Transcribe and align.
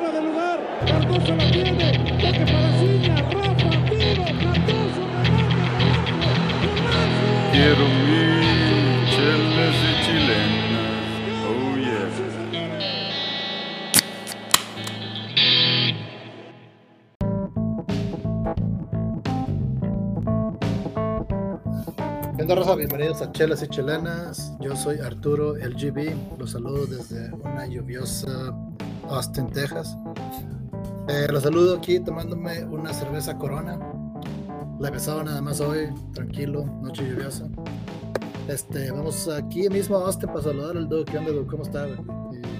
fuera 0.00 0.20
de 0.20 0.22
lugar. 0.22 0.60
Cardoso 0.86 1.36
la 1.36 1.50
tiene. 1.50 1.92
Toque 2.20 2.44
para 2.46 2.72
Ciña. 2.78 3.16
Rafa, 3.16 3.70
tiro. 3.88 4.24
Cardoso, 4.24 5.02
remate. 5.24 5.78
Quiero 7.52 7.84
mi 8.06 8.24
chelas 9.10 9.78
y 9.84 9.92
chilenas. 10.04 11.04
Oh 11.46 11.76
yeah. 11.76 12.08
¿Qué 22.36 22.42
onda, 22.42 22.54
raza? 22.54 22.74
Bienvenidos 22.74 23.20
a 23.20 23.32
Chelas 23.32 23.62
y 23.62 23.68
Chilenas. 23.68 24.54
Yo 24.60 24.74
soy 24.74 24.98
Arturo 25.00 25.56
LGB. 25.56 26.38
Los 26.38 26.52
saludo 26.52 26.86
desde 26.86 27.30
una 27.34 27.66
lluviosa 27.66 28.54
Austin, 29.10 29.48
Texas. 29.50 29.98
Eh, 31.08 31.26
los 31.32 31.42
saludo 31.42 31.76
aquí 31.76 31.98
tomándome 31.98 32.64
una 32.64 32.92
cerveza 32.92 33.36
Corona. 33.36 33.78
La 34.78 34.88
empezado 34.88 35.24
nada 35.24 35.42
más 35.42 35.60
hoy, 35.60 35.88
tranquilo, 36.14 36.64
noche 36.80 37.08
lluviosa. 37.08 37.50
Este, 38.48 38.90
vamos 38.92 39.28
aquí 39.28 39.68
mismo 39.68 39.96
a 39.96 40.06
Austin 40.06 40.28
para 40.28 40.42
saludar 40.42 40.76
al 40.76 40.88
Doug. 40.88 41.06
¿Qué 41.06 41.18
onda, 41.18 41.32
Doug? 41.32 41.48
¿Cómo 41.48 41.64
estás? 41.64 41.90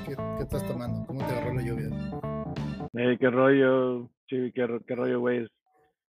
¿Qué, 0.05 0.16
qué 0.16 0.42
estás 0.42 0.66
tomando? 0.66 1.06
¿Cómo 1.06 1.20
te 1.20 1.27
agarró 1.27 1.55
la 1.55 1.62
lluvia? 1.62 1.88
Hey, 2.94 3.16
qué 3.19 3.30
rollo, 3.30 4.10
Chivi, 4.27 4.50
qué, 4.52 4.66
qué 4.86 4.94
rollo, 4.96 5.20
güey. 5.20 5.46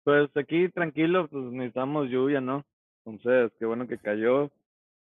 Pues 0.05 0.29
aquí 0.35 0.69
tranquilo, 0.69 1.27
pues 1.27 1.43
necesitamos 1.51 2.07
lluvia, 2.09 2.39
¿no? 2.39 2.63
Entonces, 3.05 3.51
qué 3.59 3.65
bueno 3.65 3.85
que 3.87 3.97
cayó. 3.97 4.49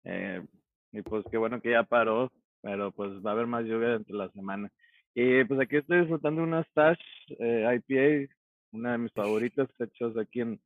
eh, 0.05 0.43
y 0.91 1.03
pues 1.03 1.23
qué 1.31 1.37
bueno 1.37 1.61
que 1.61 1.73
ya 1.73 1.83
paró, 1.83 2.33
pero 2.63 2.91
pues 2.93 3.11
va 3.25 3.31
a 3.31 3.33
haber 3.35 3.47
más 3.47 3.65
lluvia 3.65 3.91
dentro 3.91 4.17
de 4.17 4.25
la 4.25 4.33
semana. 4.33 4.71
Y 5.15 5.45
pues 5.45 5.61
aquí 5.61 5.77
estoy 5.77 6.01
disfrutando 6.01 6.43
una 6.43 6.63
Stash 6.65 7.01
eh, 7.39 7.81
IPA, 7.89 8.33
una 8.73 8.93
de 8.93 8.99
mis 8.99 9.13
favoritas 9.13 9.69
hechos 9.79 10.17
aquí 10.17 10.41
en, 10.41 10.61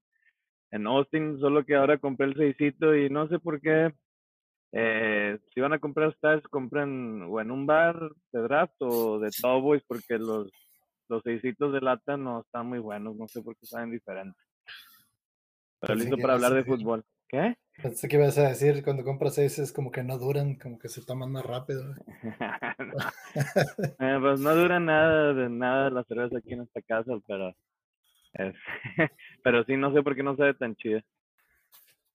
en 0.71 0.87
Austin, 0.87 1.39
solo 1.41 1.65
que 1.65 1.75
ahora 1.75 1.99
compré 1.99 2.27
el 2.27 2.37
seisito 2.37 2.95
y 2.95 3.09
no 3.09 3.29
sé 3.29 3.39
por 3.39 3.61
qué. 3.61 3.93
Eh, 4.73 5.39
si 5.53 5.61
van 5.61 5.73
a 5.73 5.79
comprar 5.79 6.15
Stash, 6.15 6.43
compren 6.51 7.23
o 7.23 7.41
en 7.41 7.51
un 7.51 7.67
bar 7.67 8.11
de 8.33 8.41
draft 8.41 8.75
o 8.81 9.19
de 9.19 9.31
Tall 9.41 9.63
Boys, 9.63 9.83
porque 9.87 10.19
los 10.19 10.51
los 11.13 11.23
seisitos 11.23 11.73
de 11.73 11.81
lata 11.81 12.17
no 12.17 12.41
están 12.41 12.67
muy 12.69 12.79
buenos, 12.79 13.15
no 13.17 13.29
sé 13.29 13.43
por 13.43 13.55
qué 13.57 13.67
saben 13.67 13.91
diferente. 13.91 14.39
Pero 15.81 15.95
Pensé 15.95 16.05
listo 16.05 16.17
para 16.17 16.35
hablar 16.35 16.55
de 16.55 16.65
fútbol. 16.65 17.05
¿Qué? 17.33 17.57
Pensé 17.83 18.07
que 18.07 18.17
ibas 18.17 18.37
a 18.37 18.49
decir 18.51 18.85
cuando 18.85 19.03
compras 19.05 19.35
seis 19.35 19.59
es 19.59 19.73
como 19.73 19.91
que 19.91 20.03
no 20.05 20.19
duran, 20.19 20.57
como 20.57 20.79
que 20.79 20.89
se 20.91 21.03
toman 21.05 21.33
más 21.33 21.45
rápido. 21.45 21.95
No. 22.79 22.97
Eh, 24.07 24.19
pues 24.21 24.41
no 24.41 24.55
dura 24.55 24.79
nada 24.79 25.33
de 25.33 25.49
nada 25.49 25.89
la 25.91 26.05
cerveza 26.05 26.37
aquí 26.39 26.53
en 26.53 26.63
esta 26.63 26.83
casa, 26.83 27.13
pero 27.27 27.57
es- 28.35 28.55
pero 29.43 29.65
sí 29.65 29.77
no 29.77 29.93
sé 29.95 30.03
por 30.03 30.15
qué 30.15 30.23
no 30.23 30.37
sabe 30.37 30.53
tan 30.55 30.77
chida. 30.77 31.03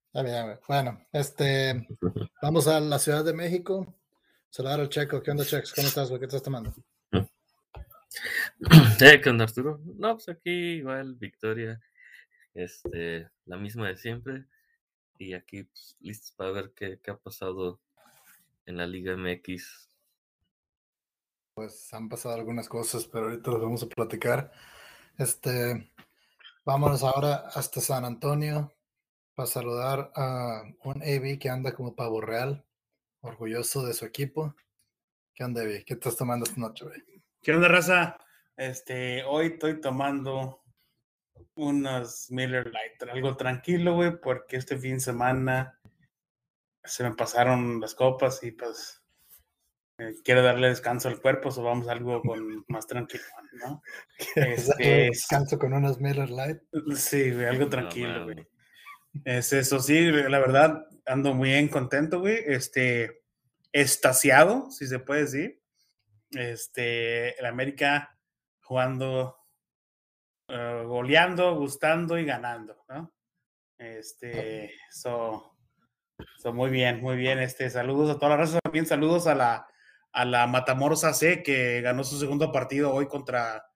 Está 0.07 0.21
bien, 0.23 0.43
güey. 0.45 0.57
Bueno, 0.67 1.01
este, 1.11 1.87
vamos 2.41 2.67
a 2.67 2.79
la 2.79 2.99
Ciudad 2.99 3.25
de 3.25 3.33
México. 3.33 3.95
Saludar 4.49 4.79
al 4.79 4.89
Checo. 4.89 5.21
¿Qué 5.23 5.31
onda, 5.31 5.43
Checo? 5.45 5.67
¿Cómo 5.75 5.87
estás? 5.87 6.09
¿Qué 6.11 6.25
estás 6.25 6.43
tomando? 6.43 6.73
Eh, 9.01 9.21
¿qué 9.21 9.29
onda, 9.29 9.43
Arturo? 9.45 9.79
No, 9.97 10.13
pues 10.15 10.29
aquí 10.29 10.49
igual, 10.77 11.15
Victoria, 11.15 11.79
este, 12.53 13.29
la 13.45 13.57
misma 13.57 13.87
de 13.87 13.97
siempre. 13.97 14.45
Y 15.17 15.33
aquí, 15.33 15.63
pues, 15.63 15.97
listos 15.99 16.31
para 16.31 16.51
ver 16.51 16.73
qué, 16.75 16.99
qué 17.01 17.11
ha 17.11 17.17
pasado 17.17 17.79
en 18.65 18.77
la 18.77 18.85
Liga 18.85 19.15
MX. 19.15 19.89
Pues 21.53 21.93
han 21.93 22.07
pasado 22.07 22.35
algunas 22.35 22.69
cosas, 22.69 23.05
pero 23.07 23.25
ahorita 23.25 23.51
las 23.51 23.61
vamos 23.61 23.83
a 23.83 23.87
platicar. 23.87 24.51
Este, 25.17 25.91
vámonos 26.63 27.03
ahora 27.03 27.47
hasta 27.53 27.81
San 27.81 28.05
Antonio 28.05 28.71
para 29.33 29.47
saludar 29.47 30.11
a 30.15 30.63
un 30.83 31.01
AB 31.01 31.39
que 31.39 31.49
anda 31.49 31.73
como 31.73 31.95
pavo 31.95 32.21
real, 32.21 32.63
orgulloso 33.21 33.85
de 33.85 33.93
su 33.93 34.05
equipo. 34.05 34.55
¿Qué 35.33 35.43
onda, 35.43 35.61
AB? 35.61 35.85
¿Qué 35.85 35.93
estás 35.93 36.15
tomando 36.15 36.45
esta 36.45 36.59
noche, 36.59 36.85
güey? 36.85 37.01
¿Qué 37.41 37.51
onda, 37.51 37.67
raza? 37.67 38.17
Este, 38.55 39.23
hoy 39.23 39.47
estoy 39.47 39.79
tomando 39.79 40.63
unas 41.55 42.29
Miller 42.31 42.67
Lite, 42.67 43.11
algo 43.11 43.35
tranquilo, 43.37 43.95
güey, 43.95 44.19
porque 44.19 44.57
este 44.57 44.77
fin 44.77 44.95
de 44.95 44.99
semana 44.99 45.79
se 46.83 47.03
me 47.03 47.15
pasaron 47.15 47.79
las 47.79 47.95
copas 47.95 48.43
y 48.43 48.51
pues 48.51 49.03
eh, 49.99 50.13
quiero 50.23 50.43
darle 50.43 50.69
descanso 50.69 51.07
al 51.07 51.19
cuerpo, 51.19 51.49
o 51.49 51.63
vamos 51.63 51.87
a 51.87 51.93
algo 51.93 52.21
con 52.21 52.63
más 52.67 52.85
tranquilo, 52.85 53.23
¿no? 53.53 53.81
Este, 54.35 55.09
Descanso 55.09 55.57
con 55.57 55.73
unas 55.73 55.99
Miller 55.99 56.29
Light. 56.29 56.61
Sí, 56.95 57.31
güey, 57.31 57.45
algo 57.45 57.67
tranquilo, 57.67 58.25
güey. 58.25 58.47
Es 59.25 59.51
eso, 59.53 59.79
sí, 59.79 60.11
la 60.11 60.39
verdad, 60.39 60.85
ando 61.07 61.33
muy 61.33 61.49
bien 61.49 61.67
contento, 61.67 62.19
güey. 62.19 62.37
Este, 62.45 63.23
estaciado, 63.71 64.69
si 64.69 64.85
se 64.87 64.99
puede 64.99 65.21
decir. 65.21 65.61
Este, 66.31 67.39
el 67.39 67.45
América 67.45 68.19
jugando, 68.61 69.36
eh, 70.47 70.83
goleando, 70.85 71.55
gustando 71.55 72.17
y 72.17 72.25
ganando, 72.25 72.83
¿no? 72.87 73.13
Este, 73.77 74.71
so, 74.89 75.55
so, 76.37 76.53
muy 76.53 76.69
bien, 76.69 77.01
muy 77.01 77.17
bien. 77.17 77.39
Este, 77.39 77.69
saludos 77.69 78.15
a 78.15 78.19
toda 78.19 78.29
la 78.29 78.37
raza, 78.37 78.59
también 78.63 78.85
saludos 78.85 79.27
a 79.27 79.35
la, 79.35 79.67
a 80.11 80.25
la 80.25 80.47
Matamoros 80.47 81.03
AC 81.03 81.43
que 81.43 81.81
ganó 81.81 82.03
su 82.03 82.17
segundo 82.17 82.51
partido 82.51 82.93
hoy 82.93 83.07
contra, 83.07 83.67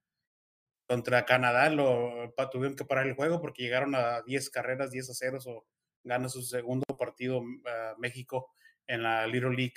contra 0.88 1.26
Canadá 1.26 1.70
lo 1.70 2.34
tuvieron 2.52 2.76
que 2.76 2.86
parar 2.86 3.06
el 3.06 3.16
juego 3.16 3.42
porque 3.42 3.64
llegaron 3.64 3.94
a 3.96 4.22
10 4.24 4.50
carreras, 4.50 4.92
10 4.92 5.10
a 5.12 5.14
0, 5.14 5.40
o 5.46 5.66
gana 6.04 6.30
su 6.30 6.42
segundo 6.42 6.86
partido 6.98 7.40
uh, 7.40 8.00
México 8.00 8.52
en 8.88 9.04
la 9.04 9.28
Little 9.28 9.56
League 9.56 9.76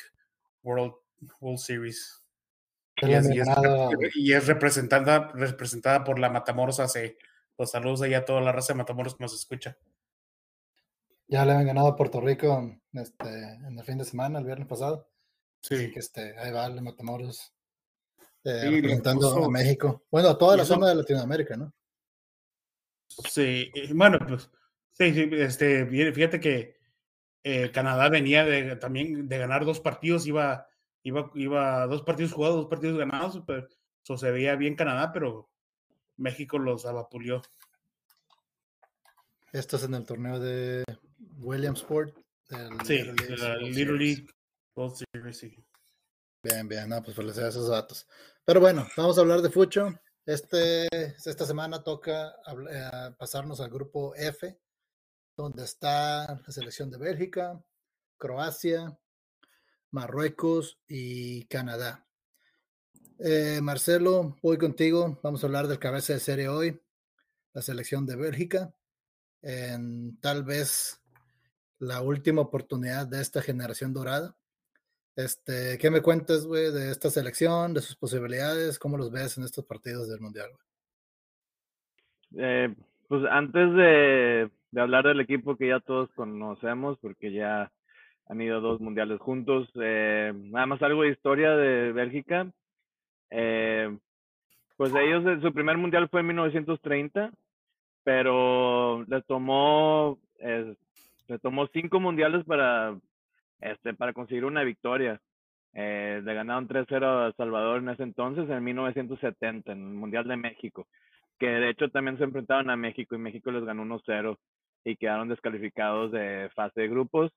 World, 0.62 0.94
World 1.40 1.58
Series. 1.58 2.23
Y 3.08 3.14
es, 3.14 3.26
han 3.26 3.32
y 3.34 3.38
es- 3.40 3.46
ganado- 3.46 3.90
y 4.14 4.32
es 4.32 4.46
representada, 4.46 5.30
representada 5.34 6.04
por 6.04 6.18
la 6.18 6.30
Matamoros 6.30 6.80
AC. 6.80 7.16
Los 7.58 7.70
saludos 7.70 8.02
allá 8.02 8.18
a 8.18 8.24
toda 8.24 8.40
la 8.40 8.52
raza 8.52 8.72
de 8.72 8.78
Matamoros 8.78 9.14
que 9.16 9.22
nos 9.24 9.34
escucha. 9.34 9.76
Ya 11.28 11.44
le 11.44 11.52
habían 11.52 11.68
ganado 11.68 11.88
a 11.88 11.96
Puerto 11.96 12.20
Rico 12.20 12.70
este, 12.92 13.28
en 13.28 13.78
el 13.78 13.84
fin 13.84 13.98
de 13.98 14.04
semana, 14.04 14.38
el 14.38 14.44
viernes 14.44 14.68
pasado. 14.68 15.08
Así 15.62 15.86
Sí, 15.86 15.92
que 15.92 15.98
este, 16.00 16.38
ahí 16.38 16.52
va 16.52 16.66
el 16.66 16.82
Matamoros 16.82 17.54
eh, 18.44 18.60
Sí, 18.62 18.68
representando 18.82 19.44
a 19.44 19.48
México. 19.50 20.04
Bueno, 20.10 20.28
a 20.28 20.36
toda 20.38 20.56
la 20.56 20.64
zona 20.64 20.88
de 20.88 20.96
Latinoamérica, 20.96 21.56
¿no? 21.56 21.72
sí. 23.08 23.70
Bueno, 23.94 24.18
pues 24.26 24.50
sí, 24.92 25.14
sí, 25.14 25.28
este, 25.32 25.86
fí- 25.88 26.12
fíjate 26.12 26.40
que 26.40 26.76
eh, 27.42 27.70
Canadá 27.70 28.08
venía 28.08 28.44
de, 28.44 28.76
también 28.76 29.28
de 29.28 29.38
ganar 29.38 29.64
dos 29.64 29.80
partidos, 29.80 30.26
iba, 30.26 30.66
iba, 31.04 31.30
iba 31.34 31.86
dos 31.86 32.02
partidos 32.02 32.32
jugados, 32.32 32.56
dos 32.56 32.66
partidos 32.66 32.98
ganados, 32.98 33.40
pero 33.46 33.68
so, 34.02 34.16
se 34.16 34.30
veía 34.30 34.56
bien 34.56 34.74
Canadá, 34.74 35.12
pero 35.12 35.48
México 36.16 36.58
los 36.58 36.84
abapulió. 36.86 37.42
Esto 39.52 39.76
es 39.76 39.84
en 39.84 39.94
el 39.94 40.04
torneo 40.04 40.40
de 40.40 40.82
Williamsport. 41.38 42.16
del 42.48 42.70
Sí, 42.84 42.98
Little 42.98 43.14
League 43.14 43.36
la 43.36 43.56
Little 43.56 43.74
Series. 43.74 44.18
League 44.18 44.26
World 44.74 44.96
Series, 45.12 45.38
sí. 45.38 45.64
Bien, 46.42 46.66
bien, 46.66 46.88
no, 46.88 47.02
pues 47.02 47.14
felicidades 47.14 47.54
a 47.54 47.58
esos 47.58 47.70
datos. 47.70 48.06
Pero 48.44 48.60
bueno, 48.60 48.86
vamos 48.96 49.16
a 49.16 49.20
hablar 49.20 49.40
de 49.40 49.50
Fucho. 49.50 49.94
Este, 50.26 50.86
esta 51.06 51.46
semana 51.46 51.82
toca 51.82 52.34
eh, 52.70 53.14
pasarnos 53.18 53.60
al 53.60 53.70
grupo 53.70 54.14
F, 54.16 54.58
donde 55.36 55.64
está 55.64 56.40
la 56.46 56.52
selección 56.52 56.90
de 56.90 56.98
Bélgica, 56.98 57.62
Croacia, 58.18 58.98
Marruecos 59.94 60.80
y 60.88 61.44
Canadá. 61.44 62.04
Eh, 63.20 63.60
Marcelo, 63.62 64.36
voy 64.42 64.58
contigo. 64.58 65.20
Vamos 65.22 65.42
a 65.42 65.46
hablar 65.46 65.68
del 65.68 65.78
cabeza 65.78 66.14
de 66.14 66.18
serie 66.18 66.48
hoy, 66.48 66.80
la 67.52 67.62
selección 67.62 68.04
de 68.04 68.16
Bélgica, 68.16 68.74
en 69.40 70.18
tal 70.20 70.42
vez 70.42 71.00
la 71.78 72.02
última 72.02 72.42
oportunidad 72.42 73.06
de 73.06 73.22
esta 73.22 73.40
generación 73.40 73.92
dorada. 73.92 74.36
Este, 75.14 75.78
¿qué 75.78 75.92
me 75.92 76.02
cuentas, 76.02 76.44
güey, 76.44 76.72
de 76.72 76.90
esta 76.90 77.08
selección, 77.08 77.72
de 77.72 77.80
sus 77.80 77.94
posibilidades? 77.94 78.80
¿Cómo 78.80 78.96
los 78.96 79.12
ves 79.12 79.38
en 79.38 79.44
estos 79.44 79.64
partidos 79.64 80.08
del 80.08 80.20
Mundial? 80.20 80.50
Eh, 82.36 82.74
pues 83.06 83.22
antes 83.30 83.72
de 83.74 84.50
hablar 84.76 85.04
del 85.04 85.20
equipo 85.20 85.56
que 85.56 85.68
ya 85.68 85.78
todos 85.78 86.10
conocemos, 86.16 86.98
porque 86.98 87.30
ya 87.30 87.70
han 88.26 88.40
ido 88.40 88.58
a 88.58 88.60
dos 88.60 88.80
mundiales 88.80 89.20
juntos, 89.20 89.70
eh, 89.80 90.32
nada 90.34 90.66
más 90.66 90.82
algo 90.82 91.02
de 91.02 91.10
historia 91.10 91.56
de 91.56 91.92
Bélgica. 91.92 92.46
Eh, 93.30 93.96
pues 94.76 94.92
ellos, 94.94 95.24
eh, 95.26 95.38
su 95.40 95.52
primer 95.52 95.76
mundial 95.76 96.08
fue 96.08 96.20
en 96.20 96.26
1930, 96.28 97.30
pero 98.02 99.04
les 99.04 99.24
tomó, 99.26 100.18
eh, 100.40 100.74
le 101.28 101.38
tomó 101.38 101.66
cinco 101.68 102.00
mundiales 102.00 102.44
para, 102.44 102.98
este, 103.60 103.94
para 103.94 104.12
conseguir 104.12 104.44
una 104.44 104.64
victoria. 104.64 105.20
Eh, 105.74 106.20
le 106.24 106.34
ganaron 106.34 106.68
3-0 106.68 107.26
a 107.28 107.32
Salvador 107.32 107.78
en 107.78 107.88
ese 107.88 108.02
entonces, 108.04 108.48
en 108.48 108.62
1970, 108.62 109.72
en 109.72 109.78
el 109.78 109.94
Mundial 109.94 110.26
de 110.28 110.36
México, 110.36 110.86
que 111.38 111.48
de 111.48 111.70
hecho 111.70 111.88
también 111.88 112.16
se 112.18 112.24
enfrentaron 112.24 112.70
a 112.70 112.76
México 112.76 113.14
y 113.14 113.18
México 113.18 113.50
les 113.50 113.64
ganó 113.64 113.82
1-0 113.82 114.38
y 114.84 114.96
quedaron 114.96 115.28
descalificados 115.28 116.12
de 116.12 116.50
fase 116.54 116.82
de 116.82 116.88
grupos. 116.88 117.32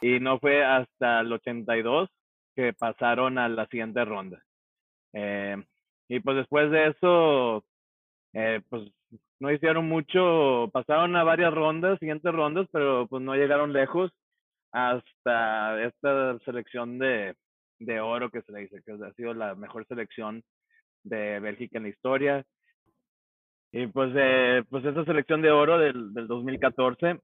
Y 0.00 0.20
no 0.20 0.38
fue 0.38 0.64
hasta 0.64 1.20
el 1.20 1.32
82 1.32 2.08
que 2.54 2.72
pasaron 2.72 3.38
a 3.38 3.48
la 3.48 3.66
siguiente 3.66 4.04
ronda. 4.04 4.42
Eh, 5.12 5.56
y 6.08 6.20
pues 6.20 6.36
después 6.36 6.70
de 6.70 6.88
eso, 6.88 7.64
eh, 8.32 8.60
pues 8.68 8.90
no 9.40 9.50
hicieron 9.50 9.88
mucho, 9.88 10.68
pasaron 10.72 11.16
a 11.16 11.24
varias 11.24 11.52
rondas, 11.52 11.98
siguientes 11.98 12.32
rondas, 12.32 12.66
pero 12.72 13.06
pues 13.08 13.22
no 13.22 13.34
llegaron 13.34 13.72
lejos 13.72 14.12
hasta 14.72 15.82
esta 15.82 16.38
selección 16.40 16.98
de, 16.98 17.34
de 17.78 18.00
oro 18.00 18.30
que 18.30 18.42
se 18.42 18.52
le 18.52 18.60
dice, 18.60 18.82
que 18.84 18.92
ha 18.92 19.12
sido 19.14 19.34
la 19.34 19.54
mejor 19.54 19.86
selección 19.86 20.42
de 21.02 21.40
Bélgica 21.40 21.78
en 21.78 21.84
la 21.84 21.88
historia. 21.88 22.44
Y 23.72 23.86
pues, 23.86 24.12
eh, 24.16 24.62
pues 24.68 24.84
esa 24.84 25.04
selección 25.04 25.42
de 25.42 25.50
oro 25.50 25.78
del, 25.78 26.12
del 26.12 26.26
2014, 26.26 27.20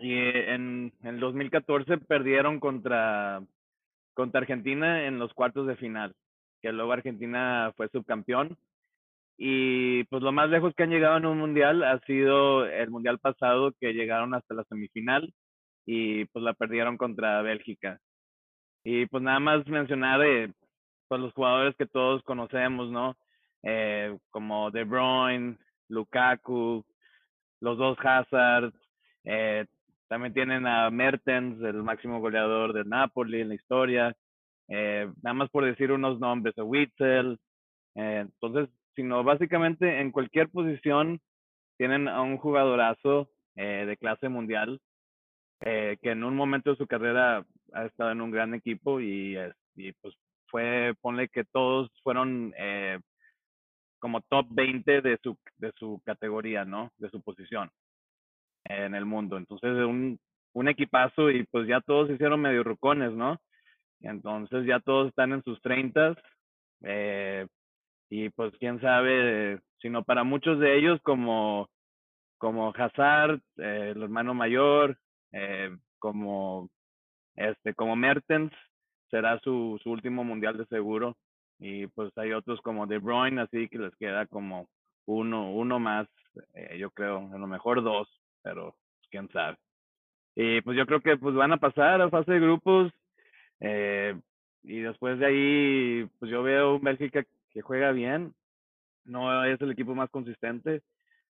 y 0.00 0.14
en, 0.14 0.92
en 1.02 1.08
el 1.08 1.20
2014 1.20 1.98
perdieron 1.98 2.58
contra, 2.58 3.42
contra 4.14 4.40
Argentina 4.40 5.06
en 5.06 5.18
los 5.18 5.32
cuartos 5.34 5.66
de 5.66 5.76
final, 5.76 6.14
que 6.62 6.72
luego 6.72 6.92
Argentina 6.92 7.72
fue 7.76 7.88
subcampeón. 7.88 8.56
Y 9.36 10.04
pues 10.04 10.22
lo 10.22 10.32
más 10.32 10.50
lejos 10.50 10.74
que 10.74 10.82
han 10.82 10.90
llegado 10.90 11.16
en 11.16 11.26
un 11.26 11.38
mundial 11.38 11.82
ha 11.82 11.98
sido 12.00 12.66
el 12.66 12.90
mundial 12.90 13.18
pasado, 13.18 13.72
que 13.80 13.94
llegaron 13.94 14.34
hasta 14.34 14.54
la 14.54 14.64
semifinal 14.64 15.32
y 15.86 16.26
pues 16.26 16.42
la 16.42 16.52
perdieron 16.52 16.96
contra 16.96 17.40
Bélgica. 17.42 17.98
Y 18.84 19.06
pues 19.06 19.22
nada 19.22 19.40
más 19.40 19.66
mencionar 19.66 20.22
eh, 20.22 20.52
pues 21.08 21.20
los 21.20 21.32
jugadores 21.32 21.74
que 21.76 21.86
todos 21.86 22.22
conocemos, 22.22 22.90
¿no? 22.90 23.16
Eh, 23.62 24.16
como 24.30 24.70
De 24.70 24.84
Bruyne, 24.84 25.58
Lukaku, 25.88 26.84
los 27.60 27.78
dos 27.78 27.98
Hazard, 28.02 28.72
eh, 29.24 29.66
también 30.10 30.34
tienen 30.34 30.66
a 30.68 30.90
Mertens, 30.90 31.62
el 31.62 31.84
máximo 31.84 32.20
goleador 32.20 32.74
del 32.74 32.90
Napoli 32.90 33.42
en 33.42 33.50
la 33.50 33.56
historia, 33.56 34.16
eh, 34.68 35.10
nada 35.22 35.34
más 35.34 35.50
por 35.50 35.64
decir 35.66 35.92
unos 35.92 36.20
nombres, 36.20 36.58
a 36.58 36.64
Witzel, 36.64 37.38
eh, 37.96 38.20
entonces, 38.26 38.70
sino 38.96 39.24
básicamente 39.24 40.00
en 40.00 40.12
cualquier 40.12 40.50
posición 40.50 41.20
tienen 41.78 42.08
a 42.08 42.22
un 42.22 42.38
jugadorazo 42.38 43.30
eh, 43.56 43.86
de 43.86 43.96
clase 43.98 44.28
mundial 44.30 44.80
que 45.60 45.98
en 46.10 46.24
un 46.24 46.36
momento 46.36 46.70
de 46.70 46.76
su 46.76 46.86
carrera 46.86 47.44
ha 47.74 47.86
estado 47.86 48.12
en 48.12 48.20
un 48.22 48.30
gran 48.30 48.54
equipo 48.54 49.00
y, 49.00 49.36
es- 49.36 49.54
y 49.76 49.92
pues 49.94 50.14
fue, 50.48 50.94
ponle 51.02 51.28
que 51.28 51.44
todos 51.44 51.90
fueron 52.02 52.54
como 54.00 54.20
top 54.22 54.46
20 54.50 55.00
de 55.02 55.18
su, 55.22 55.36
de 55.58 55.72
su 55.78 56.00
categoría, 56.04 56.64
¿no? 56.64 56.90
De 56.98 57.10
su 57.10 57.22
posición 57.22 57.70
en 58.78 58.94
el 58.94 59.04
mundo. 59.04 59.36
Entonces, 59.36 59.70
un, 59.70 60.18
un 60.52 60.68
equipazo 60.68 61.30
y 61.30 61.44
pues 61.44 61.66
ya 61.66 61.80
todos 61.80 62.10
hicieron 62.10 62.40
medio 62.40 62.62
rucones, 62.62 63.12
¿no? 63.12 63.38
Entonces 64.00 64.66
ya 64.66 64.80
todos 64.80 65.08
están 65.08 65.32
en 65.32 65.42
sus 65.42 65.60
30 65.60 66.16
eh, 66.82 67.46
y 68.08 68.30
pues 68.30 68.52
quién 68.58 68.80
sabe, 68.80 69.60
sino 69.80 70.02
para 70.04 70.24
muchos 70.24 70.58
de 70.58 70.78
ellos 70.78 71.00
como, 71.02 71.68
como 72.38 72.72
Hazard, 72.74 73.40
eh, 73.58 73.92
el 73.94 74.02
hermano 74.02 74.34
mayor, 74.34 74.98
eh, 75.32 75.76
como 75.98 76.70
este, 77.36 77.74
como 77.74 77.96
Mertens, 77.96 78.52
será 79.10 79.38
su, 79.40 79.78
su 79.82 79.90
último 79.90 80.24
mundial 80.24 80.56
de 80.56 80.66
seguro. 80.66 81.16
Y 81.58 81.86
pues 81.88 82.10
hay 82.16 82.32
otros 82.32 82.60
como 82.62 82.86
De 82.86 82.98
Bruyne, 82.98 83.42
así 83.42 83.68
que 83.68 83.78
les 83.78 83.94
queda 83.96 84.26
como 84.26 84.66
uno, 85.06 85.52
uno 85.52 85.78
más, 85.78 86.08
eh, 86.54 86.78
yo 86.78 86.90
creo, 86.90 87.28
a 87.32 87.38
lo 87.38 87.46
mejor 87.46 87.82
dos, 87.82 88.08
pero 88.42 88.76
quién 89.10 89.28
sabe. 89.30 89.56
Y 90.34 90.60
pues 90.62 90.76
yo 90.76 90.86
creo 90.86 91.00
que 91.00 91.16
pues 91.16 91.34
van 91.34 91.52
a 91.52 91.58
pasar 91.58 92.00
a 92.00 92.10
fase 92.10 92.32
de 92.32 92.40
grupos. 92.40 92.92
eh, 93.60 94.18
y 94.62 94.80
después 94.80 95.18
de 95.18 95.26
ahí, 95.26 96.10
pues 96.18 96.30
yo 96.30 96.42
veo 96.42 96.76
un 96.76 96.82
Bélgica 96.82 97.24
que 97.50 97.62
juega 97.62 97.92
bien. 97.92 98.34
No 99.04 99.44
es 99.44 99.60
el 99.60 99.72
equipo 99.72 99.94
más 99.94 100.10
consistente. 100.10 100.82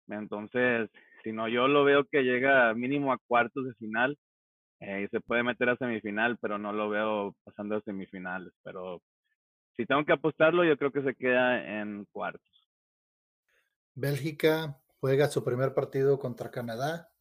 Entonces, 0.08 0.90
si 1.24 1.32
no, 1.32 1.48
yo 1.48 1.68
lo 1.68 1.84
veo 1.84 2.06
que 2.06 2.24
llega 2.24 2.74
mínimo 2.76 3.12
a 3.12 3.18
cuartos 3.28 3.66
de 3.66 3.74
final 3.76 4.18
eh, 4.80 5.04
y 5.06 5.08
se 5.10 5.22
puede 5.22 5.44
meter 5.44 5.70
a 5.70 5.78
semifinal, 5.78 6.38
pero 6.40 6.58
no 6.58 6.72
lo 6.72 6.90
veo 6.90 7.36
pasando 7.44 7.78
a 7.78 7.82
semifinales. 7.82 8.54
Pero 8.64 9.02
si 9.76 9.86
tengo 9.86 10.06
que 10.06 10.14
apostarlo, 10.14 10.64
yo 10.64 10.78
creo 10.78 10.92
que 10.92 11.04
se 11.04 11.16
queda 11.16 11.82
en 11.82 12.06
cuartos. 12.12 12.44
Bélgica 13.96 14.80
juega 15.06 15.30
su 15.30 15.44
primer 15.44 15.76
partido 15.76 16.18
contra 16.18 16.50
Canadá, 16.50 17.12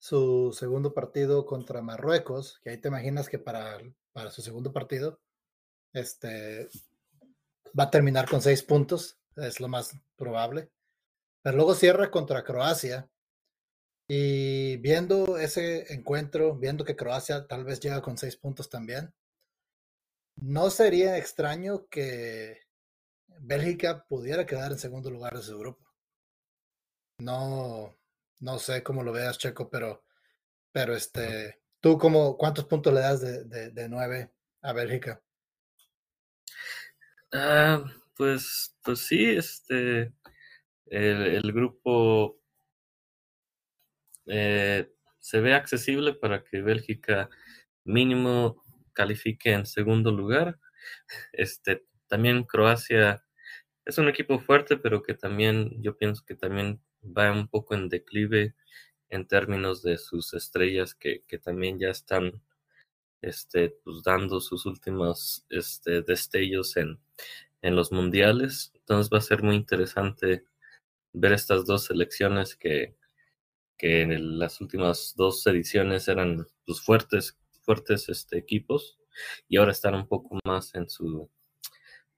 su 0.00 0.52
segundo 0.52 0.94
partido 0.94 1.46
contra 1.46 1.80
Marruecos, 1.80 2.58
que 2.60 2.70
ahí 2.70 2.80
te 2.80 2.88
imaginas 2.88 3.28
que 3.28 3.38
para, 3.38 3.78
para 4.12 4.32
su 4.32 4.42
segundo 4.42 4.72
partido 4.72 5.20
este, 5.92 6.68
va 7.78 7.84
a 7.84 7.90
terminar 7.92 8.28
con 8.28 8.42
seis 8.42 8.64
puntos, 8.64 9.16
es 9.36 9.60
lo 9.60 9.68
más 9.68 9.96
probable. 10.16 10.72
Pero 11.40 11.56
luego 11.56 11.76
cierra 11.76 12.10
contra 12.10 12.42
Croacia. 12.42 13.08
Y 14.08 14.78
viendo 14.78 15.38
ese 15.38 15.94
encuentro, 15.94 16.56
viendo 16.56 16.84
que 16.84 16.96
Croacia 16.96 17.46
tal 17.46 17.62
vez 17.62 17.78
llega 17.78 18.02
con 18.02 18.18
seis 18.18 18.36
puntos 18.36 18.68
también, 18.68 19.14
no 20.34 20.68
sería 20.70 21.16
extraño 21.16 21.86
que 21.86 22.62
Bélgica 23.38 24.04
pudiera 24.08 24.46
quedar 24.46 24.72
en 24.72 24.80
segundo 24.80 25.12
lugar 25.12 25.36
de 25.36 25.42
su 25.42 25.56
grupo. 25.56 25.87
No, 27.18 27.96
no 28.40 28.58
sé 28.58 28.82
cómo 28.82 29.02
lo 29.02 29.12
veas, 29.12 29.38
Checo, 29.38 29.68
pero, 29.68 30.04
pero 30.72 30.94
este, 30.94 31.60
¿tú 31.80 31.98
cómo, 31.98 32.36
cuántos 32.36 32.64
puntos 32.66 32.94
le 32.94 33.00
das 33.00 33.20
de, 33.20 33.70
de, 33.70 34.28
a 34.62 34.72
Bélgica? 34.72 35.22
Ah, 37.32 37.84
pues, 38.16 38.76
pues 38.82 39.00
sí, 39.00 39.30
este, 39.30 40.12
el, 40.86 41.26
el 41.26 41.52
grupo 41.52 42.40
eh, 44.26 44.90
se 45.18 45.40
ve 45.40 45.54
accesible 45.54 46.14
para 46.14 46.44
que 46.44 46.62
Bélgica 46.62 47.28
mínimo 47.84 48.62
califique 48.92 49.52
en 49.52 49.66
segundo 49.66 50.12
lugar. 50.12 50.58
Este, 51.32 51.84
también 52.06 52.44
Croacia 52.44 53.24
es 53.84 53.98
un 53.98 54.08
equipo 54.08 54.38
fuerte, 54.38 54.76
pero 54.76 55.02
que 55.02 55.14
también 55.14 55.82
yo 55.82 55.96
pienso 55.96 56.24
que 56.24 56.34
también 56.34 56.80
va 57.02 57.32
un 57.32 57.48
poco 57.48 57.74
en 57.74 57.88
declive 57.88 58.54
en 59.10 59.26
términos 59.26 59.82
de 59.82 59.98
sus 59.98 60.34
estrellas 60.34 60.94
que, 60.94 61.24
que 61.26 61.38
también 61.38 61.78
ya 61.78 61.88
están 61.88 62.42
este, 63.22 63.70
pues, 63.84 64.02
dando 64.02 64.40
sus 64.40 64.66
últimos 64.66 65.46
este, 65.50 66.02
destellos 66.02 66.76
en, 66.76 67.00
en 67.62 67.76
los 67.76 67.92
mundiales. 67.92 68.72
Entonces 68.74 69.10
va 69.12 69.18
a 69.18 69.22
ser 69.22 69.42
muy 69.42 69.56
interesante 69.56 70.44
ver 71.12 71.32
estas 71.32 71.64
dos 71.66 71.84
selecciones 71.84 72.56
que, 72.56 72.96
que 73.76 74.02
en 74.02 74.38
las 74.38 74.60
últimas 74.60 75.14
dos 75.16 75.46
ediciones 75.46 76.08
eran 76.08 76.46
pues, 76.66 76.80
fuertes, 76.80 77.38
fuertes 77.62 78.08
este, 78.08 78.38
equipos 78.38 78.98
y 79.48 79.56
ahora 79.56 79.72
están 79.72 79.94
un 79.94 80.06
poco 80.06 80.38
más 80.44 80.74
en 80.74 80.88
su, 80.88 81.30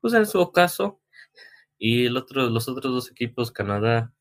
pues 0.00 0.14
en 0.14 0.26
su 0.26 0.40
ocaso. 0.40 1.00
Y 1.78 2.06
el 2.06 2.16
otro, 2.18 2.50
los 2.50 2.68
otros 2.68 2.92
dos 2.92 3.10
equipos, 3.10 3.50
Canadá, 3.50 4.12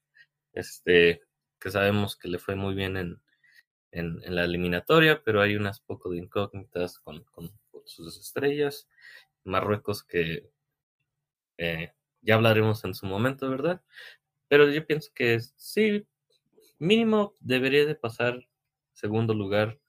este, 0.60 1.22
que 1.60 1.72
sabemos 1.72 2.16
que 2.16 2.28
le 2.28 2.40
fue 2.40 2.56
muy 2.56 2.76
bien 2.76 2.98
en, 2.98 3.22
en, 3.92 4.36
la 4.36 4.46
eliminatoria, 4.46 5.24
pero 5.24 5.42
hay 5.42 5.56
unas 5.56 5.80
poco 5.82 6.10
de 6.12 6.18
incógnitas 6.20 7.00
con, 7.00 7.24
con 7.26 7.52
sus 7.86 8.18
estrellas. 8.20 8.88
Marruecos 9.44 10.04
que 10.04 10.50
eh, 11.58 11.94
ya 12.22 12.36
hablaremos 12.36 12.84
en 12.86 12.94
su 12.94 13.06
momento, 13.06 13.50
¿verdad? 13.50 13.82
Pero 14.48 14.70
yo 14.70 14.86
pienso 14.86 15.12
que 15.14 15.40
sí, 15.58 16.08
mínimo 16.80 17.34
debería 17.40 17.86
de 17.86 17.96
pasar 17.96 18.48
segundo 18.94 19.34
lugar 19.34 19.80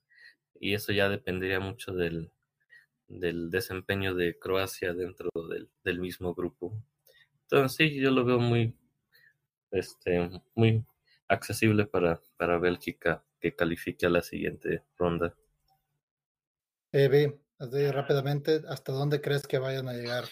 y 0.58 0.74
eso 0.74 0.92
ya 0.92 1.08
dependería 1.08 1.60
mucho 1.60 1.92
del, 1.92 2.32
del 3.08 3.50
desempeño 3.50 4.14
de 4.14 4.38
Croacia 4.38 4.92
dentro 4.94 5.30
del, 5.48 5.68
del 5.84 6.00
mismo 6.00 6.34
grupo. 6.34 6.72
Entonces 7.42 7.76
sí, 7.76 8.00
yo 8.00 8.10
lo 8.10 8.24
veo 8.24 8.38
muy, 8.38 8.74
este, 9.70 10.30
muy 10.54 10.84
accesible 11.28 11.86
para, 11.86 12.20
para 12.36 12.58
Bélgica 12.58 13.24
que 13.38 13.54
califique 13.54 14.06
a 14.06 14.10
la 14.10 14.22
siguiente 14.22 14.84
ronda. 14.98 15.34
Eh, 16.92 17.38
así 17.58 17.90
rápidamente, 17.90 18.62
¿hasta 18.68 18.92
dónde 18.92 19.20
crees 19.20 19.46
que 19.46 19.58
vayan 19.58 19.88
a 19.88 19.92
llegar 19.92 20.24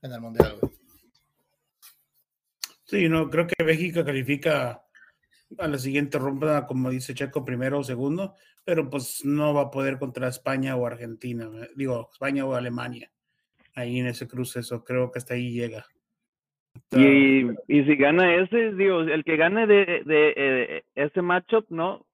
en 0.00 0.12
el 0.12 0.20
Mundial? 0.20 0.58
Sí, 2.84 3.08
no, 3.08 3.30
creo 3.30 3.46
que 3.46 3.64
Bélgica 3.64 4.04
califica 4.04 4.84
a 5.58 5.68
la 5.68 5.78
siguiente 5.78 6.18
ronda, 6.18 6.66
como 6.66 6.90
dice 6.90 7.14
Checo, 7.14 7.44
primero 7.44 7.78
o 7.78 7.84
segundo, 7.84 8.34
pero 8.64 8.88
pues 8.88 9.24
no 9.24 9.54
va 9.54 9.62
a 9.62 9.70
poder 9.70 9.98
contra 9.98 10.28
España 10.28 10.76
o 10.76 10.86
Argentina, 10.86 11.50
digo, 11.74 12.08
España 12.12 12.44
o 12.44 12.54
Alemania. 12.54 13.10
Ahí 13.74 13.98
en 13.98 14.06
ese 14.06 14.28
cruce, 14.28 14.60
eso 14.60 14.84
creo 14.84 15.10
que 15.10 15.18
hasta 15.18 15.34
ahí 15.34 15.52
llega. 15.52 15.86
Y, 16.92 17.46
y 17.68 17.84
si 17.84 17.96
gana 17.96 18.34
ese, 18.36 18.72
digo, 18.72 19.00
el 19.00 19.24
que 19.24 19.36
gane 19.36 19.66
de, 19.66 20.02
de 20.04 20.34
eh, 20.36 20.84
ese 20.94 21.22
matchup, 21.22 21.66
¿no? 21.70 22.04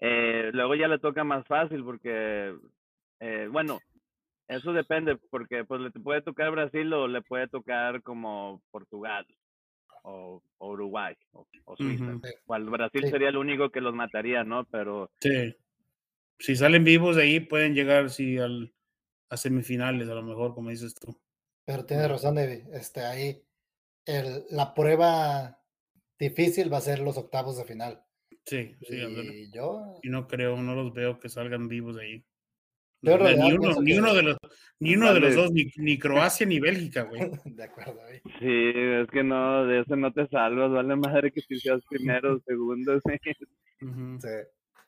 Eh, 0.00 0.50
luego 0.52 0.74
ya 0.74 0.88
le 0.88 0.98
toca 0.98 1.24
más 1.24 1.46
fácil 1.46 1.84
porque, 1.84 2.54
eh, 3.20 3.48
bueno, 3.50 3.78
eso 4.48 4.72
depende 4.72 5.16
porque 5.30 5.64
pues 5.64 5.80
le 5.80 5.90
puede 5.90 6.22
tocar 6.22 6.50
Brasil 6.50 6.92
o 6.92 7.08
le 7.08 7.22
puede 7.22 7.48
tocar 7.48 8.02
como 8.02 8.62
Portugal 8.70 9.26
o, 10.02 10.42
o 10.58 10.68
Uruguay 10.70 11.14
o, 11.32 11.46
o 11.64 11.76
Suiza. 11.76 12.04
Ujú. 12.04 12.20
Cual 12.44 12.64
Brasil 12.64 13.02
Sí. 13.04 13.10
sería 13.10 13.28
el 13.28 13.36
único 13.36 13.70
que 13.70 13.80
los 13.80 13.94
mataría, 13.94 14.44
¿no? 14.44 14.64
Pero 14.64 15.10
Sí. 15.20 15.54
Si 16.38 16.54
salen 16.54 16.84
vivos 16.84 17.16
de 17.16 17.22
ahí, 17.22 17.40
pueden 17.40 17.74
llegar 17.74 18.10
sí, 18.10 18.38
al, 18.38 18.72
a 19.30 19.36
semifinales, 19.36 20.08
a 20.08 20.14
lo 20.14 20.22
mejor, 20.22 20.54
como 20.54 20.68
dices 20.70 20.94
tú. 20.94 21.18
Pero 21.64 21.86
tienes 21.86 22.08
razón, 22.08 22.34
David. 22.34 22.68
Este, 22.74 23.00
ahí 23.00 23.42
el, 24.06 24.44
la 24.50 24.72
prueba 24.74 25.60
difícil 26.18 26.72
va 26.72 26.78
a 26.78 26.82
ser 26.82 27.00
los 27.00 27.16
octavos 27.18 27.58
de 27.58 27.64
final. 27.64 28.02
Sí, 28.44 28.74
sí, 28.82 28.96
y 28.96 29.50
yo, 29.52 29.98
Y 30.02 30.08
no 30.08 30.26
creo, 30.28 30.56
no 30.62 30.74
los 30.74 30.92
veo 30.94 31.18
que 31.18 31.28
salgan 31.28 31.68
vivos 31.68 31.96
de 31.96 32.02
ahí. 32.02 32.24
Yo 33.02 33.12
Ni- 33.18 33.24
realidad 33.24 33.44
ni 33.44 33.52
uno, 33.52 33.80
ni 33.82 33.98
uno 33.98 34.14
de 34.14 34.22
los, 34.22 34.36
ni 34.80 34.94
uno 34.94 35.12
de 35.12 35.20
los 35.20 35.34
dos, 35.34 35.52
ni, 35.52 35.70
ni 35.76 35.98
Croacia 35.98 36.46
ni 36.46 36.58
Bélgica, 36.60 37.02
güey. 37.02 37.20
de 37.44 37.62
acuerdo, 37.64 37.96
David. 37.96 38.20
sí, 38.38 38.72
es 39.02 39.08
que 39.10 39.22
no, 39.22 39.66
de 39.66 39.80
eso 39.80 39.96
no 39.96 40.12
te 40.12 40.26
salvas, 40.28 40.70
vale 40.70 40.96
madre 40.96 41.30
que 41.32 41.40
si 41.42 41.58
seas 41.60 41.82
primero 41.90 42.36
o 42.36 42.40
segundo. 42.40 42.98
sí. 43.04 43.18
Sí, 43.80 44.28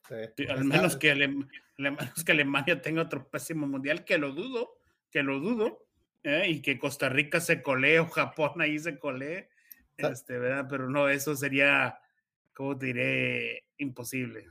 sí. 0.09 0.15
Sí, 0.37 0.47
al 0.49 0.65
menos 0.65 0.97
que 0.97 1.13
Alem- 1.13 1.47
al 1.79 1.93
menos 1.93 2.25
que 2.25 2.33
Alemania 2.33 2.81
tenga 2.81 3.03
otro 3.03 3.29
pésimo 3.29 3.67
mundial, 3.67 4.05
que 4.05 4.19
lo 4.19 4.33
dudo, 4.33 4.71
que 5.11 5.23
lo 5.23 5.39
dudo, 5.41 5.87
¿eh? 6.23 6.45
y 6.49 6.63
que 6.63 6.79
Costa 6.79 7.09
Rica 7.09 7.41
se 7.41 7.63
colee 7.63 7.99
o 8.01 8.07
Japón 8.09 8.61
ahí 8.61 8.79
se 8.79 8.99
colee, 8.99 9.49
este, 9.97 10.39
¿verdad? 10.39 10.67
Pero 10.69 10.89
no, 10.89 11.09
eso 11.09 11.35
sería, 11.37 12.01
¿cómo 12.55 12.77
te 12.79 12.87
diré? 12.87 13.65
Imposible. 13.79 14.47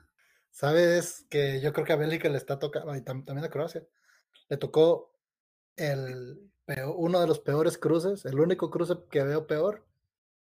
Sabes 0.51 1.25
que 1.29 1.61
yo 1.61 1.71
creo 1.73 1.85
que 1.85 1.93
a 1.93 1.97
Bélgica 1.97 2.29
le 2.29 2.37
está 2.37 2.57
tocando, 2.59 2.95
y 2.95 2.99
tam- 3.01 3.23
también 3.23 3.45
a 3.45 3.49
Croacia, 3.49 3.83
le 4.49 4.57
tocó 4.57 5.13
el 5.75 6.49
peo- 6.65 6.95
uno 6.95 7.21
de 7.21 7.27
los 7.27 7.39
peores 7.39 7.77
cruces, 7.77 8.25
el 8.25 8.39
único 8.39 8.69
cruce 8.71 8.95
que 9.11 9.23
veo 9.23 9.45
peor 9.45 9.85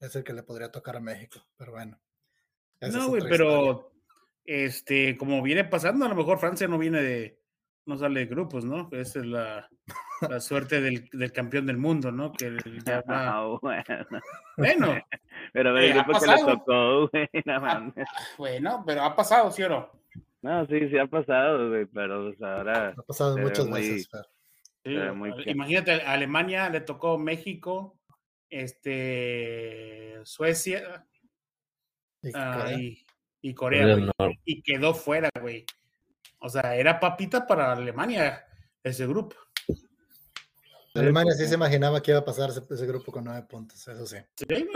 es 0.00 0.16
el 0.16 0.24
que 0.24 0.32
le 0.32 0.42
podría 0.42 0.70
tocar 0.72 0.96
a 0.96 1.00
México, 1.00 1.46
pero 1.56 1.72
bueno. 1.72 2.00
No, 2.80 3.08
güey, 3.08 3.22
historia. 3.22 3.28
pero 3.38 3.92
este, 4.44 5.16
como 5.16 5.42
viene 5.42 5.64
pasando, 5.64 6.04
a 6.04 6.08
lo 6.08 6.14
mejor 6.14 6.38
Francia 6.38 6.68
no 6.68 6.78
viene 6.78 7.02
de, 7.02 7.40
no 7.86 7.96
sale 7.96 8.20
de 8.20 8.26
grupos, 8.26 8.64
¿no? 8.64 8.88
Esa 8.92 9.20
es 9.20 9.26
la, 9.26 9.68
la 10.30 10.40
suerte 10.40 10.80
del, 10.80 11.08
del 11.12 11.32
campeón 11.32 11.66
del 11.66 11.78
mundo, 11.78 12.10
¿no? 12.12 12.32
Que 12.32 12.56
ya 12.84 13.00
va- 13.08 13.28
Ah, 13.38 13.58
bueno. 13.62 13.84
Bueno, 14.56 14.94
Pero 15.52 15.70
a 15.70 15.72
Eh, 15.72 15.74
ver, 15.88 15.98
ha 15.98 16.02
grupo 16.04 16.18
que 16.20 16.26
le 16.26 16.32
pasado. 16.32 16.56
tocó, 16.58 17.08
güey, 17.12 17.28
no 17.44 17.54
Ah, 17.54 17.60
mames. 17.60 18.08
bueno, 18.36 18.82
pero 18.86 19.02
ha 19.02 19.14
pasado, 19.16 19.50
¿sí 19.50 19.62
o 19.62 19.68
no? 19.68 19.90
No, 20.42 20.66
sí, 20.66 20.88
sí 20.90 20.98
ha 20.98 21.06
pasado, 21.06 21.68
güey, 21.70 21.86
pero 21.86 22.24
pues, 22.26 22.42
ahora 22.42 22.88
Ha 22.96 23.02
pasado 23.02 23.38
muchas 23.38 23.66
muy- 23.66 23.80
veces, 23.80 24.08
Sí, 24.84 24.94
muy 25.14 25.32
imagínate, 25.46 25.92
a 26.02 26.12
Alemania 26.12 26.68
le 26.70 26.80
tocó 26.80 27.18
México, 27.18 27.98
este, 28.96 30.20
Suecia 30.24 31.04
y 32.22 32.30
ah, 32.34 32.58
Corea. 32.60 32.78
y, 32.78 33.06
y 33.42 33.54
Corea, 33.54 33.96
y 34.44 34.62
quedó 34.62 34.94
fuera, 34.94 35.28
güey. 35.40 35.64
O 36.38 36.48
sea, 36.48 36.74
era 36.76 37.00
papita 37.00 37.46
para 37.46 37.72
Alemania 37.72 38.44
ese 38.82 39.06
grupo. 39.06 39.36
Alemania 40.94 41.34
sí 41.34 41.46
se 41.46 41.54
imaginaba 41.54 42.00
que 42.00 42.12
iba 42.12 42.20
a 42.20 42.24
pasar 42.24 42.50
ese, 42.50 42.62
ese 42.70 42.86
grupo 42.86 43.12
con 43.12 43.24
nueve 43.24 43.42
puntos, 43.48 43.86
eso 43.86 44.06
sí. 44.06 44.16
Sí. 44.36 44.68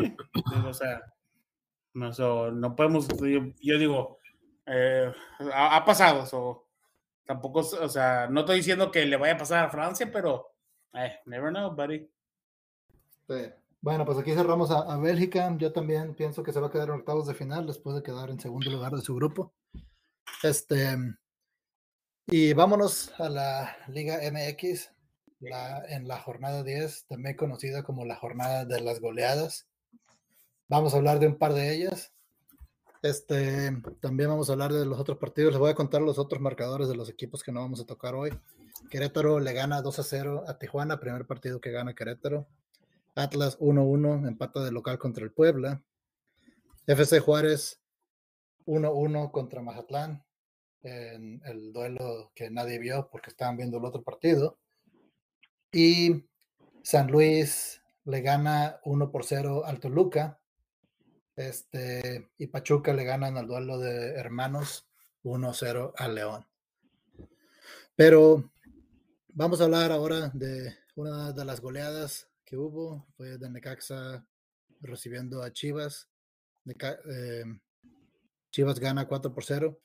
O 0.66 0.74
sea, 0.74 1.00
no, 1.94 2.12
so, 2.12 2.50
no 2.50 2.76
podemos, 2.76 3.08
yo, 3.08 3.40
yo 3.60 3.78
digo, 3.78 4.18
eh, 4.66 5.10
ha, 5.52 5.76
ha 5.76 5.84
pasado, 5.84 6.26
so, 6.26 6.68
tampoco, 7.24 7.60
o 7.60 7.88
sea, 7.88 8.26
no 8.28 8.40
estoy 8.40 8.56
diciendo 8.56 8.90
que 8.90 9.06
le 9.06 9.16
vaya 9.16 9.34
a 9.34 9.38
pasar 9.38 9.64
a 9.64 9.70
Francia, 9.70 10.10
pero, 10.12 10.54
eh, 10.92 11.20
never 11.24 11.50
know, 11.50 11.74
buddy. 11.74 12.06
Sí. 13.28 13.52
Bueno, 13.82 14.04
pues 14.04 14.18
aquí 14.18 14.34
cerramos 14.34 14.70
a, 14.70 14.80
a 14.80 14.98
Bélgica. 14.98 15.54
Yo 15.56 15.72
también 15.72 16.14
pienso 16.14 16.42
que 16.42 16.52
se 16.52 16.60
va 16.60 16.66
a 16.66 16.70
quedar 16.70 16.88
en 16.88 16.96
octavos 16.96 17.26
de 17.26 17.32
final 17.32 17.66
después 17.66 17.96
de 17.96 18.02
quedar 18.02 18.28
en 18.28 18.38
segundo 18.38 18.70
lugar 18.70 18.92
de 18.92 19.00
su 19.00 19.14
grupo. 19.14 19.54
Este, 20.42 20.98
y 22.30 22.52
vámonos 22.52 23.12
a 23.18 23.28
la 23.28 23.76
Liga 23.88 24.18
MX, 24.30 24.90
en 25.88 26.06
la 26.06 26.20
jornada 26.20 26.62
10, 26.62 27.06
también 27.06 27.36
conocida 27.36 27.82
como 27.82 28.04
la 28.04 28.16
jornada 28.16 28.64
de 28.64 28.80
las 28.80 29.00
goleadas. 29.00 29.66
Vamos 30.68 30.94
a 30.94 30.98
hablar 30.98 31.18
de 31.18 31.26
un 31.26 31.36
par 31.36 31.54
de 31.54 31.74
ellas. 31.74 32.12
Este, 33.02 33.72
también 34.00 34.28
vamos 34.28 34.48
a 34.48 34.52
hablar 34.52 34.72
de 34.72 34.84
los 34.84 35.00
otros 35.00 35.18
partidos. 35.18 35.52
Les 35.52 35.58
voy 35.58 35.70
a 35.70 35.74
contar 35.74 36.02
los 36.02 36.18
otros 36.18 36.40
marcadores 36.40 36.88
de 36.88 36.96
los 36.96 37.08
equipos 37.08 37.42
que 37.42 37.52
no 37.52 37.60
vamos 37.60 37.80
a 37.80 37.86
tocar 37.86 38.14
hoy. 38.14 38.30
Querétaro 38.90 39.40
le 39.40 39.52
gana 39.52 39.82
2 39.82 39.98
a 39.98 40.02
0 40.02 40.44
a 40.46 40.58
Tijuana, 40.58 41.00
primer 41.00 41.26
partido 41.26 41.60
que 41.60 41.70
gana 41.70 41.94
Querétaro. 41.94 42.46
Atlas 43.14 43.58
1-1, 43.58 44.28
empata 44.28 44.62
de 44.62 44.70
local 44.70 44.98
contra 44.98 45.24
el 45.24 45.32
Puebla. 45.32 45.82
FC 46.86 47.20
Juárez 47.20 47.80
1-1 48.66 49.30
contra 49.30 49.62
Mazatlán, 49.62 50.24
en 50.82 51.40
el 51.44 51.72
duelo 51.72 52.32
que 52.34 52.50
nadie 52.50 52.78
vio 52.78 53.08
porque 53.10 53.30
estaban 53.30 53.56
viendo 53.56 53.78
el 53.78 53.84
otro 53.84 54.02
partido. 54.02 54.58
Y 55.72 56.24
San 56.82 57.08
Luis 57.10 57.82
le 58.04 58.22
gana 58.22 58.80
1 58.84 59.10
por 59.10 59.24
0 59.24 59.64
al 59.64 59.80
Toluca. 59.80 60.40
Este, 61.36 62.30
y 62.38 62.46
Pachuca 62.48 62.92
le 62.92 63.04
ganan 63.04 63.36
al 63.36 63.46
duelo 63.46 63.78
de 63.78 64.10
hermanos 64.14 64.88
1-0 65.22 65.92
al 65.96 66.14
León. 66.14 66.46
Pero 67.94 68.50
vamos 69.28 69.60
a 69.60 69.64
hablar 69.64 69.92
ahora 69.92 70.30
de 70.34 70.74
una 70.96 71.32
de 71.32 71.44
las 71.44 71.60
goleadas 71.60 72.28
que 72.44 72.56
hubo. 72.56 73.06
Fue 73.16 73.38
de 73.38 73.50
Necaxa 73.50 74.26
recibiendo 74.80 75.42
a 75.42 75.52
Chivas. 75.52 76.08
Neca- 76.64 76.98
eh, 77.10 77.44
Chivas 78.50 78.80
gana 78.80 79.06
4 79.06 79.32
por 79.32 79.44
0. 79.44 79.78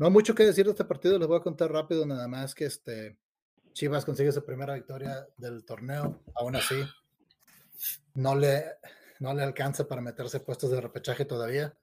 No 0.00 0.08
mucho 0.08 0.34
que 0.34 0.46
decir 0.46 0.64
de 0.64 0.70
este 0.70 0.86
partido, 0.86 1.18
les 1.18 1.28
voy 1.28 1.36
a 1.36 1.42
contar 1.42 1.70
rápido 1.70 2.06
nada 2.06 2.26
más 2.26 2.54
que 2.54 2.64
este 2.64 3.18
Chivas 3.74 4.06
consigue 4.06 4.32
su 4.32 4.42
primera 4.42 4.72
victoria 4.72 5.28
del 5.36 5.62
torneo, 5.62 6.22
aún 6.36 6.56
así 6.56 6.82
no 8.14 8.34
le, 8.34 8.64
no 9.18 9.34
le 9.34 9.42
alcanza 9.42 9.86
para 9.86 10.00
meterse 10.00 10.40
puestos 10.40 10.70
de 10.70 10.80
repechaje 10.80 11.26
todavía, 11.26 11.76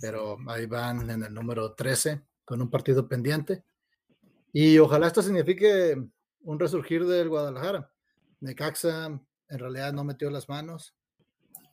pero 0.00 0.38
ahí 0.46 0.66
van 0.66 1.10
en 1.10 1.24
el 1.24 1.34
número 1.34 1.74
13 1.74 2.22
con 2.44 2.62
un 2.62 2.70
partido 2.70 3.08
pendiente. 3.08 3.64
Y 4.52 4.78
ojalá 4.78 5.08
esto 5.08 5.20
signifique 5.20 6.00
un 6.42 6.60
resurgir 6.60 7.06
del 7.06 7.28
Guadalajara. 7.28 7.90
Necaxa 8.38 9.06
en 9.06 9.58
realidad 9.58 9.92
no 9.92 10.04
metió 10.04 10.30
las 10.30 10.48
manos. 10.48 10.94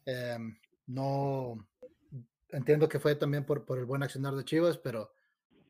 Eh, 0.07 0.39
no 0.87 1.67
entiendo 2.49 2.89
que 2.89 2.99
fue 2.99 3.13
también 3.13 3.45
por, 3.45 3.65
por 3.65 3.77
el 3.77 3.85
buen 3.85 4.01
accionar 4.01 4.33
de 4.33 4.45
Chivas, 4.45 4.79
pero 4.79 5.14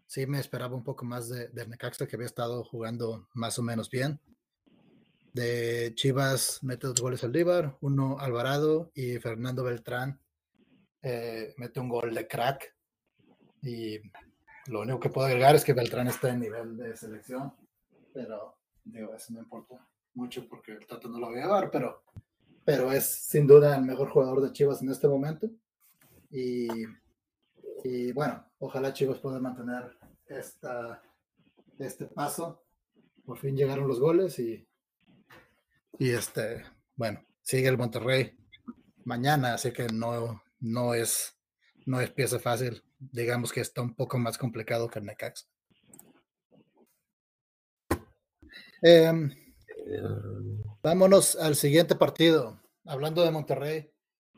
sí 0.08 0.26
me 0.28 0.40
esperaba 0.40 0.76
un 0.76 0.84
poco 0.84 1.06
más 1.06 1.30
de, 1.30 1.50
de 1.50 1.68
Necaxa, 1.68 2.08
que 2.08 2.16
había 2.16 2.28
estado 2.28 2.64
jugando 2.64 3.28
más 3.34 3.58
o 3.60 3.64
menos 3.64 3.90
bien. 3.90 4.20
De 5.34 5.94
Chivas 5.96 6.60
mete 6.64 6.88
dos 6.88 7.02
goles 7.02 7.24
Aldívar, 7.24 7.78
uno 7.82 8.18
Alvarado 8.20 8.92
y 8.94 9.20
Fernando 9.20 9.64
Beltrán 9.64 10.22
eh, 11.02 11.54
mete 11.58 11.80
un 11.80 11.90
gol 11.90 12.16
de 12.16 12.28
crack. 12.28 12.74
Y 13.62 14.00
lo 14.68 14.82
único 14.82 15.00
que 15.00 15.10
puedo 15.10 15.28
agregar 15.28 15.56
es 15.56 15.64
que 15.64 15.74
Beltrán 15.74 16.08
está 16.08 16.30
en 16.30 16.40
nivel 16.40 16.78
de 16.78 16.96
selección, 16.96 17.54
pero 18.14 18.58
digo, 18.84 19.14
eso 19.14 19.34
no 19.34 19.40
importa 19.40 19.88
mucho 20.14 20.48
porque 20.48 20.72
el 20.72 20.88
Tato 20.88 21.10
no 21.10 21.20
lo 21.20 21.28
va 21.28 21.34
a 21.34 21.42
llevar, 21.42 21.70
pero, 21.70 22.04
pero 22.64 22.92
es 22.92 23.06
sin 23.06 23.46
duda 23.46 23.76
el 23.76 23.84
mejor 23.84 24.10
jugador 24.10 24.42
de 24.42 24.52
Chivas 24.52 24.82
en 24.82 24.90
este 24.90 25.08
momento. 25.08 25.48
Y, 26.32 26.68
y 27.86 28.12
bueno, 28.14 28.44
ojalá 28.58 28.92
Chivas 28.94 29.20
pueda 29.20 29.40
mantener 29.40 29.96
esta, 30.26 31.04
este 31.78 32.08
paso. 32.08 32.64
Por 33.24 33.38
fin 33.38 33.56
llegaron 33.56 33.88
los 33.88 34.00
goles 34.00 34.40
y, 34.40 34.68
y 36.00 36.10
este, 36.10 36.64
bueno, 36.96 37.24
sigue 37.44 37.68
el 37.68 37.78
Monterrey 37.78 38.36
mañana, 39.04 39.54
así 39.54 39.72
que 39.72 39.86
no, 39.86 40.42
no 40.60 40.96
es 40.96 41.38
no 41.86 42.02
es 42.02 42.10
pieza 42.10 42.40
fácil. 42.40 42.84
Digamos 42.98 43.54
que 43.54 43.62
está 43.62 43.84
un 43.84 43.94
poco 43.94 44.18
más 44.18 44.40
complicado 44.40 44.90
que 44.90 44.98
el 44.98 45.06
Necaxa. 45.06 45.46
Em, 48.82 49.30
vámonos 50.82 51.36
al 51.36 51.56
siguiente 51.56 51.96
partido. 51.96 52.60
Hablando 52.84 53.24
de 53.24 53.30
Monterrey, 53.30 53.92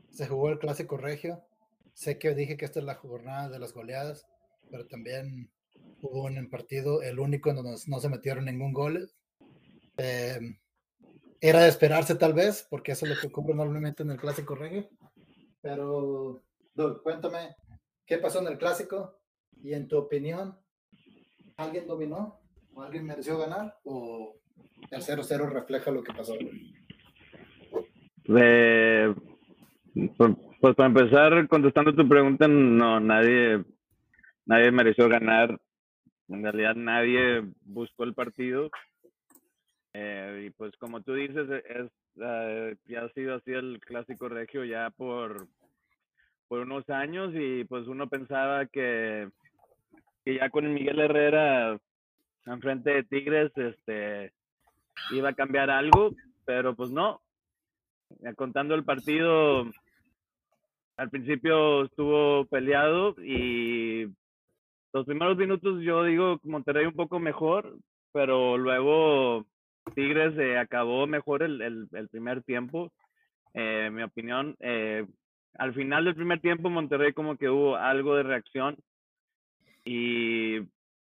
se 0.10 0.27
jugó 0.27 0.50
el 0.50 0.60
clásico 0.60 0.98
regio. 0.98 1.47
Sé 1.98 2.20
que 2.20 2.36
dije 2.36 2.58
que 2.58 2.66
esta 2.66 2.80
es 2.80 2.86
la 2.86 2.94
jornada 2.94 3.50
de 3.50 3.58
las 3.58 3.74
goleadas, 3.74 4.27
pero 4.70 4.86
también 4.86 5.50
hubo 6.01 6.25
un 6.25 6.48
partido, 6.48 7.01
el 7.01 7.18
único 7.18 7.50
en 7.50 7.56
donde 7.56 7.75
no 7.88 8.00
se 8.00 8.10
metieron 8.10 8.46
ningún 8.46 8.72
gol. 8.72 9.10
Eh, 9.98 10.39
era 11.42 11.62
de 11.62 11.70
esperarse 11.70 12.13
tal 12.13 12.34
vez, 12.34 12.68
porque 12.70 12.92
eso 12.92 13.06
es 13.06 13.16
lo 13.16 13.20
que 13.20 13.25
ocurre 13.25 13.56
normalmente 13.56 14.04
en 14.04 14.12
el 14.12 14.20
clásico 14.20 14.54
reggae. 14.54 14.88
Pero, 15.62 16.44
Doug, 16.75 17.01
cuéntame, 17.01 17.56
¿qué 18.06 18.20
pasó 18.20 18.42
en 18.42 18.48
el 18.50 18.60
clásico? 18.60 19.20
Y 19.63 19.74
en 19.74 19.88
tu 19.88 19.98
opinión, 19.98 20.56
¿alguien 21.56 21.88
dominó? 21.88 22.39
¿O 22.75 22.84
alguien 22.84 23.08
mereció 23.08 23.39
ganar? 23.39 23.75
¿O 23.86 24.36
el 24.92 25.01
0-0 25.01 25.50
refleja 25.50 25.89
lo 25.89 26.04
que 26.04 26.13
pasó? 26.13 26.36
Eh, 28.38 29.16
pues, 30.59 30.75
para 30.75 30.87
empezar, 30.87 31.47
contestando 31.47 31.93
tu 31.93 32.07
pregunta, 32.07 32.47
no, 32.47 32.99
nadie, 32.99 33.63
nadie 34.45 34.71
mereció 34.71 35.07
ganar. 35.09 35.59
En 36.29 36.43
realidad 36.43 36.75
nadie 36.75 37.43
buscó 37.63 38.03
el 38.03 38.13
partido. 38.13 38.69
Eh, 39.93 40.45
y 40.47 40.49
pues 40.51 40.75
como 40.77 41.01
tú 41.01 41.13
dices, 41.13 41.49
es, 41.49 41.89
eh, 42.21 42.75
ya 42.85 43.01
ha 43.03 43.09
sido 43.13 43.35
así 43.35 43.51
el 43.51 43.79
clásico 43.79 44.29
regio 44.29 44.63
ya 44.63 44.91
por, 44.91 45.47
por 46.47 46.59
unos 46.59 46.87
años 46.89 47.31
y 47.33 47.63
pues 47.63 47.87
uno 47.87 48.07
pensaba 48.07 48.67
que, 48.67 49.29
que 50.23 50.35
ya 50.35 50.49
con 50.49 50.71
Miguel 50.71 50.99
Herrera 50.99 51.79
enfrente 52.45 52.91
de 52.91 53.03
Tigres 53.03 53.51
este, 53.55 54.33
iba 55.11 55.29
a 55.29 55.33
cambiar 55.33 55.69
algo, 55.69 56.11
pero 56.45 56.75
pues 56.75 56.91
no. 56.91 57.21
Contando 58.35 58.73
el 58.73 58.85
partido, 58.85 59.65
al 60.98 61.10
principio 61.12 61.86
estuvo 61.86 62.46
peleado 62.46 63.16
y 63.24 64.08
los 64.94 65.06
primeros 65.06 65.38
minutos 65.38 65.82
yo 65.84 66.04
digo 66.04 66.39
Monterrey 66.44 66.88
un 66.88 66.94
poco 66.94 67.20
mejor, 67.20 67.77
pero 68.12 68.58
luego 68.58 69.46
Tigres 69.94 70.38
eh, 70.38 70.58
acabó 70.58 71.06
mejor 71.06 71.44
el, 71.44 71.88
primer 72.12 72.44
tiempo. 72.44 72.92
Eh, 73.54 73.89
mi 73.92 74.01
opinión, 74.01 74.56
eh, 74.60 75.06
al 75.54 75.74
final 75.74 76.06
del 76.06 76.16
primer 76.16 76.42
tiempo 76.42 76.70
Monterrey 76.70 77.13
como 77.13 77.38
que 77.38 77.50
hubo 77.50 77.75
algo 77.75 78.16
de 78.16 78.24
reacción 78.24 78.77
y, 79.86 80.60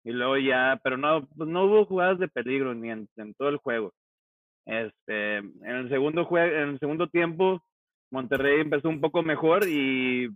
luego 0.04 0.36
ya, 0.38 0.78
pero 0.82 0.96
no, 0.96 1.26
pues 1.36 1.48
no 1.48 1.64
hubo 1.64 1.86
jugadas 1.86 2.18
de 2.18 2.28
peligro 2.28 2.74
ni 2.74 2.90
en, 2.90 3.08
en 3.16 3.34
todo 3.34 3.48
el 3.48 3.56
juego. 3.56 3.92
Este, 4.66 5.36
en 5.38 5.64
el 5.64 5.88
segundo 5.88 6.26
juego, 6.26 6.54
en 6.54 6.68
el 6.70 6.78
segundo 6.78 7.08
tiempo 7.08 7.62
Monterrey 8.10 8.60
empezó 8.60 8.88
un 8.88 9.00
poco 9.00 9.22
mejor 9.22 9.68
y, 9.68 10.28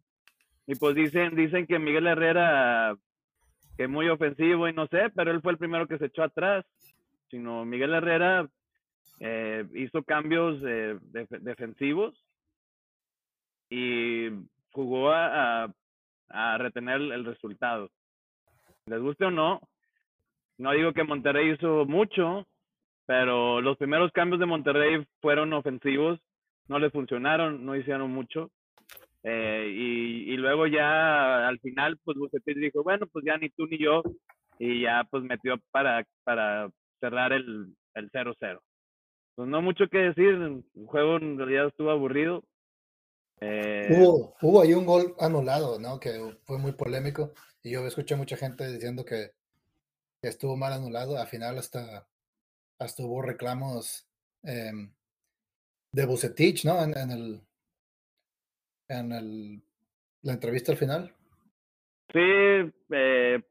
y 0.67 0.75
pues 0.77 0.95
dicen, 0.95 1.35
dicen 1.37 1.67
que 1.67 1.79
Miguel 1.79 2.07
Herrera 2.07 2.97
que 3.77 3.89
muy 3.89 4.09
ofensivo 4.09 4.69
y 4.69 4.73
no 4.75 4.87
sé, 4.89 5.11
pero 5.15 5.31
él 5.31 5.41
fue 5.41 5.53
el 5.53 5.59
primero 5.59 5.87
que 5.87 5.99
se 5.99 6.07
echó 6.07 6.23
atrás 6.23 6.65
sino 7.33 7.65
Miguel 7.65 7.95
Herrera 7.95 8.47
eh, 9.19 9.65
hizo 9.75 10.03
cambios 10.03 10.61
defensivos 10.61 12.15
y 13.71 14.29
jugó 14.71 15.11
a, 15.11 15.73
retener 16.59 17.01
el 17.01 17.25
resultado. 17.25 17.91
Les 18.87 19.01
guste 19.01 19.27
o 19.27 19.31
no, 19.31 19.61
no 20.59 20.73
digo 20.73 20.93
que 20.93 21.05
Monterrey 21.05 21.53
hizo 21.53 21.85
mucho, 21.87 22.47
pero 23.07 23.61
los 23.61 23.77
primeros 23.79 24.13
cambios 24.13 24.41
de 24.41 24.47
Monterrey 24.47 25.07
fueron 25.21 25.53
ofensivos, 25.53 26.21
no 26.69 26.79
le 26.79 26.91
funcionaron, 26.91 27.65
no 27.65 27.77
hicieron 27.77 28.11
mucho. 28.11 28.51
Eh, 29.25 29.67
y, 29.69 30.37
luego 30.37 30.67
ya 30.67 31.47
al 31.47 31.61
final, 31.61 31.97
pues 32.05 32.19
Bucetich 32.19 32.57
dijo, 32.57 32.83
bueno, 32.83 33.07
pues 33.07 33.25
ya 33.25 33.37
ni 33.37 33.51
tú 33.51 33.67
ni 33.67 33.79
yo, 33.79 34.03
y 34.59 34.83
ya 34.83 35.07
pues 35.11 35.23
metió 35.23 35.57
para, 35.71 36.05
para 36.25 36.71
cerrar 37.01 37.33
el 37.33 37.75
0-0. 37.95 38.61
pues 39.35 39.49
no 39.49 39.63
mucho 39.63 39.89
que 39.89 39.99
decir, 39.99 40.29
el 40.35 40.65
juego 40.87 41.17
en 41.17 41.39
realidad 41.39 41.69
estuvo 41.69 41.91
aburrido. 41.91 42.43
Eh, 43.41 43.89
hubo, 43.91 44.37
hubo 44.41 44.63
ahí 44.63 44.73
un 44.73 44.87
gol 44.87 45.15
anulado, 45.19 45.79
¿no? 45.79 45.99
Que 45.99 46.39
fue 46.45 46.59
muy 46.59 46.73
polémico. 46.73 47.33
Y 47.63 47.73
yo 47.73 47.87
escuché 47.87 48.17
mucha 48.17 48.37
gente 48.37 48.71
diciendo 48.73 49.05
que, 49.05 49.33
estuvo 50.23 50.57
mal 50.57 50.73
anulado. 50.73 51.19
Al 51.19 51.27
final 51.27 51.59
hasta, 51.59 52.07
hasta 52.79 53.03
hubo 53.03 53.23
reclamos 53.23 54.07
em, 54.45 54.93
de 55.93 56.07
Bucetich, 56.07 56.65
¿no? 56.65 56.83
En, 56.83 57.11
el 57.11 57.41
en 58.89 59.13
el, 59.13 59.63
la 60.23 60.33
entrevista 60.33 60.73
al 60.73 60.79
final. 60.79 61.15
Sí, 62.13 62.73
eh, 62.91 63.43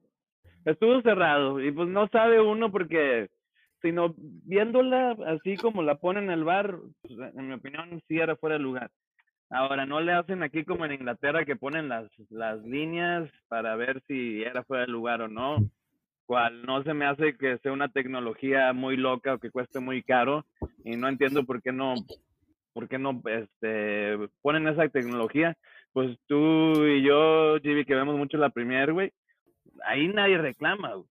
estuvo 0.66 1.02
cerrado 1.02 1.60
y 1.60 1.72
pues 1.72 1.88
no 1.90 2.08
sabe 2.10 2.42
uno 2.42 2.72
porque 2.72 3.30
sino 3.82 4.14
viéndola 4.18 5.18
así 5.26 5.58
como 5.58 5.82
la 5.82 5.96
ponen 5.96 6.26
en 6.26 6.32
el 6.32 6.44
bar, 6.44 6.78
pues, 7.02 7.34
en 7.36 7.48
mi 7.48 7.54
opinión 7.54 8.02
sí 8.08 8.18
era 8.20 8.36
fuera 8.36 8.58
de 8.58 8.64
lugar. 8.64 8.92
Ahora, 9.50 9.86
no 9.86 10.00
le 10.00 10.14
hacen 10.14 10.44
aquí 10.44 10.64
como 10.64 10.86
en 10.86 10.94
Inglaterra 10.94 11.44
que 11.44 11.58
ponen 11.58 11.90
las, 11.90 12.10
las 12.30 12.64
líneas 12.64 13.30
para 13.50 13.76
ver 13.76 14.02
si 14.08 14.42
era 14.44 14.64
fuera 14.64 14.86
de 14.86 14.92
lugar 14.92 15.22
o 15.24 15.28
no, 15.28 15.58
cual 16.26 16.64
no 16.66 16.84
se 16.84 16.94
me 16.94 17.06
hace 17.06 17.36
que 17.36 17.58
sea 17.58 17.74
una 17.74 17.90
tecnología 17.90 18.72
muy 18.72 18.96
loca 18.96 19.34
o 19.34 19.40
que 19.40 19.52
cueste 19.52 19.82
muy 19.82 20.04
caro 20.04 20.46
y 20.86 20.96
no 20.96 21.10
entiendo 21.10 21.44
por 21.44 21.62
qué 21.62 21.74
no, 21.74 21.96
por 22.74 22.88
qué 22.88 22.98
no 22.98 23.22
este, 23.26 24.18
ponen 24.42 24.68
esa 24.68 24.88
tecnología. 24.90 25.56
Pues 25.94 26.18
tú 26.28 26.86
y 26.86 27.04
yo, 27.04 27.58
Jimmy, 27.62 27.86
que 27.86 27.96
vemos 27.96 28.18
mucho 28.18 28.38
la 28.38 28.50
Premier, 28.50 28.94
güey, 28.94 29.12
ahí 29.86 30.08
nadie 30.08 30.38
reclama, 30.38 30.94
güey. 30.94 31.08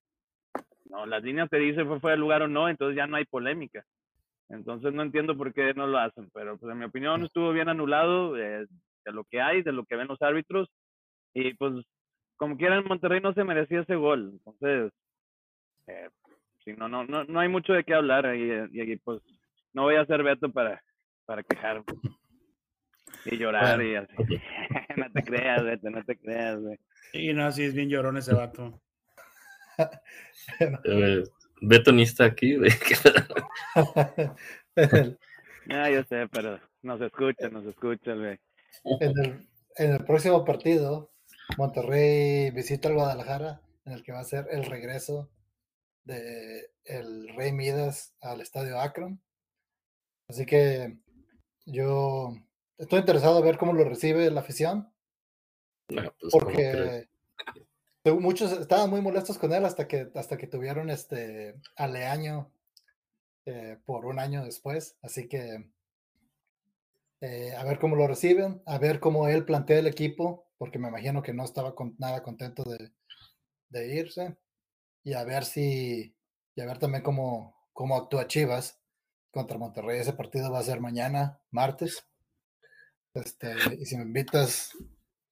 No, 0.87 1.07
las 1.07 1.23
líneas 1.23 1.49
te 1.49 1.59
dicen 1.59 1.87
fue 1.87 2.01
fuera 2.01 2.17
de 2.17 2.21
lugar 2.21 2.43
o 2.43 2.49
no, 2.49 2.69
entonces 2.69 2.97
ya 2.97 3.07
no 3.07 3.17
hay 3.17 3.25
polémica. 3.25 3.85
Entonces 4.49 4.93
no 4.93 5.03
entiendo 5.03 5.37
por 5.37 5.55
qué 5.55 5.73
no 5.75 5.87
lo 5.87 5.99
hacen, 5.99 6.29
pero 6.35 6.59
pues 6.59 6.73
en 6.73 6.79
mi 6.79 6.85
opinión 6.85 7.23
estuvo 7.23 7.53
bien 7.53 7.69
anulado 7.69 8.37
eh, 8.37 8.67
de 9.05 9.13
lo 9.13 9.23
que 9.25 9.41
hay, 9.41 9.63
de 9.63 9.71
lo 9.71 9.85
que 9.85 9.95
ven 9.95 10.09
los 10.09 10.21
árbitros. 10.21 10.69
Y 11.33 11.55
pues 11.55 11.73
como 12.37 12.57
quiera 12.57 12.77
en 12.77 12.85
Monterrey 12.85 13.21
no 13.21 13.33
se 13.35 13.45
merecía 13.45 13.81
ese 13.81 13.95
gol. 13.95 14.33
Entonces, 14.33 14.93
eh, 15.87 16.09
si 16.65 16.73
no, 16.73 16.89
no, 16.89 17.05
no, 17.05 17.25
no 17.25 17.41
hay 17.41 17.49
mucho 17.49 17.73
de 17.73 17.85
qué 17.85 17.95
hablar 17.95 18.35
y, 18.35 18.51
y, 18.73 18.97
pues 18.97 19.23
no 19.73 19.83
voy 19.83 19.95
a 19.95 20.01
hacer 20.01 20.23
veto 20.23 20.51
para, 20.51 20.83
para 21.31 21.45
quejarme 21.45 21.85
y 23.25 23.37
llorar 23.37 23.81
y 23.81 23.95
así. 23.95 24.17
no 24.97 25.13
te 25.13 25.23
creas, 25.23 25.63
Beto, 25.63 25.89
no 25.89 26.05
te 26.05 26.19
creas, 26.19 26.59
güey. 26.59 26.77
Y 27.13 27.33
no, 27.33 27.47
así 27.47 27.63
es 27.63 27.73
bien 27.73 27.89
llorón 27.89 28.17
ese 28.17 28.35
vato. 28.35 28.83
Beto 31.61 31.93
ni 31.93 32.03
está 32.03 32.25
aquí, 32.25 32.57
ah, 35.71 35.89
yo 35.89 36.03
sé, 36.03 36.27
pero 36.33 36.59
nos 36.83 37.01
escucha, 37.01 37.49
nos 37.49 37.65
escucha, 37.65 38.15
güey. 38.15 38.41
En 39.77 39.93
el, 39.93 40.05
próximo 40.05 40.45
partido, 40.45 41.13
Monterrey 41.57 42.51
visita 42.51 42.89
el 42.89 42.95
Guadalajara, 42.95 43.61
en 43.85 43.93
el 43.93 44.03
que 44.03 44.11
va 44.11 44.19
a 44.19 44.25
ser 44.25 44.49
el 44.51 44.65
regreso 44.65 45.31
de 46.03 46.73
el 46.85 47.29
Rey 47.37 47.53
Midas 47.53 48.17
al 48.21 48.41
estadio 48.41 48.81
Akron. 48.81 49.23
Así 50.31 50.47
que 50.47 50.97
yo 51.71 52.35
estoy 52.79 53.01
interesado 53.01 53.39
a 53.39 53.43
ver 53.43 53.59
cómo 53.59 53.73
lo 53.73 53.85
recibe 53.85 54.31
la 54.31 54.41
afición. 54.41 54.93
Pues, 55.87 56.13
porque 56.31 57.09
muchos 58.05 58.53
estaban 58.53 58.91
muy 58.91 59.01
molestos 59.01 59.39
con 59.39 59.53
él 59.53 59.65
hasta 59.65 59.87
que, 59.87 60.11
hasta 60.15 60.37
que 60.37 60.47
tuvieron 60.47 60.91
este 60.91 61.61
aleaño 61.77 62.53
eh, 63.47 63.79
por 63.85 64.07
un 64.07 64.19
año 64.19 64.45
después. 64.45 64.97
Así 65.03 65.29
que 65.29 65.71
eh, 67.21 67.55
a 67.55 67.65
ver 67.65 67.79
cómo 67.79 67.97
lo 67.97 68.07
reciben, 68.07 68.63
a 68.67 68.79
ver 68.79 69.01
cómo 69.01 69.29
él 69.29 69.45
plantea 69.45 69.79
el 69.79 69.87
equipo, 69.87 70.49
porque 70.57 70.79
me 70.79 70.89
imagino 70.89 71.23
que 71.23 71.35
no 71.35 71.45
estaba 71.45 71.75
con, 71.75 71.95
nada 71.99 72.23
contento 72.23 72.65
de, 72.65 73.95
irse. 73.95 74.37
Y 75.05 75.15
a 75.15 75.25
ver 75.25 75.45
si, 75.45 76.15
y 76.55 76.61
a 76.61 76.67
ver 76.67 76.79
también 76.79 77.03
cómo, 77.03 77.57
cómo 77.73 77.97
actúa 77.97 78.27
Chivas 78.27 78.80
contra 79.31 79.59
Monterrey. 79.59 80.01
Ese 80.01 80.13
partido 80.13 80.51
va 80.51 80.59
a 80.59 80.65
ser 80.65 80.81
mañana, 80.81 81.41
martes. 81.51 82.07
Este, 83.15 83.55
y 83.81 83.87
si 83.87 83.97
me 83.97 84.03
invitas, 84.03 84.77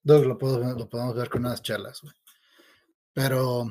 Doug, 0.03 0.23
lo, 0.23 0.39
lo 0.75 0.89
podemos 0.89 1.15
ver 1.15 1.29
con 1.29 1.45
unas 1.45 1.63
charlas. 1.63 2.03
Pero 3.13 3.67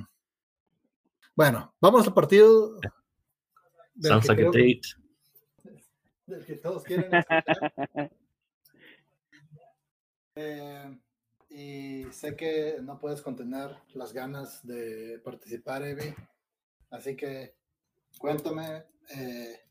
bueno, 1.36 1.76
vamos 1.80 2.08
al 2.08 2.14
partido. 2.14 2.80
Del 3.94 4.20
que, 4.22 4.44
date. 4.44 4.82
del 6.26 6.46
que 6.46 6.56
todos 6.56 6.84
quieren. 6.84 7.12
Eh, 10.40 10.96
y 11.50 12.04
sé 12.12 12.36
que 12.36 12.78
no 12.84 13.00
puedes 13.00 13.24
contener 13.24 13.76
las 13.96 14.14
ganas 14.14 14.64
de 14.64 15.20
participar, 15.26 15.82
Evi. 15.82 16.14
Así 16.92 17.16
que 17.16 17.56
cuéntame 18.20 18.86
eh, 19.16 19.67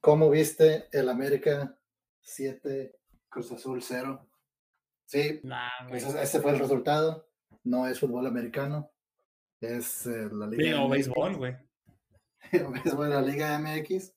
cómo 0.00 0.30
viste 0.30 0.88
el 0.92 1.08
América 1.08 1.76
7 2.20 2.96
Cruz 3.28 3.52
Azul 3.52 3.82
0. 3.82 4.26
Sí, 5.06 5.40
Nah, 5.42 5.68
pues 5.88 6.04
ese 6.04 6.40
fue 6.40 6.52
el 6.52 6.58
resultado. 6.58 7.28
No 7.64 7.86
es 7.86 7.98
fútbol 7.98 8.26
americano. 8.26 8.90
Es 9.60 10.06
eh, 10.06 10.28
la 10.32 10.48
Sí, 10.48 10.56
Liga 10.56 10.80
o 10.82 10.86
MX. 10.88 10.90
béisbol, 10.92 11.36
güey. 11.36 11.56
Es 12.84 12.94
bueno, 12.94 13.14
la 13.14 13.22
Liga 13.22 13.58
MX. 13.58 14.12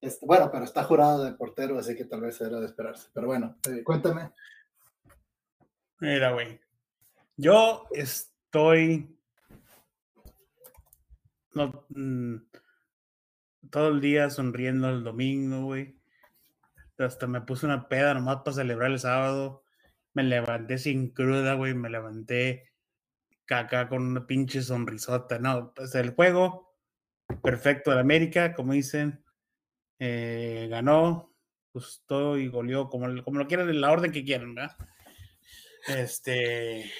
Este, 0.00 0.26
bueno, 0.26 0.50
pero 0.50 0.64
está 0.64 0.82
jurado 0.84 1.24
de 1.24 1.32
portero, 1.32 1.78
así 1.78 1.94
que 1.94 2.06
tal 2.06 2.22
vez 2.22 2.40
era 2.40 2.58
de 2.58 2.66
esperarse. 2.66 3.08
Pero 3.12 3.26
bueno, 3.26 3.56
eh, 3.68 3.84
cuéntame. 3.84 4.32
Mira, 6.00 6.32
güey. 6.32 6.58
Yo 7.36 7.86
estoy. 7.92 9.16
No, 11.54 11.84
mm, 11.90 12.36
todo 13.70 13.88
el 13.88 14.00
día 14.00 14.30
sonriendo 14.30 14.88
el 14.88 15.04
domingo, 15.04 15.64
güey. 15.64 15.98
Hasta 16.98 17.26
me 17.26 17.40
puse 17.40 17.66
una 17.66 17.88
peda 17.88 18.14
nomás 18.14 18.38
para 18.38 18.56
celebrar 18.56 18.90
el 18.90 18.98
sábado. 18.98 19.64
Me 20.14 20.22
levanté 20.22 20.78
sin 20.78 21.10
cruda, 21.10 21.54
güey. 21.54 21.74
Me 21.74 21.90
levanté 21.90 22.70
caca 23.44 23.88
con 23.88 24.02
una 24.06 24.26
pinche 24.26 24.62
sonrisota. 24.62 25.38
No, 25.38 25.72
pues 25.74 25.94
el 25.94 26.14
juego 26.14 26.74
perfecto 27.42 27.90
de 27.90 28.00
América, 28.00 28.54
como 28.54 28.72
dicen. 28.72 29.24
eh, 29.98 30.66
ganó, 30.70 31.30
todo 32.06 32.38
y 32.38 32.48
goleó, 32.48 32.88
como, 32.88 33.22
como 33.22 33.38
lo 33.38 33.46
quieran, 33.46 33.68
en 33.68 33.80
la 33.80 33.90
orden 33.90 34.12
que 34.12 34.24
quieran, 34.24 34.54
¿verdad? 34.54 34.76
Este, 35.88 36.90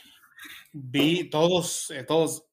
vi 0.72 1.28
todos, 1.30 1.90
eh, 1.90 2.04
todos, 2.04 2.46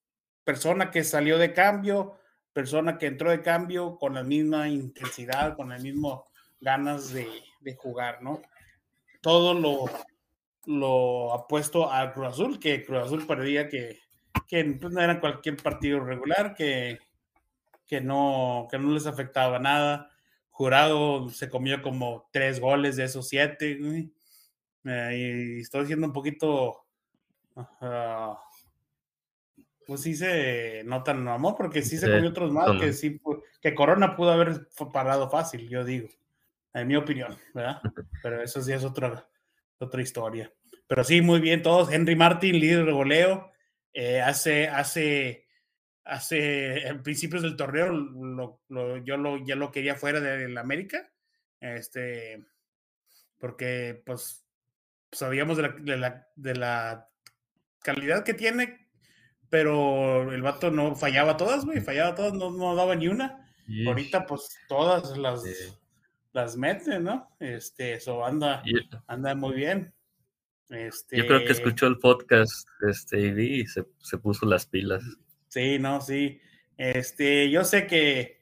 persona 0.44 0.92
que 0.92 1.04
salió 1.04 1.38
de 1.38 1.54
cambio, 1.54 2.18
persona 2.58 2.98
que 2.98 3.06
entró 3.06 3.30
de 3.30 3.44
cambio 3.44 4.00
con 4.00 4.16
la 4.16 4.24
misma 4.24 4.68
intensidad, 4.68 5.56
con 5.56 5.70
las 5.70 5.84
mismas 5.84 6.22
ganas 6.60 7.14
de, 7.14 7.28
de 7.62 7.76
jugar, 7.76 8.24
¿no? 8.24 8.42
Todo 9.22 9.54
lo, 9.54 9.86
lo 10.66 11.36
apuesto 11.36 11.94
a 11.94 12.12
Cruz 12.12 12.30
Azul, 12.30 12.60
que 12.60 12.84
Cruz 12.84 13.04
Azul 13.04 13.28
parecía 13.28 13.70
que, 13.70 14.00
que 14.48 14.66
pues, 14.82 14.92
no 14.92 15.00
era 15.00 15.20
cualquier 15.20 15.58
partido 15.58 16.00
regular, 16.00 16.56
que, 16.56 16.98
que, 17.86 18.02
no, 18.02 18.68
que 18.72 18.80
no 18.80 18.92
les 18.92 19.06
afectaba 19.06 19.60
nada. 19.60 20.10
Jurado 20.50 21.30
se 21.30 21.52
comió 21.52 21.84
como 21.84 22.28
tres 22.32 22.60
goles 22.60 22.96
de 22.96 23.04
esos 23.04 23.30
siete. 23.30 23.78
Eh, 24.84 25.58
y 25.60 25.62
estoy 25.62 25.86
siendo 25.86 26.08
un 26.08 26.14
poquito, 26.14 26.88
ah, 27.56 28.36
pues 29.88 30.02
sí 30.02 30.16
se 30.16 30.84
nota 30.86 31.14
no 31.14 31.32
amor, 31.34 31.56
porque 31.58 31.82
sí 31.82 31.98
se 31.98 32.08
comió 32.16 32.30
otros 32.30 32.52
más 32.52 32.68
que 32.80 32.94
sí, 32.94 33.20
que 33.62 33.74
Corona 33.74 34.16
pudo 34.16 34.32
haber 34.32 34.68
parado 34.94 35.30
fácil, 35.30 35.68
yo 35.70 35.84
digo, 35.86 36.10
en 36.74 36.88
mi 36.88 36.96
opinión, 36.96 37.36
¿verdad? 37.54 37.82
Pero 38.22 38.42
eso 38.44 38.62
sí 38.62 38.74
es 38.74 38.84
otra, 38.84 39.28
otra 39.80 40.02
historia. 40.02 40.52
Pero 40.88 41.04
sí, 41.04 41.22
muy 41.22 41.40
bien 41.40 41.62
todos. 41.64 41.92
Henry 41.92 42.16
Martin, 42.16 42.60
líder 42.60 42.86
de 42.86 42.92
goleo, 42.92 43.52
eh, 43.94 44.22
hace, 44.22 44.68
hace, 44.68 45.48
hace, 46.04 46.88
en 46.88 47.02
principios 47.04 47.42
del 47.44 47.56
torneo, 47.56 47.92
lo- 47.92 48.62
lo- 48.70 48.98
yo 48.98 49.18
lo, 49.18 49.38
ya 49.46 49.56
lo 49.56 49.72
quería 49.72 49.96
fuera 49.96 50.20
del 50.20 50.58
América, 50.58 51.10
este, 51.60 52.46
porque 53.40 54.02
pues 54.06 54.46
sabíamos 55.12 55.58
de 55.58 55.64
la, 55.64 55.70
de 55.80 55.98
la, 55.98 56.28
de 56.36 56.56
la 56.56 57.10
calidad 57.80 58.24
que 58.24 58.34
tiene, 58.34 58.87
pero 59.50 60.32
el 60.32 60.42
vato 60.42 60.72
no 60.72 60.96
fallaba 60.96 61.38
todas, 61.38 61.66
güey, 61.66 61.82
fallaba 61.82 62.16
todas, 62.16 62.34
no, 62.34 62.52
no 62.52 62.76
daba 62.76 62.96
ni 62.96 63.08
una. 63.08 63.44
Ahorita 63.86 64.26
pues 64.26 64.58
todas 64.68 65.18
las, 65.18 65.44
Sí. 65.44 65.74
las 66.32 66.56
mete, 66.56 67.00
¿no? 67.00 67.36
Este, 67.40 67.96
eso 67.96 68.26
anda, 68.26 68.64
anda 69.08 69.36
muy 69.36 69.56
bien. 69.56 69.94
Este, 70.70 71.18
Yo 71.18 71.28
creo 71.28 71.40
que 71.46 71.52
escuchó 71.52 71.88
el 71.88 71.98
podcast 71.98 72.68
este, 72.88 73.20
y 73.42 73.66
se, 73.68 73.86
se 74.02 74.18
puso 74.18 74.46
las 74.46 74.66
pilas. 74.66 75.04
Sí, 75.48 75.80
no, 75.80 76.02
sí. 76.02 76.40
Este, 76.78 77.50
yo 77.50 77.64
sé 77.64 77.88
que, 77.88 78.42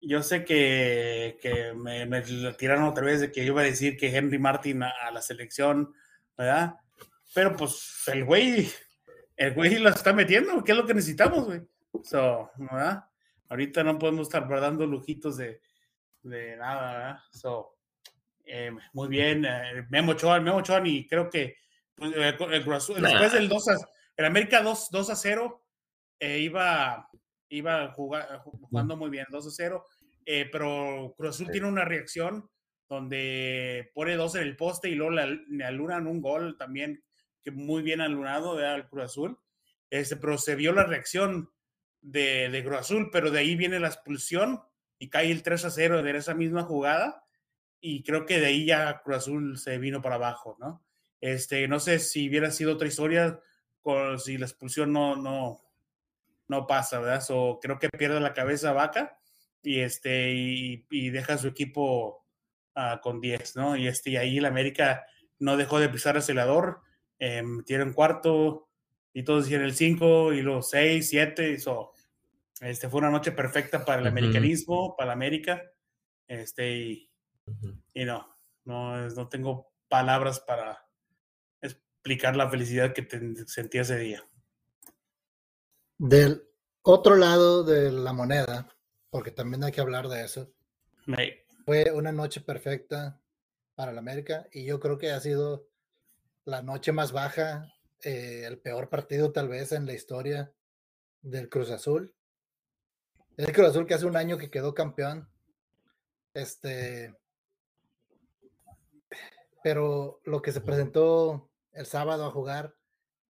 yo 0.00 0.22
sé 0.22 0.44
que, 0.44 1.38
que 1.42 1.72
me, 1.74 2.22
tiraron 2.56 2.84
otra 2.84 3.04
vez 3.04 3.20
de 3.20 3.32
que 3.32 3.44
yo 3.44 3.52
iba 3.52 3.62
a 3.62 3.64
decir 3.64 3.96
que 3.96 4.16
Henry 4.16 4.38
Martin 4.38 4.82
a, 4.84 4.90
a 5.06 5.10
la 5.10 5.22
selección, 5.22 5.92
¿verdad? 6.36 6.76
Pero 7.34 7.56
pues 7.56 8.02
el 8.06 8.24
güey, 8.24 8.68
el 9.36 9.54
güey 9.54 9.78
la 9.78 9.90
está 9.90 10.12
metiendo, 10.12 10.62
¿qué 10.64 10.72
es 10.72 10.78
lo 10.78 10.86
que 10.86 10.94
necesitamos, 10.94 11.44
güey? 11.46 11.60
So, 12.02 12.50
¿verdad? 12.56 13.04
Ahorita 13.48 13.82
no 13.84 13.98
podemos 13.98 14.26
estar 14.28 14.48
dando 14.48 14.86
lujitos 14.86 15.36
de, 15.36 15.60
de 16.22 16.56
nada, 16.56 16.92
¿verdad? 16.92 17.18
So, 17.30 17.76
eh, 18.44 18.70
muy 18.92 19.08
bien, 19.08 19.44
eh, 19.44 19.86
Memo 19.90 20.12
Ochoa, 20.12 20.40
Memo 20.40 20.58
Ochoa, 20.58 20.80
y 20.86 21.06
creo 21.06 21.28
que 21.30 21.56
pues, 21.94 22.12
el, 22.14 22.22
el 22.22 22.64
Cruz 22.64 22.76
Azul- 22.76 23.00
Nah. 23.00 23.08
después 23.10 23.32
del 23.32 23.48
2 23.48 23.68
a, 23.68 23.74
el 24.16 24.24
América 24.24 24.62
2, 24.62 24.88
2 24.90 25.10
a 25.10 25.16
0, 25.16 25.64
eh, 26.20 26.38
iba, 26.38 27.08
iba 27.48 27.92
jugar, 27.92 28.38
jugando 28.42 28.96
muy 28.96 29.10
bien, 29.10 29.26
2 29.30 29.46
a 29.46 29.50
0, 29.50 29.84
eh, 30.24 30.48
pero 30.50 31.14
Cruz 31.16 31.30
Azul 31.36 31.46
Sí. 31.46 31.52
tiene 31.52 31.68
una 31.68 31.84
reacción 31.84 32.48
donde 32.88 33.90
pone 33.94 34.14
dos 34.16 34.36
en 34.36 34.42
el 34.42 34.56
poste 34.56 34.88
y 34.88 34.94
luego 34.94 35.10
le, 35.12 35.40
le 35.48 35.64
alunan 35.64 36.06
un 36.06 36.20
gol 36.20 36.56
también, 36.56 37.02
muy 37.50 37.82
bien 37.82 38.00
alunado 38.00 38.58
al 38.58 38.88
Cruz 38.88 39.04
Azul. 39.04 39.38
Este, 39.90 40.16
pero 40.16 40.38
se 40.38 40.54
vio 40.54 40.72
la 40.72 40.84
reacción 40.84 41.50
de, 42.00 42.48
de 42.50 42.64
Cruz 42.64 42.78
Azul, 42.78 43.10
pero 43.12 43.30
de 43.30 43.40
ahí 43.40 43.56
viene 43.56 43.80
la 43.80 43.88
expulsión 43.88 44.62
y 44.98 45.08
cae 45.08 45.30
el 45.30 45.42
3 45.42 45.64
a 45.64 45.70
0 45.70 46.02
de 46.02 46.16
esa 46.16 46.34
misma 46.34 46.62
jugada. 46.64 47.24
Y 47.80 48.02
creo 48.02 48.26
que 48.26 48.40
de 48.40 48.46
ahí 48.46 48.66
ya 48.66 49.02
Cruz 49.02 49.18
Azul 49.18 49.58
se 49.58 49.78
vino 49.78 50.02
para 50.02 50.16
abajo, 50.16 50.56
¿no? 50.58 50.84
Este, 51.20 51.66
no 51.68 51.80
sé 51.80 51.98
si 51.98 52.28
hubiera 52.28 52.50
sido 52.50 52.74
otra 52.74 52.88
historia, 52.88 53.40
con, 53.80 54.18
si 54.18 54.38
la 54.38 54.46
expulsión 54.46 54.92
no, 54.92 55.16
no, 55.16 55.60
no 56.48 56.66
pasa, 56.66 57.00
¿verdad? 57.00 57.20
So, 57.20 57.58
creo 57.60 57.78
que 57.78 57.88
pierde 57.88 58.20
la 58.20 58.34
cabeza 58.34 58.72
Vaca 58.72 59.18
y, 59.62 59.80
este, 59.80 60.32
y, 60.32 61.10
deja 61.10 61.34
a 61.34 61.38
su 61.38 61.48
equipo 61.48 62.24
ah, 62.74 63.00
con 63.02 63.20
10, 63.20 63.56
¿no? 63.56 63.76
Y, 63.76 63.88
este, 63.88 64.10
y 64.10 64.16
ahí 64.16 64.40
la 64.40 64.48
América 64.48 65.06
no 65.38 65.56
dejó 65.56 65.80
de 65.80 65.88
pisar 65.88 66.16
acelerador, 66.16 66.80
eh, 67.18 67.42
metieron 67.42 67.92
cuarto 67.92 68.68
y 69.12 69.22
todos 69.24 69.46
hicieron 69.46 69.66
el 69.66 69.74
5 69.74 70.32
y 70.32 70.42
los 70.42 70.70
6, 70.70 71.08
7, 71.08 71.54
eso. 71.54 71.92
Este, 72.60 72.88
fue 72.88 73.00
una 73.00 73.10
noche 73.10 73.32
perfecta 73.32 73.84
para 73.84 74.00
el 74.00 74.06
Ujú. 74.08 74.12
americanismo, 74.12 74.96
para 74.96 75.08
la 75.08 75.12
América. 75.14 75.62
Este, 76.26 76.76
y, 76.76 77.10
Ujú. 77.46 77.74
y 77.94 78.04
no, 78.04 78.34
no, 78.64 79.06
es- 79.06 79.14
no 79.14 79.28
tengo 79.28 79.72
palabras 79.88 80.40
para 80.40 80.84
explicar 81.60 82.36
la 82.36 82.50
felicidad 82.50 82.92
que 82.92 83.02
te- 83.02 83.46
sentí 83.46 83.78
ese 83.78 83.98
día. 83.98 84.22
Del 85.98 86.42
otro 86.82 87.16
lado 87.16 87.64
de 87.64 87.90
la 87.90 88.12
moneda, 88.12 88.68
porque 89.10 89.30
también 89.30 89.64
hay 89.64 89.72
que 89.72 89.80
hablar 89.80 90.08
de 90.08 90.24
eso, 90.24 90.52
Me- 91.06 91.44
fue 91.64 91.90
una 91.92 92.12
noche 92.12 92.40
perfecta 92.40 93.20
para 93.74 93.92
el 93.92 93.98
América 93.98 94.46
y 94.52 94.64
yo 94.64 94.78
creo 94.80 94.98
que 94.98 95.10
ha 95.12 95.20
sido 95.20 95.68
la 96.46 96.62
noche 96.62 96.92
más 96.92 97.12
baja, 97.12 97.74
eh, 98.02 98.44
el 98.46 98.58
peor 98.58 98.88
partido 98.88 99.32
tal 99.32 99.48
vez 99.48 99.72
en 99.72 99.84
la 99.84 99.92
historia 99.92 100.52
del 101.20 101.48
Cruz 101.48 101.70
Azul. 101.70 102.14
El 103.36 103.52
Cruz 103.52 103.68
Azul 103.68 103.86
que 103.86 103.94
hace 103.94 104.06
un 104.06 104.16
año 104.16 104.38
que 104.38 104.50
quedó 104.50 104.72
campeón. 104.72 105.28
Este, 106.32 107.14
pero 109.62 110.20
lo 110.24 110.40
que 110.40 110.52
se 110.52 110.60
presentó 110.60 111.50
el 111.72 111.86
sábado 111.86 112.24
a 112.24 112.30
jugar 112.30 112.76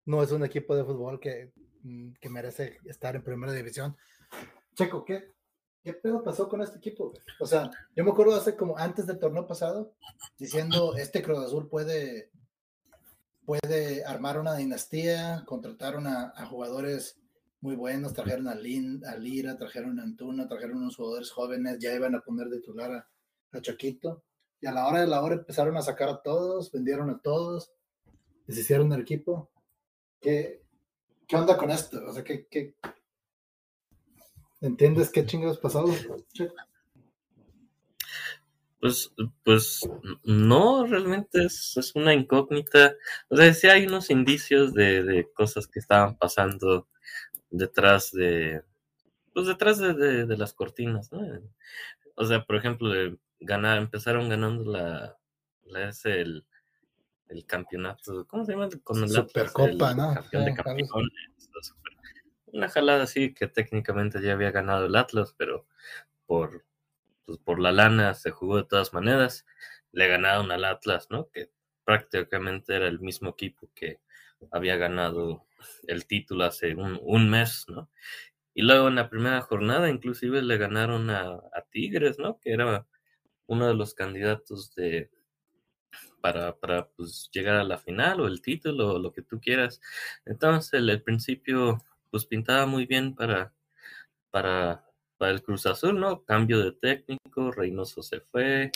no 0.05 0.23
es 0.23 0.31
un 0.31 0.45
equipo 0.45 0.77
de 0.77 0.85
fútbol 0.85 1.19
que, 1.19 1.53
mm, 1.83 2.13
que 2.21 2.29
merece 2.29 2.79
estar 2.85 3.17
en 3.17 3.25
primera 3.25 3.53
división. 3.53 3.97
Checo, 4.75 5.05
¿qué, 5.07 5.33
¿qué 5.83 5.95
pedo 5.95 6.23
pasó 6.23 6.49
con 6.49 6.61
este 6.61 6.77
equipo? 6.77 7.15
O 7.41 7.47
sea, 7.47 7.71
yo 7.95 8.05
me 8.05 8.11
acuerdo 8.11 8.35
hace 8.35 8.55
como 8.57 8.77
antes 8.77 9.07
del 9.07 9.19
torneo 9.19 9.47
pasado 9.47 9.95
diciendo 10.39 10.95
este 10.97 11.23
Cruz 11.23 11.39
Azul 11.39 11.71
puede, 11.71 12.31
puede 13.47 14.05
armar 14.05 14.39
una 14.39 14.57
dinastía, 14.57 15.45
contratar 15.47 15.97
una- 15.97 16.33
a 16.37 16.47
jugadores 16.47 17.19
muy 17.61 17.75
buenos, 17.77 18.13
trajeron 18.13 18.49
a, 18.49 18.55
Lin, 18.55 19.03
a 19.07 19.17
Lira, 19.17 19.57
trajeron 19.57 19.99
a 19.99 20.03
Antuna, 20.03 20.47
trajeron 20.49 20.79
unos 20.79 20.97
jugadores 20.97 21.31
jóvenes, 21.31 21.79
ya 21.79 21.95
iban 21.95 22.15
a 22.15 22.21
poner 22.21 22.49
de 22.49 22.59
titular 22.59 22.93
a, 22.93 23.09
a 23.53 23.61
Chaquito. 23.61 24.25
Y 24.61 24.67
a 24.67 24.73
la 24.73 24.87
hora 24.87 25.01
de 25.01 25.07
la 25.07 25.23
hora 25.23 25.37
empezaron 25.37 25.77
a 25.77 25.83
sacar 25.83 26.09
a 26.09 26.23
todos, 26.23 26.71
vendieron 26.73 27.09
a 27.11 27.21
todos, 27.21 27.73
deshicieron 28.47 28.93
el 28.93 29.01
equipo. 29.03 29.51
¿Qué, 30.21 30.63
qué 31.27 31.37
onda 31.37 31.57
con 31.57 31.71
esto? 31.71 32.01
O 32.07 32.13
sea, 32.13 32.25
¿qué, 32.25 32.47
qué... 32.49 32.75
¿entiendes 34.61 35.11
qué 35.11 35.25
chingados 35.25 35.59
pasó? 35.59 35.85
Pues, 38.81 39.13
pues 39.45 39.89
no, 40.25 40.87
realmente 40.87 41.45
es, 41.47 41.77
es 41.77 41.95
una 41.95 42.13
incógnita. 42.15 42.95
O 43.29 43.37
sea, 43.37 43.53
sí 43.55 43.67
hay 43.69 43.87
unos 43.87 44.11
indicios 44.11 44.75
de, 44.75 45.03
de 45.03 45.33
cosas 45.33 45.67
que 45.67 45.79
estaban 45.81 46.17
pasando 46.17 46.87
detrás 47.51 48.13
de, 48.13 48.63
pues 49.35 49.47
detrás 49.49 49.79
de, 49.79 49.95
de- 49.95 50.27
de 50.27 50.37
las 50.39 50.55
cortinas, 50.55 51.13
¿no? 51.13 51.21
O 52.17 52.25
sea, 52.27 52.45
por 52.45 52.57
ejemplo, 52.57 52.91
de 52.91 53.19
ganar, 53.41 53.79
empezaron 53.79 54.29
ganando 54.29 54.65
la, 54.71 55.19
la 55.65 55.89
es 55.91 56.05
el, 56.07 56.45
el 57.29 57.47
campeonato, 57.47 58.27
¿cómo 58.29 58.45
se 58.45 58.53
llama? 58.53 58.69
Con 58.85 59.03
el 59.03 59.11
Supercopa, 59.11 59.95
¿no? 59.95 60.15
Campeón 60.15 60.45
de 60.45 60.51
Sí, 60.53 60.61
algo 60.67 60.87
así. 60.87 60.89
campeones. 60.89 61.75
Una 62.47 62.69
jalada 62.69 63.05
así 63.05 63.35
que 63.35 63.47
técnicamente 63.49 64.21
ya 64.23 64.33
había 64.33 64.51
ganado 64.51 64.87
el 64.87 64.97
Atlas, 64.97 65.35
pero 65.37 65.67
por, 66.27 66.65
pues, 67.27 67.39
por 67.39 67.61
la 67.61 67.73
lana 67.73 68.15
se 68.15 68.31
jugó 68.31 68.57
de 68.57 68.65
todas 68.65 68.95
maneras. 68.95 69.45
Le 69.93 70.09
ganaron 70.09 70.51
al 70.53 70.65
Atlas, 70.65 71.09
¿no? 71.11 71.29
Que 71.31 71.51
prácticamente 71.85 72.75
era 72.75 72.89
el 72.89 73.01
mismo 73.01 73.31
equipo 73.31 73.71
que 73.75 74.01
había 74.51 74.77
ganado 74.77 75.47
el 75.87 76.07
título 76.07 76.45
hace 76.45 76.75
un, 76.75 76.99
un 77.03 77.31
mes, 77.31 77.67
¿no? 77.69 77.91
Y 78.55 78.63
luego 78.63 78.89
en 78.89 78.95
la 78.97 79.11
primera 79.11 79.43
jornada 79.43 79.91
inclusive 79.91 80.43
le 80.43 80.57
ganaron 80.57 81.11
a, 81.11 81.41
Tigres, 81.71 82.19
¿no? 82.19 82.39
Que 82.41 82.53
era 82.53 82.87
uno 83.47 83.69
de 83.69 83.75
los 83.75 83.95
candidatos 83.95 84.75
de 84.75 85.11
para, 86.23 86.57
para 86.57 86.89
pues, 86.89 87.29
llegar 87.33 87.57
a 87.57 87.65
la 87.65 87.79
final 87.79 88.21
o 88.21 88.27
el 88.27 88.41
título 88.41 88.95
o 88.95 88.99
lo 88.99 89.13
que 89.13 89.23
tú 89.23 89.41
quieras. 89.41 89.81
Entonces 90.25 90.73
el, 90.75 90.89
el 90.89 91.03
principio 91.03 91.85
pues 92.11 92.25
pintaba 92.27 92.67
muy 92.67 92.87
bien 92.87 93.15
para, 93.15 93.53
para, 94.31 94.86
para 95.19 95.33
el 95.33 95.43
Cruz 95.43 95.67
Azul, 95.67 95.99
¿no? 96.01 96.25
Cambio 96.25 96.61
de 96.65 96.73
técnico, 96.73 97.53
Reynoso 97.53 98.03
se 98.03 98.21
fue, 98.21 98.73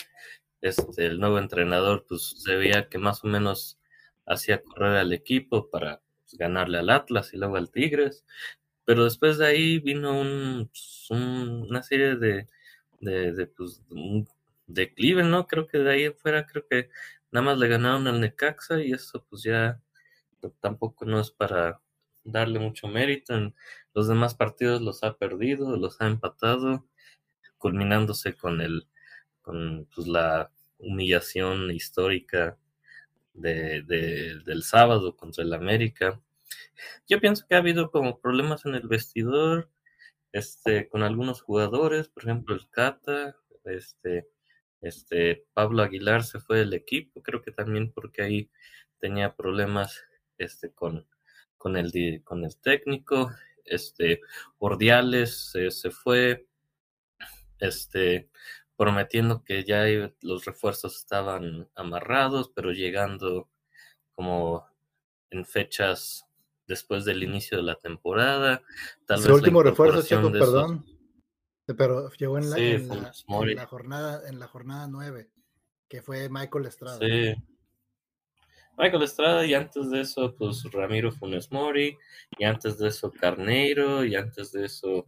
este, 0.61 1.05
el 1.07 1.19
nuevo 1.19 1.39
entrenador 1.39 2.05
pues 2.07 2.33
se 2.37 2.55
veía 2.55 2.89
que 2.89 2.97
más 2.97 3.23
o 3.23 3.27
menos 3.27 3.79
hacía 4.25 4.61
correr 4.63 4.97
al 4.97 5.13
equipo 5.13 5.69
para 5.69 6.01
pues, 6.23 6.37
ganarle 6.37 6.79
al 6.79 6.89
Atlas 6.89 7.33
y 7.33 7.37
luego 7.37 7.57
al 7.57 7.71
Tigres. 7.71 8.25
Pero 8.85 9.03
después 9.05 9.37
de 9.37 9.47
ahí 9.47 9.79
vino 9.79 10.19
un, 10.19 10.69
pues, 10.71 11.07
un- 11.11 11.67
una 11.69 11.83
serie 11.83 12.15
de, 12.15 12.49
de, 13.01 13.31
de, 13.33 13.47
pues, 13.47 13.81
un 13.89 14.27
declive, 14.67 15.23
¿no? 15.23 15.47
Creo 15.47 15.67
que 15.67 15.79
de 15.79 15.91
ahí 15.93 16.05
afuera, 16.05 16.45
creo 16.47 16.67
que 16.67 16.89
nada 17.31 17.45
más 17.45 17.57
le 17.59 17.67
ganaron 17.67 18.07
al 18.07 18.19
Necaxa 18.21 18.81
y 18.81 18.91
eso 18.93 19.25
pues 19.29 19.43
ya 19.43 19.81
tampoco 20.59 21.05
no 21.05 21.19
es 21.19 21.31
para 21.31 21.79
darle 22.23 22.59
mucho 22.59 22.87
mérito. 22.87 23.35
En 23.35 23.55
los 23.93 24.07
demás 24.07 24.35
partidos 24.35 24.81
los 24.81 25.03
ha 25.03 25.17
perdido, 25.17 25.77
los 25.77 26.01
ha 26.01 26.07
empatado, 26.07 26.85
culminándose 27.57 28.35
con 28.35 28.61
el 28.61 28.87
con 29.41 29.87
pues, 29.95 30.07
la 30.07 30.51
humillación 30.79 31.71
histórica 31.71 32.57
de, 33.33 33.83
de- 33.83 34.39
del 34.45 34.63
sábado 34.63 35.15
contra 35.17 35.43
el 35.43 35.53
América. 35.53 36.21
Yo 37.07 37.19
pienso 37.19 37.45
que 37.47 37.55
ha 37.55 37.59
habido 37.59 37.91
como 37.91 38.19
problemas 38.19 38.65
en 38.65 38.75
el 38.75 38.87
vestidor, 38.87 39.69
este, 40.31 40.89
con 40.89 41.03
algunos 41.03 41.41
jugadores, 41.41 42.09
por 42.09 42.23
ejemplo 42.23 42.55
el 42.55 42.69
Cata, 42.69 43.35
este, 43.65 44.27
este, 44.81 45.45
Pablo 45.53 45.83
Aguilar 45.83 46.23
se 46.23 46.39
fue 46.39 46.59
del 46.59 46.73
equipo, 46.73 47.21
creo 47.23 47.41
que 47.41 47.51
también 47.51 47.91
porque 47.91 48.23
ahí 48.23 48.51
tenía 48.99 49.35
problemas, 49.35 50.03
este, 50.37 50.71
con, 50.73 51.07
con 51.61 51.77
el, 51.77 52.23
con 52.23 52.43
el 52.43 52.57
técnico, 52.57 53.29
este, 53.65 54.21
Ordiales 54.57 55.53
eh, 55.53 55.69
se 55.69 55.91
fue, 55.91 56.47
este, 57.59 58.31
prometiendo 58.75 59.43
que 59.43 59.63
ya 59.63 59.83
los 60.21 60.43
refuerzos 60.45 60.97
estaban 60.97 61.69
amarrados, 61.75 62.51
pero 62.55 62.71
llegando 62.71 63.47
como 64.15 64.65
en 65.29 65.45
fechas 65.45 66.25
después 66.65 67.05
del 67.05 67.21
inicio 67.21 67.57
de 67.57 67.63
la 67.63 67.75
temporada. 67.75 68.63
Tal 69.05 69.19
Su 69.19 69.27
vez 69.27 69.35
último 69.37 69.61
refuerzo, 69.61 70.01
Checo, 70.01 70.29
esos- 70.29 70.39
perdón. 70.39 70.85
Pero 71.77 72.09
llegó 72.13 72.39
en 72.39 72.49
la, 72.49 72.55
Sí, 72.55 72.63
en, 72.71 72.87
la, 72.89 72.95
Funes 72.95 73.23
Mori. 73.27 73.51
en 73.51 73.57
la 73.57 73.65
jornada, 73.67 74.27
en 74.27 74.39
la 74.39 74.47
jornada 74.47 74.87
9, 74.87 75.29
que 75.87 76.01
fue 76.01 76.27
Michael 76.27 76.65
Estrada. 76.65 76.97
Sí. 76.97 77.35
Michael 78.81 79.03
Estrada 79.03 79.45
y 79.45 79.53
antes 79.53 79.91
de 79.91 80.01
eso, 80.01 80.35
pues 80.35 80.63
Ramiro 80.71 81.11
Funes 81.11 81.51
Mori, 81.51 81.95
y 82.39 82.43
antes 82.43 82.79
de 82.79 82.87
eso 82.87 83.11
Carneiro, 83.11 84.03
y 84.03 84.15
antes 84.15 84.51
de 84.51 84.65
eso, 84.65 85.05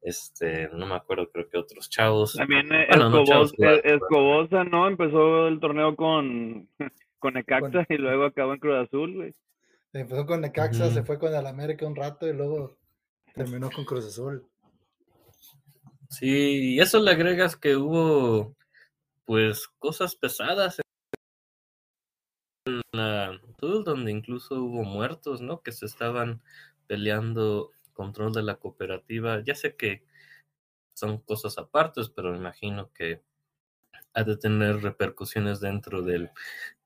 este, 0.00 0.68
no 0.72 0.86
me 0.86 0.94
acuerdo, 0.94 1.28
creo 1.32 1.48
que 1.48 1.58
otros 1.58 1.90
chavos. 1.90 2.34
También 2.34 2.72
eh, 2.72 2.86
Bueno, 2.88 3.10
no, 3.10 3.22
Escobos- 3.24 3.28
chavos, 3.28 3.52
eh. 3.58 3.80
Escobosa, 3.96 4.64
¿no? 4.64 4.86
Empezó 4.86 5.48
el 5.48 5.58
torneo 5.58 5.96
con, 5.96 6.68
con 7.18 7.34
Necaxa 7.34 7.84
y 7.88 7.96
luego 7.96 8.26
acabó 8.26 8.52
en 8.54 8.60
Cruz 8.60 8.86
Azul, 8.86 9.14
güey. 9.14 9.34
Empezó 9.92 10.24
con 10.26 10.42
Necaxa, 10.42 10.90
se 10.90 11.02
fue 11.02 11.18
con 11.18 11.34
el 11.34 11.46
América 11.46 11.86
un 11.86 11.96
rato 11.96 12.28
y 12.28 12.32
luego 12.32 12.76
terminó 13.34 13.70
con 13.70 13.84
Cruz 13.84 14.06
Azul. 14.06 14.44
Sí, 16.10 16.74
y 16.74 16.80
eso 16.80 17.00
le 17.00 17.10
agregas 17.10 17.56
que 17.56 17.76
hubo, 17.76 18.54
pues, 19.24 19.66
cosas 19.78 20.14
pesadas 20.14 20.80
la 22.96 23.40
Tul, 23.56 23.84
donde 23.84 24.12
incluso 24.12 24.62
hubo 24.62 24.84
muertos, 24.84 25.40
¿no? 25.40 25.62
Que 25.62 25.72
se 25.72 25.86
estaban 25.86 26.42
peleando 26.86 27.72
control 27.92 28.32
de 28.32 28.42
la 28.42 28.56
cooperativa. 28.56 29.42
Ya 29.44 29.54
sé 29.54 29.76
que 29.76 30.04
son 30.94 31.18
cosas 31.18 31.58
apartes, 31.58 32.08
pero 32.10 32.32
me 32.32 32.38
imagino 32.38 32.92
que 32.92 33.22
ha 34.14 34.24
de 34.24 34.36
tener 34.36 34.82
repercusiones 34.82 35.60
dentro 35.60 36.02
del, 36.02 36.30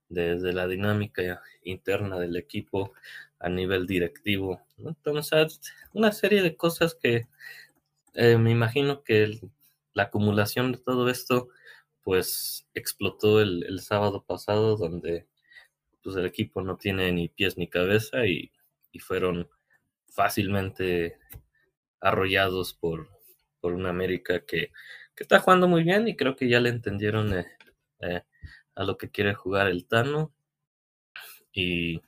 de, 0.08 0.52
la 0.52 0.66
dinámica 0.66 1.42
interna 1.62 2.18
del 2.18 2.36
equipo 2.36 2.92
a 3.38 3.48
nivel 3.48 3.86
directivo. 3.86 4.60
Entonces, 4.78 5.60
una 5.92 6.12
serie 6.12 6.42
de 6.42 6.56
cosas 6.56 6.94
que 6.94 7.28
eh, 8.14 8.36
me 8.36 8.50
imagino 8.50 9.04
que 9.04 9.40
la 9.94 10.04
acumulación 10.04 10.72
de 10.72 10.78
todo 10.78 11.08
esto, 11.08 11.48
pues 12.02 12.66
explotó 12.74 13.40
el 13.40 13.80
sábado 13.80 14.24
pasado, 14.24 14.76
donde 14.76 15.26
pues 16.02 16.16
el 16.16 16.26
equipo 16.26 16.62
no 16.62 16.76
tiene 16.76 17.12
ni 17.12 17.28
pies 17.28 17.56
ni 17.58 17.68
cabeza 17.68 18.26
y, 18.26 18.52
y 18.92 18.98
fueron 19.00 19.48
fácilmente 20.08 21.18
arrollados 22.00 22.74
por, 22.74 23.08
por 23.60 23.72
una 23.74 23.90
América 23.90 24.40
que, 24.46 24.72
que 25.14 25.24
está 25.24 25.40
jugando 25.40 25.68
muy 25.68 25.84
bien 25.84 26.08
y 26.08 26.16
creo 26.16 26.36
que 26.36 26.48
ya 26.48 26.60
le 26.60 26.70
entendieron 26.70 27.34
eh, 27.38 27.46
eh, 28.00 28.22
a 28.74 28.84
lo 28.84 28.96
que 28.98 29.10
quiere 29.10 29.34
jugar 29.34 29.68
el 29.68 29.86
Tano. 29.86 30.34
Y, 31.52 32.00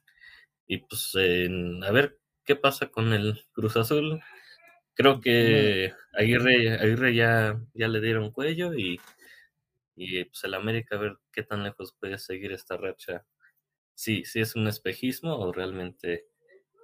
y 0.66 0.78
pues 0.78 1.14
a 1.16 1.92
ver 1.92 2.18
qué 2.44 2.56
pasa 2.56 2.88
con 2.90 3.12
el 3.12 3.40
Cruz 3.52 3.76
Azul. 3.76 4.20
Creo 4.94 5.20
que 5.20 5.94
Aguirre, 6.14 6.74
Aguirre 6.78 7.14
ya, 7.14 7.60
ya 7.74 7.88
le 7.88 8.00
dieron 8.00 8.32
cuello 8.32 8.74
y, 8.74 9.00
y 9.96 10.24
pues 10.26 10.44
el 10.44 10.54
América 10.54 10.96
a 10.96 11.00
ver 11.00 11.18
qué 11.32 11.42
tan 11.42 11.64
lejos 11.64 11.94
puede 11.98 12.18
seguir 12.18 12.52
esta 12.52 12.76
racha. 12.76 13.24
Si, 14.02 14.24
si 14.24 14.40
es 14.40 14.56
un 14.56 14.66
espejismo 14.66 15.36
o 15.36 15.52
realmente 15.52 16.24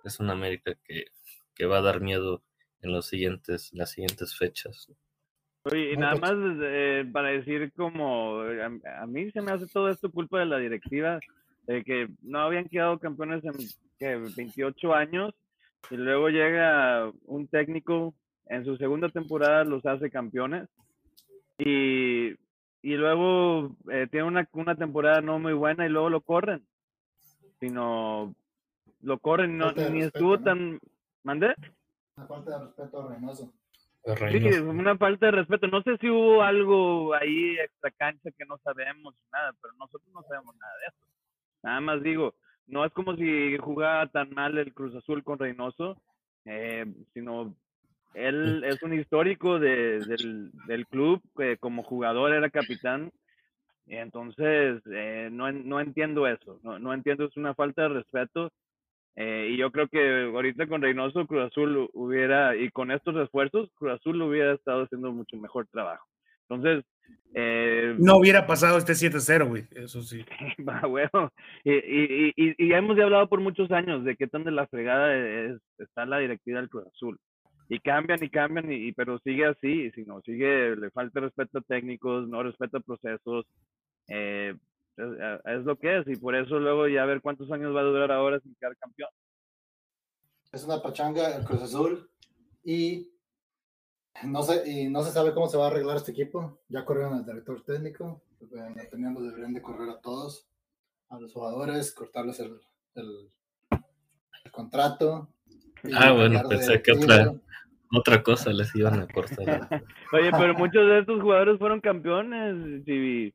es 0.05 0.21
una 0.21 0.35
América 0.35 0.77
que, 0.85 1.07
que 1.53 1.67
va 1.67 1.79
a 1.79 1.83
dar 1.83 2.01
miedo 2.01 2.45
en 2.81 2.93
los 2.93 3.07
siguientes, 3.09 3.73
las 3.73 3.91
siguientes 3.91 4.39
fechas. 4.39 4.87
Oye, 5.65 5.95
y 5.95 5.97
nada 5.97 6.15
más 6.15 6.35
eh, 6.63 7.05
para 7.13 7.31
decir 7.31 7.73
como 7.73 8.45
eh, 8.45 8.63
a, 8.63 9.03
a 9.03 9.07
mí 9.09 9.33
se 9.33 9.43
me 9.43 9.51
hace 9.51 9.67
todo 9.67 9.89
esto 9.89 10.13
culpa 10.13 10.39
de 10.39 10.47
la 10.47 10.59
directiva, 10.59 11.19
de 11.67 11.83
que 11.83 12.09
no 12.23 12.39
habían 12.39 12.69
quedado 12.69 13.01
campeones 13.01 13.45
en 13.45 13.55
¿qué? 13.99 14.15
28 14.37 14.95
años 14.95 15.35
y 15.91 15.97
luego 15.97 16.29
llega 16.29 17.11
un 17.25 17.49
técnico 17.49 18.15
en 18.47 18.65
su 18.65 18.77
segunda 18.77 19.09
temporada 19.09 19.65
los 19.65 19.85
hace 19.87 20.09
campeones 20.09 20.69
y, 21.59 22.29
y 22.81 22.95
luego 22.95 23.75
eh, 23.91 24.07
tiene 24.09 24.29
una, 24.29 24.49
una 24.53 24.77
temporada 24.77 25.21
no 25.21 25.41
muy 25.41 25.55
buena 25.55 25.85
y 25.85 25.89
luego 25.89 26.11
lo 26.11 26.21
corren, 26.21 26.65
sino 27.61 28.35
lo 29.01 29.19
corren 29.19 29.57
no, 29.59 29.73
ni 29.73 29.83
respeto, 29.83 30.07
estuvo 30.07 30.37
¿no? 30.37 30.43
tan... 30.45 30.81
¿Mandé? 31.23 31.55
Una 32.17 32.27
falta 32.27 32.59
de 32.59 32.65
respeto 32.65 33.03
a 33.03 33.09
Reynoso. 33.09 33.53
Sí, 34.31 34.59
una 34.61 34.97
falta 34.97 35.27
de 35.27 35.33
respeto. 35.33 35.67
No 35.69 35.83
sé 35.83 35.97
si 35.99 36.09
hubo 36.09 36.43
algo 36.43 37.13
ahí 37.15 37.59
extra 37.59 37.91
cancha 37.91 38.31
que 38.31 38.45
no 38.47 38.57
sabemos 38.59 39.15
nada, 39.33 39.53
pero 39.61 39.75
nosotros 39.75 40.09
no 40.15 40.23
sabemos 40.23 40.57
nada 40.57 40.73
de 40.81 40.87
eso. 40.87 41.13
Nada 41.63 41.81
más 41.81 42.03
digo, 42.03 42.35
no 42.67 42.85
es 42.85 42.93
como 42.93 43.15
si 43.17 43.57
jugara 43.59 44.07
tan 44.09 44.31
mal 44.31 44.57
el 44.57 44.73
Cruz 44.73 44.95
Azul 44.95 45.23
con 45.25 45.39
Reynoso, 45.39 46.01
eh, 46.45 46.87
sino 47.13 47.55
él 48.15 48.65
es 48.65 48.83
un 48.83 48.95
histórico 48.95 49.59
de- 49.59 50.01
del, 50.01 50.51
del 50.67 50.87
club, 50.87 51.21
que 51.37 51.59
como 51.59 51.83
jugador 51.83 52.33
era 52.33 52.49
capitán. 52.49 53.13
Y 53.89 53.97
Entonces, 53.97 54.83
eh, 54.93 55.29
no, 55.33 55.51
no 55.53 55.81
entiendo 55.81 56.27
eso, 56.27 56.61
no, 56.63 56.79
no 56.79 56.93
entiendo, 56.93 57.25
es 57.25 57.37
una 57.37 57.55
falta 57.55 57.83
de 57.83 57.89
respeto. 57.91 58.51
Eh, 59.17 59.49
y 59.51 59.57
yo 59.57 59.73
creo 59.73 59.89
que 59.89 60.25
ahorita 60.33 60.69
con 60.69 60.81
Reynoso, 60.81 61.27
Cruz 61.27 61.47
Azul 61.47 61.89
hubiera, 61.93 62.55
y 62.55 62.71
con 62.71 62.93
estos 62.93 63.17
esfuerzos, 63.17 63.69
Cruz 63.75 63.95
Azul 63.95 64.23
hubiera 64.23 64.53
estado 64.55 64.85
haciendo 64.85 65.11
mucho 65.11 65.37
mejor 65.37 65.67
trabajo. 65.73 66.07
Entonces, 66.49 66.85
eh, 67.35 67.95
No 67.99 68.19
hubiera 68.19 68.47
pasado 68.47 68.79
este 68.79 68.93
7-0, 68.95 69.47
güey. 69.49 69.65
Eso 69.73 70.03
sí. 70.03 70.25
va, 70.69 70.87
huevo. 70.87 71.33
Y, 71.65 71.73
y, 71.73 72.33
y, 72.37 72.55
y 72.57 72.69
ya 72.69 72.79
hemos 72.79 72.97
ya 72.97 73.05
hablado 73.05 73.29
por 73.29 73.41
muchos 73.41 73.71
años 73.73 74.05
de 74.05 74.17
qué 74.17 74.29
tan 74.29 74.45
de 74.45 74.53
la 74.53 74.67
fregada 74.69 75.15
es, 75.17 75.61
está 75.79 76.07
la 76.07 76.19
directiva 76.19 76.61
del 76.61 76.71
Cruz 76.71 76.87
Azul. 76.87 77.19
Y 77.69 77.81
cambian 77.81 78.23
y 78.23 78.31
cambian, 78.31 78.71
y- 78.73 78.93
pero 78.93 79.19
sigue 79.19 79.45
así, 79.47 79.69
y 79.87 79.91
si 79.91 80.05
no, 80.05 80.21
sigue, 80.23 80.75
le 80.77 80.91
falta 80.91 81.21
respeto 81.21 81.59
a 81.59 81.63
técnicos, 81.63 82.27
no 82.29 82.43
respeta 82.43 82.81
procesos. 82.81 83.47
Eh, 84.09 84.55
es, 84.97 85.07
es 85.45 85.65
lo 85.65 85.77
que 85.77 85.99
es, 85.99 86.09
y 86.09 86.17
por 86.17 86.35
eso 86.35 86.59
luego 86.59 86.89
ya 86.89 87.03
a 87.03 87.07
ver 87.07 87.21
cuántos 87.21 87.51
años 87.53 87.75
va 87.75 87.81
a 87.81 87.85
durar 87.85 88.11
ahora 88.11 88.41
sin 88.41 88.55
quedar 88.57 88.77
campeón. 88.77 89.11
Es 90.53 90.65
una 90.65 90.83
pachanga 90.83 91.37
el 91.37 91.45
Cruz 91.45 91.63
Azul 91.63 92.11
y 92.65 93.11
no 94.25 94.43
sé, 94.43 94.69
y 94.69 94.89
no 94.89 95.03
se 95.03 95.13
sabe 95.13 95.33
cómo 95.33 95.49
se 95.49 95.57
va 95.57 95.67
a 95.67 95.71
arreglar 95.71 95.97
este 95.97 96.13
equipo. 96.13 96.59
Ya 96.69 96.85
corrieron 96.85 97.15
al 97.15 97.25
director 97.25 97.63
técnico, 97.63 98.23
eh, 98.41 98.89
teniendo 98.91 99.23
deberían 99.23 99.55
de 99.55 99.63
correr 99.63 99.91
a 99.91 100.01
todos, 100.01 100.49
a 101.11 101.21
los 101.21 101.33
jugadores, 101.33 101.93
cortarles 101.93 102.41
el, 102.41 102.59
el, 102.95 103.31
el 104.45 104.53
contrato. 104.53 105.29
Ah, 105.95 106.13
bueno, 106.13 106.43
pensé 106.49 106.83
que 106.83 106.93
otra, 106.93 107.33
otra 107.93 108.23
cosa 108.23 108.51
les 108.51 108.75
iban 108.75 109.01
a 109.01 109.07
cortar. 109.07 109.69
Oye, 110.13 110.31
pero 110.33 110.55
muchos 110.55 110.87
de 110.87 111.01
estos 111.01 111.21
jugadores 111.23 111.59
fueron 111.59 111.81
campeones, 111.81 112.85
Chivi. 112.85 113.33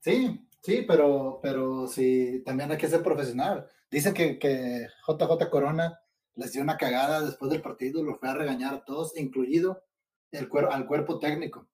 Sí, 0.00 0.46
sí, 0.62 0.84
pero, 0.86 1.40
pero 1.42 1.86
sí, 1.88 2.42
también 2.44 2.70
hay 2.70 2.78
que 2.78 2.88
ser 2.88 3.02
profesional. 3.02 3.66
Dicen 3.90 4.14
que, 4.14 4.38
que 4.38 4.86
JJ 5.06 5.48
Corona 5.50 6.00
les 6.34 6.52
dio 6.52 6.62
una 6.62 6.76
cagada 6.76 7.20
después 7.22 7.50
del 7.50 7.62
partido, 7.62 8.02
lo 8.02 8.16
fue 8.16 8.28
a 8.28 8.34
regañar 8.34 8.74
a 8.74 8.84
todos, 8.84 9.16
incluido 9.18 9.82
el 10.30 10.48
cuer- 10.48 10.68
al 10.70 10.86
cuerpo 10.86 11.18
técnico. 11.18 11.66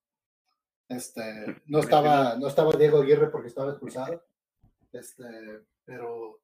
Este, 0.89 1.23
no 1.67 1.81
estaba, 1.81 2.37
no 2.37 2.47
estaba 2.49 2.73
Diego 2.77 2.99
Aguirre 3.03 3.29
porque 3.31 3.49
estaba 3.49 3.71
expulsado. 3.73 4.23
Este, 4.93 5.25
pero, 5.85 6.41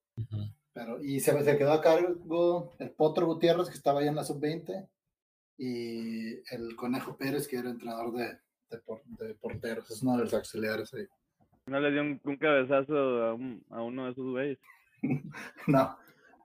pero, 0.73 1.03
y 1.03 1.21
se, 1.21 1.43
se 1.45 1.57
quedó 1.57 1.73
a 1.73 1.81
cargo 1.81 2.75
el 2.79 2.91
Potro 2.91 3.27
Gutiérrez, 3.27 3.69
que 3.69 3.77
estaba 3.77 4.01
ahí 4.01 4.09
en 4.09 4.17
la 4.17 4.25
sub-20, 4.25 4.89
y 5.57 6.33
el 6.55 6.75
Conejo 6.77 7.17
Pérez, 7.17 7.47
que 7.47 7.57
era 7.59 7.71
entrenador 7.71 8.13
de, 8.13 8.39
de, 8.71 8.79
por- 8.79 9.05
de 9.05 9.35
porteros, 9.35 9.91
es 9.91 10.03
uno 10.03 10.17
de 10.17 10.25
los 10.25 10.35
auxiliares 10.35 10.93
ahí. 10.95 11.07
No 11.71 11.79
le 11.81 11.91
dio 11.93 12.03
un, 12.03 12.21
un 12.25 12.37
cabezazo 12.37 12.97
a, 13.25 13.35
un- 13.35 13.65
a 13.71 13.81
uno 13.83 14.05
de 14.07 14.11
esos 14.13 14.25
güeyes. 14.31 14.59
No, 15.67 15.97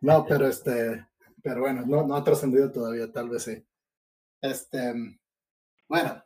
no, 0.02 0.26
pero 0.26 0.48
este, 0.48 1.06
pero 1.42 1.62
bueno, 1.62 1.84
no, 1.86 2.06
no 2.06 2.16
ha 2.16 2.24
trascendido 2.24 2.72
todavía, 2.72 3.12
tal 3.12 3.30
vez 3.30 3.44
sí. 3.44 3.66
Este, 4.42 4.94
bueno, 5.90 6.24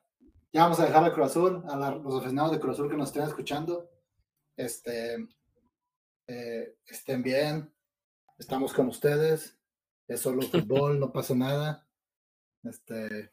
ya 0.52 0.64
vamos 0.64 0.80
a 0.80 0.86
dejar 0.86 1.04
a 1.06 1.14
Cruz 1.14 1.28
Azul, 1.28 1.64
a 1.70 1.78
la- 1.78 1.96
los 1.96 2.16
aficionados 2.16 2.52
de 2.52 2.60
Cruz 2.60 2.74
Azul 2.74 2.90
que 2.90 2.98
nos 2.98 3.08
estén 3.10 3.24
escuchando. 3.24 3.90
Este, 4.58 5.28
eh, 6.28 6.76
estén 6.86 7.24
bien, 7.24 7.74
estamos 8.38 8.74
con 8.74 8.88
ustedes, 8.88 9.58
es 10.08 10.20
solo 10.20 10.42
fútbol, 10.52 11.00
no 11.00 11.12
pasa 11.14 11.34
nada. 11.36 11.88
Este, 12.64 13.32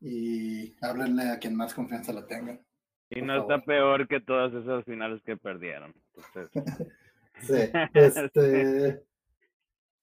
y 0.00 0.76
háblenle 0.84 1.30
a 1.30 1.38
quien 1.38 1.56
más 1.56 1.72
confianza 1.72 2.12
la 2.12 2.26
tenga. 2.26 2.60
Y 3.10 3.22
no 3.22 3.40
está 3.40 3.60
peor 3.64 4.06
que 4.06 4.20
todas 4.20 4.52
esas 4.52 4.84
finales 4.84 5.22
que 5.22 5.36
perdieron. 5.36 5.94
Entonces, 6.14 6.50
Sí, 7.40 7.54
este. 7.94 9.04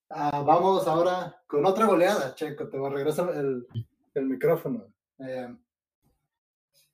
ah, 0.10 0.42
vamos 0.46 0.88
ahora 0.88 1.42
con 1.48 1.66
otra 1.66 1.86
goleada, 1.86 2.34
Checo. 2.34 2.70
Te 2.70 2.78
voy 2.78 2.90
a 2.90 2.96
regresar 2.96 3.36
el, 3.36 3.68
el 4.14 4.26
micrófono. 4.26 4.88
Eh, 5.20 5.54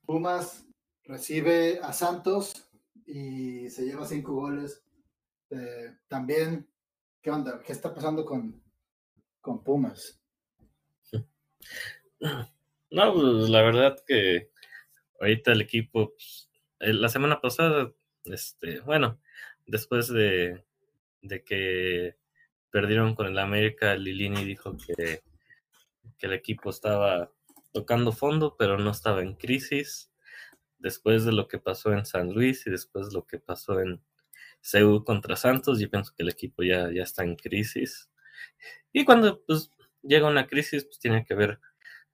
Pumas 0.05 0.65
recibe 1.03 1.79
a 1.81 1.93
Santos 1.93 2.69
y 3.05 3.69
se 3.69 3.85
lleva 3.85 4.05
cinco 4.05 4.33
goles. 4.33 4.83
Eh, 5.51 5.95
también, 6.07 6.67
¿qué 7.21 7.29
onda? 7.29 7.61
¿Qué 7.61 7.73
está 7.73 7.93
pasando 7.93 8.25
con, 8.25 8.61
con 9.39 9.63
Pumas? 9.63 10.19
No, 12.93 13.13
pues, 13.13 13.49
la 13.49 13.61
verdad 13.63 13.97
que 14.05 14.50
ahorita 15.21 15.51
el 15.51 15.61
equipo, 15.61 16.11
pues, 16.11 16.49
eh, 16.79 16.93
la 16.93 17.09
semana 17.09 17.39
pasada, 17.41 17.93
este, 18.25 18.79
bueno, 18.81 19.19
después 19.67 20.07
de, 20.07 20.63
de 21.21 21.43
que 21.43 22.15
perdieron 22.71 23.15
con 23.15 23.27
el 23.27 23.37
América, 23.37 23.95
Lilini 23.95 24.43
dijo 24.43 24.75
que, 24.77 25.21
que 26.17 26.25
el 26.25 26.33
equipo 26.33 26.69
estaba 26.69 27.31
tocando 27.71 28.11
fondo, 28.11 28.55
pero 28.57 28.77
no 28.77 28.91
estaba 28.91 29.21
en 29.21 29.35
crisis. 29.35 30.11
Después 30.79 31.25
de 31.25 31.31
lo 31.31 31.47
que 31.47 31.59
pasó 31.59 31.93
en 31.93 32.05
San 32.05 32.33
Luis 32.33 32.65
y 32.65 32.71
después 32.71 33.09
de 33.09 33.13
lo 33.13 33.27
que 33.27 33.37
pasó 33.37 33.79
en 33.79 34.01
CU 34.63 35.03
contra 35.05 35.35
Santos, 35.35 35.79
yo 35.79 35.89
pienso 35.89 36.13
que 36.15 36.23
el 36.23 36.29
equipo 36.29 36.63
ya, 36.63 36.91
ya 36.91 37.03
está 37.03 37.23
en 37.23 37.35
crisis. 37.35 38.09
Y 38.91 39.05
cuando 39.05 39.43
pues, 39.45 39.69
llega 40.01 40.27
una 40.27 40.47
crisis, 40.47 40.85
pues 40.85 40.99
tiene 40.99 41.23
que 41.23 41.33
haber 41.33 41.59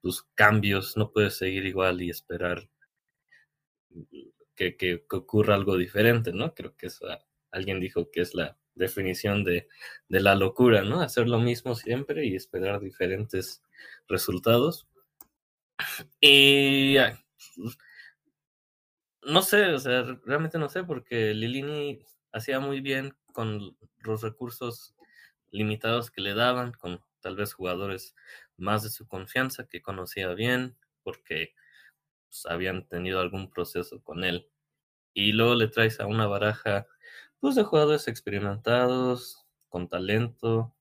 tus 0.02 0.24
cambios, 0.36 0.98
no 0.98 1.12
puedes 1.12 1.38
seguir 1.38 1.66
igual 1.66 2.02
y 2.02 2.10
esperar 2.10 2.70
que, 4.58 4.76
que- 4.78 5.06
ocurra 5.12 5.56
algo 5.56 5.78
diferente, 5.78 6.34
¿no? 6.34 6.54
Creo 6.56 6.76
que 6.76 6.88
eso, 6.88 7.08
ah, 7.10 7.26
alguien 7.52 7.80
dijo 7.80 8.12
que 8.12 8.22
es 8.22 8.36
la 8.36 8.58
definición 8.76 9.46
de, 9.46 9.70
de 10.10 10.20
la 10.22 10.36
locura, 10.36 10.84
¿no? 10.84 11.02
Hacer 11.02 11.28
lo 11.30 11.40
mismo 11.40 11.76
siempre 11.76 12.26
y 12.26 12.36
esperar 12.36 12.82
diferentes 12.82 13.64
resultados. 14.10 14.88
Y 16.22 16.98
no 19.24 19.42
sé, 19.42 19.68
o 19.74 19.80
sea, 19.80 20.04
re- 20.04 20.20
realmente 20.26 20.58
no 20.58 20.70
sé, 20.70 20.84
porque 20.84 21.34
Lilini 21.34 22.00
hacía 22.32 22.60
muy 22.60 22.82
bien 22.82 23.14
con 23.34 23.78
los 24.00 24.22
recursos 24.22 24.96
limitados 25.52 26.12
que 26.12 26.22
le 26.22 26.34
daban, 26.34 26.72
con 26.74 27.02
tal 27.22 27.36
vez 27.36 27.54
jugadores 27.54 28.16
más 28.58 28.84
de 28.84 28.90
su 28.90 29.08
confianza 29.08 29.68
que 29.68 29.82
conocía 29.82 30.34
bien, 30.34 30.78
porque 31.04 31.54
pues, 32.30 32.46
habían 32.48 32.88
tenido 32.88 33.20
algún 33.20 33.50
proceso 33.50 34.02
con 34.04 34.24
él. 34.24 34.50
Y 35.14 35.34
luego 35.34 35.56
le 35.56 35.68
traes 35.68 36.00
a 36.00 36.08
una 36.08 36.28
baraja 36.28 36.88
pues, 37.40 37.56
de 37.56 37.64
jugadores 37.64 38.08
experimentados, 38.08 39.46
con 39.70 39.90
talento, 39.90 40.74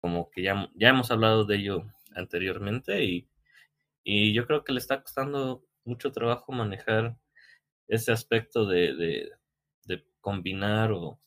como 0.00 0.30
que 0.30 0.42
ya, 0.42 0.70
ya 0.74 0.90
hemos 0.90 1.10
hablado 1.10 1.44
de 1.44 1.56
ello 1.56 1.84
anteriormente, 2.14 3.04
y, 3.04 3.28
y 4.04 4.32
yo 4.32 4.46
creo 4.46 4.64
que 4.64 4.72
le 4.72 4.78
está 4.78 5.02
costando 5.02 5.64
mucho 5.84 6.12
trabajo 6.12 6.52
manejar 6.52 7.16
ese 7.88 8.12
aspecto 8.12 8.66
de, 8.66 8.94
de, 8.94 10.04
combinar 10.20 10.90
o, 10.92 11.20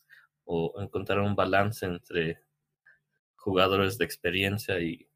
o 0.45 0.82
encontrar 0.82 1.19
un 1.21 1.36
balance 1.36 1.86
entre 1.86 2.43
jugadores 3.38 3.97
de 3.97 4.06
experiencia 4.06 4.80
y 4.82 5.08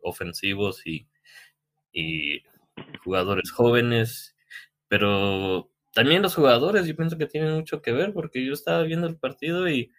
ofensivos 0.00 0.86
y 0.86 1.08
jugadores 3.04 3.50
jóvenes, 3.50 4.36
pero 4.88 5.70
también 5.92 6.22
los 6.22 6.34
jugadores 6.34 6.86
yo 6.86 6.96
pienso 6.96 7.18
que 7.18 7.26
tienen 7.26 7.54
mucho 7.54 7.82
que 7.82 7.92
ver 7.92 8.12
porque 8.12 8.44
yo 8.44 8.52
estaba 8.52 8.82
viendo 8.82 9.06
el 9.06 9.16
partido 9.16 9.68
y, 9.68 9.92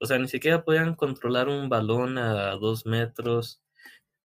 o 0.00 0.06
sea, 0.06 0.18
ni 0.18 0.28
siquiera 0.28 0.64
podían 0.64 0.94
controlar 0.94 1.48
un 1.48 1.68
balón 1.68 2.18
a 2.18 2.52
dos 2.52 2.86
metros, 2.86 3.62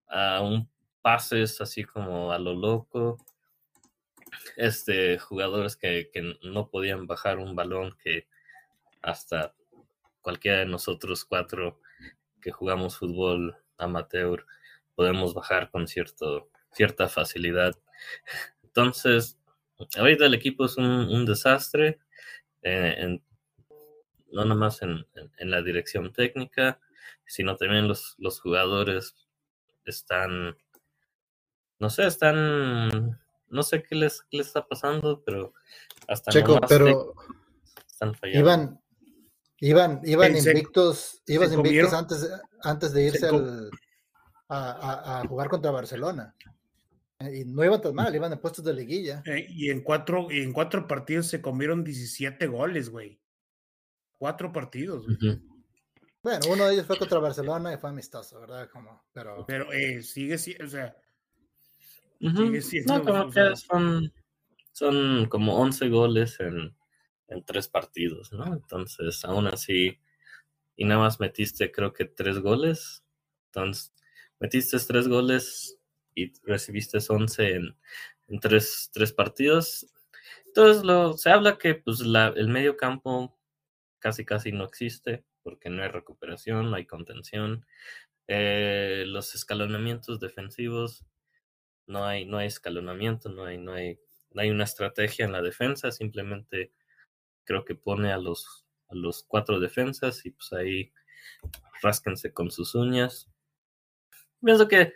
a 0.08 0.42
un 0.42 0.70
pases 1.02 1.60
así 1.62 1.84
como 1.84 2.32
a 2.32 2.40
lo 2.40 2.54
loco, 2.54 3.18
este, 4.58 5.20
jugadores 5.20 5.76
que, 5.76 6.10
que 6.14 6.38
no 6.44 6.70
podían 6.70 7.08
bajar 7.08 7.40
un 7.40 7.56
balón 7.56 7.96
que 8.04 8.28
hasta 9.02 9.54
cualquiera 10.22 10.60
de 10.60 10.66
nosotros 10.66 11.26
cuatro 11.26 11.80
que 12.42 12.52
jugamos 12.52 12.98
fútbol 12.98 13.58
amateur 13.78 14.46
podemos 14.96 15.34
bajar 15.34 15.70
con 15.72 15.88
cierto, 15.88 16.50
cierta 16.72 17.10
facilidad. 17.10 17.76
Entonces, 18.64 19.38
ahorita 19.98 20.26
el 20.26 20.34
equipo 20.34 20.66
es 20.66 20.78
un, 20.78 20.86
un 20.86 21.26
desastre, 21.26 22.00
eh, 22.62 22.96
en- 22.98 23.24
no 24.32 24.46
nomás 24.46 24.82
en, 24.82 25.06
en- 25.14 25.32
en 25.38 25.52
la 25.52 25.62
dirección 25.62 26.12
técnica, 26.12 26.80
sino 27.26 27.56
también 27.56 27.88
los, 27.88 28.16
los 28.18 28.40
jugadores 28.42 29.16
están, 29.86 30.58
no 31.80 31.90
sé, 31.90 32.08
están, 32.08 33.20
no 33.50 33.64
sé 33.64 33.84
qué 33.84 33.96
les, 33.96 34.22
qué 34.24 34.38
les 34.38 34.48
está 34.48 34.66
pasando, 34.68 35.22
pero 35.24 35.54
hasta 36.08 36.32
Checo, 36.32 36.60
pero 36.68 37.14
están 37.88 38.16
fallando. 38.16 38.40
iban, 38.50 38.82
iban, 39.60 40.02
iban 40.04 40.32
se- 40.42 40.50
invictos, 40.50 41.22
ibas 41.28 41.50
se 41.50 41.56
invictos 41.56 41.94
antes, 41.94 42.30
antes 42.64 42.94
de 42.94 43.04
irse 43.04 43.28
al- 43.28 43.70
a, 44.48 44.72
a- 44.72 45.20
a 45.22 45.28
jugar 45.28 45.50
contra 45.50 45.72
Barcelona. 45.72 46.36
Y 47.32 47.46
no 47.46 47.64
iban 47.64 47.82
tan 47.82 47.94
mal, 47.94 48.14
iban 48.16 48.32
en 48.34 48.40
puestos 48.40 48.64
de 48.66 48.74
liguilla. 48.74 49.22
Eh, 49.26 49.46
y 49.50 49.70
en 49.70 49.82
cuatro, 49.82 50.28
y 50.32 50.42
en 50.42 50.54
cuatro 50.54 50.88
partidos 50.88 51.28
se 51.28 51.42
comieron 51.42 51.84
17 51.84 52.48
goles, 52.48 52.90
güey. 52.90 53.20
Cuatro 54.18 54.52
partidos, 54.52 55.06
güey. 55.06 55.40
Bueno, 56.22 56.40
uno 56.50 56.66
de 56.68 56.74
ellos 56.76 56.86
fue 56.88 56.98
contra 56.98 57.20
Barcelona 57.20 57.74
y 57.74 57.78
fue 57.78 57.90
amistoso, 57.90 58.40
¿verdad? 58.40 58.70
Como, 58.72 59.04
pero 59.12 59.46
Pero 59.46 59.72
eh, 59.74 60.02
sigue, 60.02 60.38
si- 60.38 60.56
o 60.56 60.68
sea, 60.68 60.96
sigue 62.20 62.62
siendo, 62.62 63.00
No, 63.00 63.04
como 63.04 63.24
o 63.26 63.32
sea, 63.32 63.50
que 63.50 63.56
son, 63.58 64.14
son 64.72 65.26
como 65.28 65.58
11 65.60 65.90
goles 65.90 66.40
en, 66.40 66.74
en 67.28 67.44
tres 67.44 67.68
partidos, 67.68 68.32
¿no? 68.32 68.54
Entonces, 68.54 69.24
aún 69.26 69.48
así, 69.48 70.00
y 70.78 70.86
nada 70.86 71.02
más 71.02 71.20
metiste 71.20 71.72
creo 71.72 71.92
que 71.92 72.06
tres 72.06 72.40
goles. 72.40 73.04
Entonces, 73.48 73.94
metiste 74.40 74.78
tres 74.80 75.10
goles 75.10 75.78
y 76.16 76.34
recibiste 76.44 77.00
11 77.08 77.56
en, 77.56 77.78
en 78.28 78.40
tres, 78.40 78.90
tres 78.94 79.14
partidos. 79.14 79.88
Entonces 80.48 80.84
lo, 80.84 81.18
se 81.18 81.30
habla 81.30 81.58
que 81.58 81.76
pues, 81.76 82.00
la, 82.02 82.28
el 82.36 82.48
medio 82.48 82.78
campo 82.78 83.38
casi 84.00 84.26
casi 84.26 84.52
no 84.52 84.66
existe 84.66 85.24
porque 85.44 85.70
no 85.70 85.84
hay 85.84 85.90
recuperación, 85.90 86.70
no 86.70 86.76
hay 86.76 86.86
contención. 86.86 87.66
Eh, 88.28 89.04
los 89.08 89.36
escalonamientos 89.36 90.20
defensivos, 90.20 91.06
no 91.88 92.06
hay, 92.06 92.26
no 92.26 92.38
hay 92.38 92.48
escalonamiento, 92.48 93.30
no 93.30 93.46
hay, 93.46 93.58
no, 93.58 93.74
hay, 93.74 94.00
no 94.32 94.42
hay 94.42 94.50
una 94.50 94.64
estrategia 94.64 95.26
en 95.26 95.34
la 95.34 95.42
defensa, 95.42 95.92
simplemente 95.92 96.72
creo 97.44 97.66
que 97.66 97.76
pone 97.76 98.12
a 98.12 98.18
los, 98.18 98.66
a 98.88 98.96
los 98.96 99.24
cuatro 99.24 99.60
defensas 99.60 100.26
y 100.26 100.32
pues 100.32 100.54
ahí 100.54 100.94
rásquense 101.82 102.34
con 102.34 102.52
sus 102.52 102.76
uñas. 102.76 103.30
Pienso 104.42 104.68
que 104.68 104.94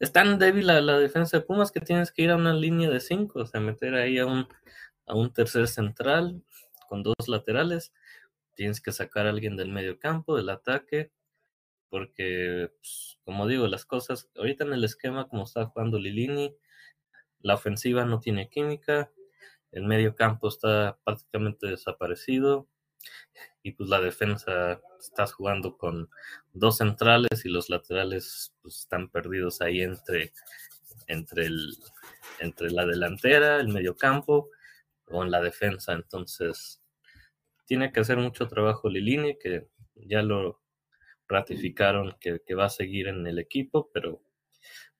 es 0.00 0.12
tan 0.12 0.38
débil 0.38 0.66
la, 0.66 0.80
la 0.80 0.98
defensa 0.98 1.38
de 1.38 1.44
Pumas 1.44 1.72
que 1.72 1.80
tienes 1.80 2.12
que 2.12 2.22
ir 2.22 2.30
a 2.30 2.36
una 2.36 2.54
línea 2.54 2.90
de 2.90 3.00
cinco, 3.00 3.40
o 3.40 3.46
sea, 3.46 3.60
meter 3.60 3.94
ahí 3.94 4.18
a 4.18 4.26
un, 4.26 4.46
a 5.06 5.14
un 5.14 5.32
tercer 5.32 5.66
central 5.68 6.42
con 6.88 7.02
dos 7.02 7.14
laterales. 7.26 7.92
Tienes 8.54 8.80
que 8.80 8.92
sacar 8.92 9.26
a 9.26 9.30
alguien 9.30 9.56
del 9.56 9.70
medio 9.70 9.98
campo, 9.98 10.36
del 10.36 10.50
ataque, 10.50 11.12
porque, 11.90 12.70
pues, 12.78 13.18
como 13.24 13.46
digo, 13.46 13.66
las 13.66 13.84
cosas, 13.84 14.28
ahorita 14.36 14.64
en 14.64 14.72
el 14.72 14.84
esquema 14.84 15.28
como 15.28 15.44
está 15.44 15.66
jugando 15.66 15.98
Lilini, 15.98 16.56
la 17.40 17.54
ofensiva 17.54 18.04
no 18.04 18.20
tiene 18.20 18.48
química, 18.48 19.12
el 19.72 19.84
medio 19.84 20.14
campo 20.14 20.48
está 20.48 20.98
prácticamente 21.04 21.66
desaparecido 21.66 22.68
y 23.62 23.72
pues 23.72 23.88
la 23.88 24.00
defensa 24.00 24.80
estás 24.98 25.32
jugando 25.32 25.76
con 25.76 26.08
dos 26.52 26.78
centrales 26.78 27.44
y 27.44 27.48
los 27.48 27.68
laterales 27.68 28.54
pues, 28.62 28.80
están 28.80 29.10
perdidos 29.10 29.60
ahí 29.60 29.82
entre, 29.82 30.32
entre, 31.06 31.46
el, 31.46 31.76
entre 32.40 32.70
la 32.70 32.86
delantera, 32.86 33.60
el 33.60 33.68
medio 33.68 33.96
campo 33.96 34.50
o 35.06 35.22
en 35.22 35.30
la 35.30 35.40
defensa. 35.40 35.92
Entonces, 35.92 36.80
tiene 37.66 37.92
que 37.92 38.00
hacer 38.00 38.16
mucho 38.16 38.48
trabajo 38.48 38.88
Lilini, 38.88 39.38
que 39.38 39.68
ya 39.94 40.22
lo 40.22 40.62
ratificaron 41.28 42.16
que, 42.20 42.40
que 42.44 42.54
va 42.54 42.66
a 42.66 42.70
seguir 42.70 43.08
en 43.08 43.26
el 43.26 43.38
equipo, 43.38 43.90
pero 43.92 44.22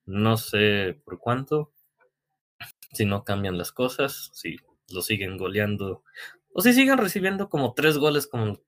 no 0.05 0.37
sé 0.37 0.99
por 1.03 1.19
cuánto. 1.19 1.73
Si 2.93 3.05
no 3.05 3.23
cambian 3.23 3.57
las 3.57 3.71
cosas, 3.71 4.31
si 4.33 4.57
lo 4.89 5.01
siguen 5.01 5.37
goleando, 5.37 6.03
o 6.53 6.61
si 6.61 6.73
siguen 6.73 6.97
recibiendo 6.97 7.49
como 7.49 7.73
tres 7.73 7.97
goles 7.97 8.27
como 8.27 8.61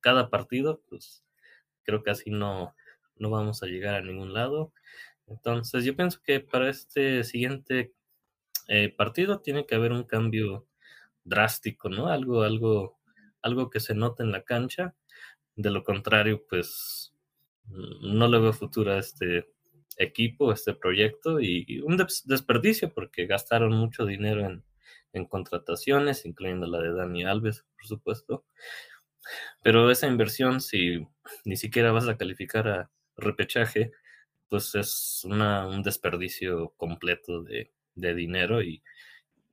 cada 0.00 0.30
partido, 0.30 0.82
pues 0.88 1.24
creo 1.84 2.02
que 2.02 2.10
así 2.10 2.30
no, 2.30 2.74
no 3.16 3.30
vamos 3.30 3.62
a 3.62 3.66
llegar 3.66 3.94
a 3.94 4.02
ningún 4.02 4.32
lado. 4.32 4.72
Entonces 5.26 5.84
yo 5.84 5.96
pienso 5.96 6.20
que 6.22 6.40
para 6.40 6.68
este 6.68 7.24
siguiente 7.24 7.92
eh, 8.68 8.90
partido 8.90 9.40
tiene 9.40 9.66
que 9.66 9.74
haber 9.74 9.92
un 9.92 10.04
cambio 10.04 10.66
drástico, 11.24 11.88
¿no? 11.88 12.08
Algo, 12.08 12.42
algo, 12.42 12.98
algo 13.42 13.70
que 13.70 13.80
se 13.80 13.94
note 13.94 14.22
en 14.22 14.32
la 14.32 14.42
cancha. 14.42 14.94
De 15.56 15.70
lo 15.70 15.84
contrario, 15.84 16.44
pues 16.48 17.14
mm, 17.66 18.16
no 18.18 18.28
le 18.28 18.38
veo 18.38 18.52
futuro 18.52 18.92
a 18.92 18.98
este 18.98 19.48
equipo, 19.98 20.52
este 20.52 20.74
proyecto 20.74 21.40
y, 21.40 21.80
un 21.82 21.96
desperdicio 22.24 22.92
porque 22.92 23.26
gastaron 23.26 23.72
mucho 23.72 24.06
dinero 24.06 24.46
en, 24.46 24.64
en 25.12 25.26
contrataciones, 25.26 26.24
incluyendo 26.26 26.66
la 26.66 26.80
de 26.80 26.92
Dani 26.92 27.24
Alves, 27.24 27.64
por 27.76 27.86
supuesto. 27.86 28.44
Pero 29.62 29.90
esa 29.90 30.06
inversión, 30.06 30.60
si 30.60 31.06
ni 31.44 31.56
siquiera 31.56 31.92
vas 31.92 32.08
a 32.08 32.16
calificar 32.16 32.68
a 32.68 32.90
repechaje, 33.16 33.92
pues 34.48 34.74
es 34.74 35.22
una, 35.24 35.66
un 35.66 35.82
desperdicio 35.82 36.70
completo 36.76 37.42
de, 37.42 37.72
de 37.94 38.14
dinero 38.14 38.62
y 38.62 38.82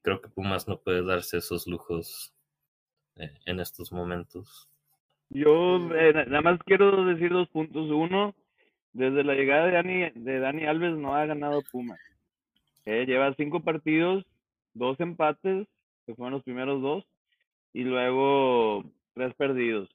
creo 0.01 0.21
que 0.21 0.29
Pumas 0.29 0.67
no 0.67 0.79
puede 0.79 1.03
darse 1.05 1.37
esos 1.37 1.67
lujos 1.67 2.33
eh, 3.15 3.33
en 3.45 3.59
estos 3.59 3.91
momentos. 3.91 4.69
Yo 5.29 5.77
eh, 5.95 6.13
nada 6.27 6.41
más 6.41 6.59
quiero 6.65 7.05
decir 7.05 7.31
dos 7.31 7.47
puntos. 7.49 7.89
Uno, 7.91 8.33
desde 8.93 9.23
la 9.23 9.35
llegada 9.35 9.65
de 9.65 9.71
Dani, 9.73 10.09
de 10.15 10.39
Dani 10.39 10.65
Alves 10.65 10.95
no 10.97 11.15
ha 11.15 11.25
ganado 11.25 11.61
Pumas. 11.71 11.99
Eh, 12.85 13.05
lleva 13.05 13.33
cinco 13.35 13.61
partidos, 13.61 14.25
dos 14.79 14.99
empates, 14.99 15.67
que 16.05 16.15
fueron 16.15 16.33
los 16.33 16.43
primeros 16.43 16.81
dos, 16.81 17.05
y 17.73 17.83
luego 17.83 18.83
tres 19.13 19.35
perdidos. 19.35 19.89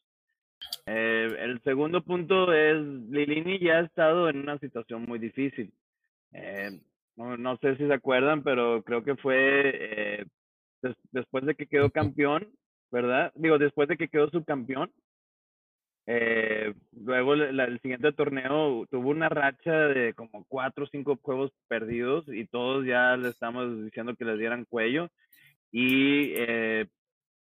Eh, 0.87 1.37
el 1.41 1.63
segundo 1.63 2.03
punto 2.03 2.53
es, 2.53 2.77
Lilini 3.11 3.59
ya 3.59 3.79
ha 3.79 3.81
estado 3.81 4.29
en 4.29 4.39
una 4.39 4.59
situación 4.59 5.05
muy 5.07 5.19
difícil. 5.19 5.73
Eh, 6.33 6.81
no, 7.17 7.37
no, 7.37 7.57
sé 7.59 7.77
si 7.77 7.87
se 7.87 7.95
acuerdan, 7.95 8.43
pero 8.43 8.83
creo 8.83 9.03
que 9.03 9.17
fue 9.17 9.37
eh, 9.39 10.25
des, 10.83 10.97
después 11.13 11.45
de 11.45 11.55
que 11.55 11.67
quedó 11.67 11.91
campeón, 11.91 12.49
¿verdad? 12.91 13.33
Digo, 13.35 13.59
después 13.59 13.89
de 13.89 13.97
que 13.97 14.09
quedó 14.09 14.29
subcampeón. 14.31 14.91
Eh, 16.07 16.75
luego 16.93 17.35
la, 17.35 17.65
el 17.65 17.81
siguiente 17.81 18.13
torneo 18.13 18.87
tuvo 18.91 19.09
una 19.09 19.31
racha 19.31 19.73
de 19.73 20.13
como 20.13 20.45
cuatro 20.49 20.85
o 20.85 20.89
cinco 20.89 21.19
juegos 21.23 21.51
perdidos 21.67 22.27
y 22.29 22.47
todos 22.47 22.85
ya 22.85 23.17
le 23.17 23.31
estamos 23.31 23.85
diciendo 23.85 24.15
que 24.15 24.27
les 24.27 24.39
dieran 24.39 24.67
cuello 24.67 25.09
y 25.73 26.35
eh, 26.37 26.87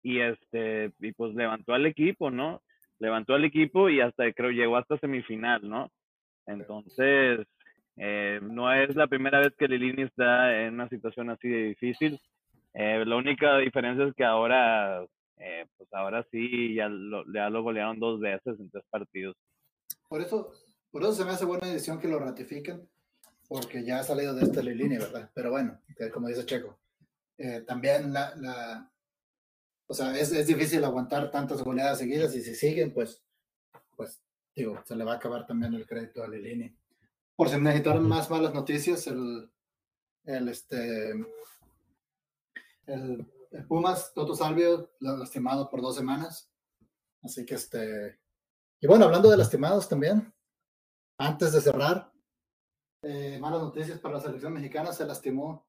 y 0.02 0.20
este 0.20 0.92
y 1.00 1.12
pues 1.12 1.34
levantó 1.34 1.74
al 1.74 1.86
equipo, 1.86 2.30
¿no? 2.30 2.62
Levantó 3.00 3.34
al 3.34 3.44
equipo 3.44 3.88
y 3.90 4.00
hasta 4.00 4.32
creo 4.32 4.50
llegó 4.50 4.76
hasta 4.76 4.98
semifinal, 4.98 5.68
¿no? 5.68 5.90
Entonces, 6.46 7.46
eh, 7.96 8.40
no 8.42 8.72
es 8.72 8.94
la 8.94 9.06
primera 9.06 9.40
vez 9.40 9.54
que 9.58 9.68
Lilini 9.68 10.02
está 10.02 10.62
en 10.62 10.74
una 10.74 10.88
situación 10.88 11.30
así 11.30 11.48
de 11.48 11.62
difícil. 11.68 12.20
Eh, 12.74 13.04
la 13.06 13.16
única 13.16 13.58
diferencia 13.58 14.04
es 14.06 14.14
que 14.14 14.24
ahora, 14.24 15.04
eh, 15.38 15.66
pues 15.76 15.88
ahora 15.92 16.26
sí, 16.30 16.74
ya 16.74 16.88
lo, 16.88 17.24
ya 17.32 17.50
lo 17.50 17.62
golearon 17.62 17.98
dos 17.98 18.20
veces 18.20 18.58
en 18.58 18.70
tres 18.70 18.84
partidos. 18.90 19.36
Por 20.08 20.20
eso, 20.20 20.52
por 20.90 21.02
eso 21.02 21.12
se 21.12 21.24
me 21.24 21.32
hace 21.32 21.44
buena 21.44 21.66
decisión 21.66 21.98
que 21.98 22.08
lo 22.08 22.18
ratifiquen, 22.18 22.88
porque 23.48 23.84
ya 23.84 24.00
ha 24.00 24.02
salido 24.02 24.34
de 24.34 24.44
esta 24.44 24.62
Lilini, 24.62 24.98
¿verdad? 24.98 25.30
Pero 25.34 25.50
bueno, 25.50 25.80
como 26.12 26.28
dice 26.28 26.46
Checo, 26.46 26.78
eh, 27.38 27.62
también 27.66 28.12
la, 28.12 28.34
la, 28.36 28.90
o 29.86 29.94
sea, 29.94 30.18
es, 30.18 30.32
es 30.32 30.46
difícil 30.46 30.82
aguantar 30.84 31.30
tantas 31.30 31.62
goleadas 31.62 31.98
seguidas 31.98 32.34
y 32.34 32.42
si 32.42 32.54
siguen, 32.54 32.92
pues, 32.92 33.22
pues, 33.96 34.20
digo, 34.54 34.82
se 34.84 34.96
le 34.96 35.04
va 35.04 35.14
a 35.14 35.16
acabar 35.16 35.46
también 35.46 35.74
el 35.74 35.86
crédito 35.86 36.22
a 36.22 36.28
Lilini. 36.28 36.74
Por 37.36 37.48
si 37.48 37.60
necesitaron 37.60 38.08
más 38.08 38.30
malas 38.30 38.54
noticias, 38.54 39.06
el, 39.06 39.50
el, 40.24 40.48
este, 40.48 41.10
el, 42.86 43.26
el 43.50 43.66
Pumas, 43.66 44.12
Toto 44.14 44.34
Salvio, 44.34 44.90
lastimado 45.00 45.68
por 45.70 45.80
dos 45.80 45.96
semanas. 45.96 46.50
Así 47.22 47.44
que 47.44 47.54
este. 47.54 48.18
Y 48.80 48.86
bueno, 48.86 49.06
hablando 49.06 49.30
de 49.30 49.36
lastimados 49.36 49.88
también, 49.88 50.32
antes 51.18 51.52
de 51.52 51.60
cerrar, 51.60 52.12
eh, 53.02 53.38
malas 53.40 53.62
noticias 53.62 53.98
para 53.98 54.14
la 54.14 54.20
selección 54.20 54.52
mexicana, 54.52 54.92
se 54.92 55.06
lastimó 55.06 55.66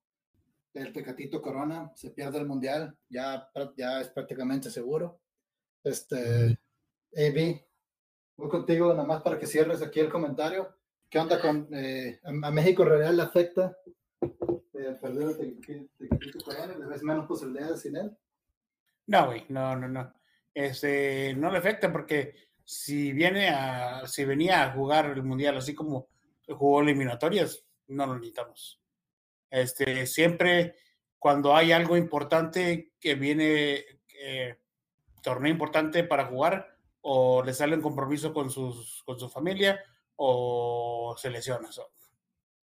el 0.74 0.94
Tecatito 0.94 1.42
Corona, 1.42 1.92
se 1.96 2.12
pierde 2.12 2.38
el 2.40 2.46
mundial, 2.46 2.98
ya, 3.10 3.50
ya 3.76 4.02
es 4.02 4.10
prácticamente 4.10 4.70
seguro. 4.70 5.20
Este, 5.84 6.60
AB, 7.16 7.66
voy 8.38 8.50
contigo 8.50 8.94
nada 8.94 9.08
más 9.08 9.22
para 9.22 9.40
que 9.40 9.48
cierres 9.48 9.82
aquí 9.82 10.00
el 10.00 10.12
comentario. 10.12 10.76
¿Qué 11.10 11.20
onda 11.20 11.40
con 11.40 11.70
eh, 11.74 12.20
a 12.24 12.52
México 12.52 12.84
real 12.84 13.16
le 13.16 13.24
afecta 13.24 13.78
eh, 14.78 14.98
perder 15.02 15.36
el 15.40 15.90
Tecatito 15.98 16.40
Corona? 16.46 16.78
¿Le 16.78 16.86
ves 16.86 17.04
menos 17.04 17.26
posibilidades 17.26 17.82
sin 17.82 17.98
él? 17.98 18.18
No, 19.08 19.28
güey, 19.28 19.46
no, 19.50 19.76
no, 19.76 19.88
no. 19.88 20.14
Este, 20.54 21.34
no 21.36 21.52
le 21.52 21.60
afecta 21.60 21.92
porque 21.92 22.36
si 22.64 23.14
viene 23.14 23.50
a, 23.50 24.06
si 24.08 24.26
venía 24.26 24.64
a 24.64 24.72
jugar 24.72 25.06
el 25.06 25.24
mundial 25.24 25.58
así 25.58 25.74
como 25.74 26.10
jugó 26.48 26.82
eliminatorias, 26.82 27.64
no 27.88 28.06
lo 28.06 28.16
necesitamos. 28.16 28.82
Este, 29.50 30.06
siempre 30.06 30.76
cuando 31.20 31.56
hay 31.56 31.72
algo 31.72 31.98
importante 31.98 32.94
que 33.00 33.16
viene, 33.16 33.84
eh, 34.20 34.60
torneo 35.22 35.52
importante 35.52 36.04
para 36.04 36.26
jugar, 36.26 36.76
o 37.02 37.44
le 37.44 37.54
sale 37.54 37.76
un 37.76 37.82
compromiso 37.82 38.34
con, 38.34 38.50
sus, 38.50 39.04
con 39.06 39.20
su 39.20 39.30
familia, 39.30 39.82
o 40.16 41.16
se 41.18 41.30
lesiona. 41.30 41.72
So, 41.72 41.92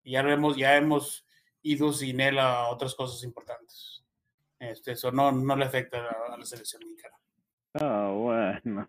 ya, 0.03 0.21
hemos, 0.21 0.57
ya 0.57 0.75
hemos 0.75 1.25
ido 1.63 1.91
sin 1.93 2.19
él 2.19 2.37
a 2.39 2.67
otras 2.67 2.93
cosas 2.95 3.23
importantes. 3.23 4.03
Este, 4.59 4.91
eso 4.91 5.11
no, 5.11 5.31
no 5.31 5.55
le 5.55 5.65
afecta 5.65 5.97
a, 5.97 6.33
a 6.33 6.37
la 6.37 6.45
selección 6.45 6.81
mexicana. 6.83 7.15
Oh, 7.81 8.13
bueno. 8.23 8.87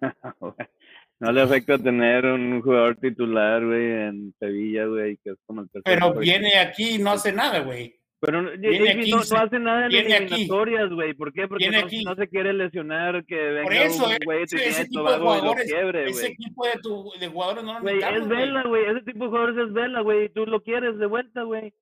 No 1.20 1.33
le 1.33 1.43
afecta 1.43 1.79
tener 1.79 2.27
un 2.27 2.61
jugador 2.61 2.97
titular, 2.97 3.64
güey, 3.64 3.93
en 4.09 4.35
Sevilla, 4.39 4.87
güey, 4.87 5.16
que 5.18 5.31
es 5.31 5.39
como 5.47 5.62
el 5.62 5.70
tercer 5.70 5.99
Pero 5.99 6.14
viene 6.14 6.59
aquí 6.59 6.97
y 6.97 6.99
no 6.99 7.12
hace 7.12 7.33
nada, 7.33 7.61
güey. 7.61 7.99
Pero 8.20 8.43
viene 8.59 8.91
aquí, 8.91 9.11
no, 9.11 9.18
no 9.18 9.39
hace 9.39 9.59
nada 9.59 9.87
en 9.87 9.87
aquí. 9.87 9.97
eliminatorias, 9.97 10.91
güey. 10.91 11.14
¿Por 11.14 11.33
qué? 11.33 11.47
Porque 11.47 11.70
no, 11.70 11.79
aquí. 11.79 12.03
no 12.05 12.14
se 12.14 12.27
quiere 12.29 12.55
lesionar, 12.55 13.25
que 13.27 13.37
venga 13.37 13.62
Por 13.64 13.72
eso, 13.75 14.07
un 14.07 14.16
güey 14.25 14.43
ese, 14.43 14.66
ese 14.66 14.87
tipo 14.87 15.11
de 15.11 15.18
jugadores, 15.18 15.70
quiebre, 15.70 16.09
ese 16.09 16.20
güey. 16.20 16.33
equipo 16.33 16.66
de, 16.66 16.72
tu, 16.83 17.12
de 17.20 17.29
jugadores 17.29 17.64
no 17.64 17.72
lo 17.72 17.79
es 17.79 17.85
necesitamos, 17.85 18.29
güey. 18.29 18.39
Vela, 18.39 18.62
güey. 18.64 18.85
Ese 18.87 19.01
tipo 19.03 19.25
de 19.25 19.31
jugadores 19.31 19.57
es 19.66 19.72
Vela, 19.75 20.01
güey. 20.01 20.29
Tú 20.31 20.47
lo 20.47 20.62
quieres 20.62 20.99
de 20.99 21.07
vuelta, 21.07 21.43
güey. 21.43 21.75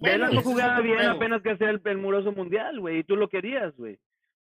Vela 0.00 0.30
no 0.30 0.42
jugaba 0.42 0.80
bien 0.80 1.00
apenas 1.00 1.42
que 1.42 1.50
hacía 1.50 1.70
el, 1.70 1.80
el 1.84 1.98
muroso 1.98 2.32
mundial, 2.32 2.78
güey, 2.80 2.98
y 2.98 3.04
tú 3.04 3.16
lo 3.16 3.28
querías, 3.28 3.76
güey. 3.76 3.98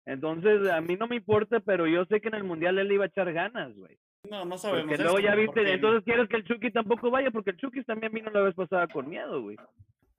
Entonces, 0.06 0.70
a 0.70 0.82
mí 0.82 0.98
no 0.98 1.08
me 1.08 1.16
importa, 1.16 1.60
pero 1.62 1.88
yo 1.88 2.06
sé 2.06 2.22
que 2.22 2.28
en 2.28 2.36
el 2.36 2.44
mundial 2.44 2.78
él 2.78 2.92
iba 2.92 3.06
a 3.06 3.08
echar 3.08 3.32
ganas, 3.34 3.74
güey. 3.76 3.98
No, 4.30 4.44
no 4.46 4.58
sabemos. 4.58 4.88
Porque 4.88 5.04
luego 5.04 5.20
ya 5.20 5.34
viste, 5.36 5.72
entonces 5.72 6.04
quieres 6.04 6.28
que 6.30 6.38
el 6.38 6.44
Chucky 6.44 6.72
tampoco 6.72 7.10
vaya, 7.10 7.32
porque 7.32 7.52
el 7.52 7.58
Chucky 7.58 7.84
también 7.84 8.12
vino 8.12 8.30
la 8.32 8.42
vez 8.42 8.54
pasada 8.56 8.88
con 8.88 9.08
miedo, 9.10 9.42
güey. 9.42 9.58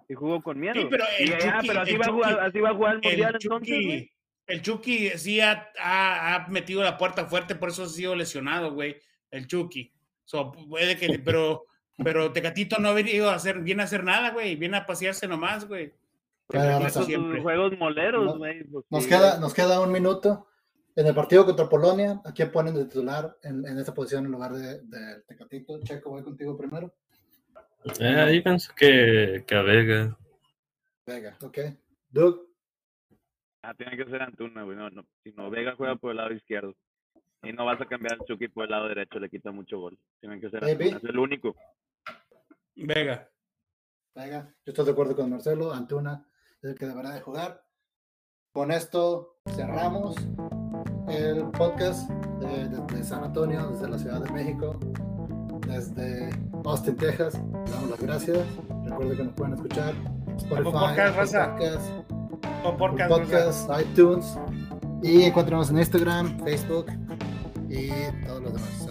Y 0.09 0.15
jugó 0.15 0.43
con 0.43 0.59
miedo. 0.59 0.75
Sí, 0.75 0.87
pero 0.91 1.05
el 1.19 1.29
Y, 1.29 1.33
ah, 1.33 1.39
Chucky- 1.39 1.67
pero 1.69 1.81
así 1.81 1.93
el 1.95 2.01
va, 2.01 2.05
a 2.07 2.13
jugar, 2.13 2.31
Chucky- 2.35 2.47
así 2.49 2.61
va 2.61 2.71
a 2.71 2.75
jugar 2.75 2.95
el 2.95 3.01
mundial 3.03 3.31
el 3.35 3.41
entonces. 3.43 3.69
Chucky, 3.77 4.11
el 4.47 4.63
Chucky 4.63 5.09
sí 5.19 5.41
ha, 5.41 5.69
ha- 5.81 6.35
ha 6.37 6.49
metido 6.49 6.83
la 6.83 6.97
puerta 6.97 7.27
fuerte, 7.27 7.55
por 7.57 7.69
eso 7.71 7.83
ha 7.85 7.89
sido 7.89 8.15
lesionado, 8.15 8.73
güey. 8.73 8.97
El 9.31 9.47
Chucky. 9.47 9.93
So, 10.25 10.53
puede 10.53 10.97
que, 10.97 11.19
pero, 11.25 11.65
pero 12.03 12.33
Tecatito 12.33 12.79
no 12.79 12.89
ha 12.89 12.93
venido 12.95 13.31
a 13.31 13.35
hacer, 13.35 13.61
viene 13.61 13.83
a 13.83 13.85
hacer 13.87 14.05
nada, 14.05 14.31
güey. 14.31 14.57
Viene 14.57 14.77
a 14.77 14.87
pasearse 14.87 15.27
nomás, 15.27 15.67
güey. 15.67 15.93
Tiene 16.49 17.41
juegos 17.43 17.77
moleros, 17.79 18.25
No- 18.25 18.39
güey. 18.39 18.65
Nos 18.91 19.07
queda, 19.07 19.39
nos 19.41 19.53
queda 19.55 19.81
un 19.81 19.93
minuto. 19.93 20.47
En 20.95 21.07
el 21.07 21.15
partido 21.15 21.45
contra 21.45 21.69
Polonia, 21.69 22.23
¿a 22.25 22.33
quién 22.33 22.51
ponen 22.51 22.75
de 22.75 22.87
titular 22.87 23.37
en, 23.43 23.67
en 23.67 23.79
esta 23.79 23.93
posición 23.93 24.25
en 24.25 24.33
lugar 24.33 24.53
de, 24.55 24.81
de 24.83 25.21
Tecatito? 25.27 25.79
Checo, 25.83 26.09
voy 26.11 26.23
contigo 26.23 26.57
primero. 26.57 26.95
Eh, 28.01 28.07
ahí 28.21 28.41
pienso 28.41 28.73
que, 28.75 29.45
que 29.47 29.55
a 29.55 29.63
Vega. 29.63 30.17
Vega, 31.07 31.37
ok. 31.43 31.59
Doug, 32.09 32.47
Ah, 33.63 33.75
tiene 33.75 33.97
que 33.97 34.05
ser 34.09 34.23
Antuna, 34.23 34.63
güey. 34.63 34.77
No, 34.77 34.89
no. 34.91 35.05
Si 35.25 35.33
no, 35.33 35.51
Vega 35.51 35.75
juega 35.77 35.97
por 35.97 36.13
el 36.13 36.19
lado 36.19 36.33
izquierdo. 36.33 36.73
Y 37.43 37.53
no 37.53 37.65
vas 37.65 37.81
a 37.81 37.85
cambiar 37.87 38.15
al 38.15 38.25
Chucky 38.27 38.49
por 38.49 38.65
el 38.65 38.71
lado 38.71 38.89
derecho, 38.89 39.19
le 39.19 39.29
quita 39.29 39.51
mucho 39.51 39.79
gol. 39.79 39.99
Tienen 40.21 40.41
que 40.41 40.49
ser. 40.51 40.65
Antuna, 40.65 40.97
es 40.99 41.05
el 41.05 41.19
único. 41.19 41.57
Vega. 42.77 43.31
Vega, 44.15 44.55
yo 44.65 44.71
estoy 44.73 44.85
de 44.85 44.91
acuerdo 44.93 45.17
con 45.17 45.31
Marcelo. 45.31 45.73
Antuna 45.73 46.27
es 46.63 46.71
el 46.71 46.79
que 46.79 46.87
deberá 46.87 47.11
de 47.13 47.21
jugar. 47.21 47.65
Con 48.53 48.71
esto 48.71 49.39
cerramos 49.55 50.17
el 51.09 51.51
podcast 51.53 52.09
de- 52.41 52.69
desde 52.69 53.05
San 53.05 53.25
Antonio, 53.25 53.69
desde 53.71 53.89
la 53.89 53.99
Ciudad 53.99 54.21
de 54.23 54.31
México, 54.33 54.79
desde 55.67 56.31
Austin, 56.65 56.97
Texas. 56.97 57.35
Le 57.35 57.71
damos 57.71 57.91
las 57.91 58.01
gracias. 58.01 58.39
Recuerden 58.85 59.17
que 59.17 59.25
nos 59.25 59.35
pueden 59.35 59.55
escuchar 59.55 59.95
Spotify, 60.37 60.63
Podcast, 60.71 61.17
raza. 61.17 61.51
Podcast, 61.57 61.91
podcast, 62.79 63.09
Podcast, 63.11 63.71
iTunes 63.81 64.39
y 65.03 65.23
encuéntranos 65.23 65.71
en 65.71 65.79
Instagram, 65.79 66.39
Facebook 66.45 66.87
y 67.69 67.89
todos 68.27 68.43
los 68.43 68.53
demás. 68.55 68.87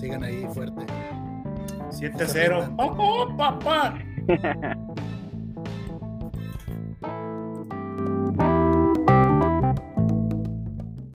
Sigan 0.00 0.24
ahí 0.24 0.46
fuerte. 0.54 0.86
7-0. 1.90 2.74
¡Oh, 2.78 3.36
papá! 3.36 3.98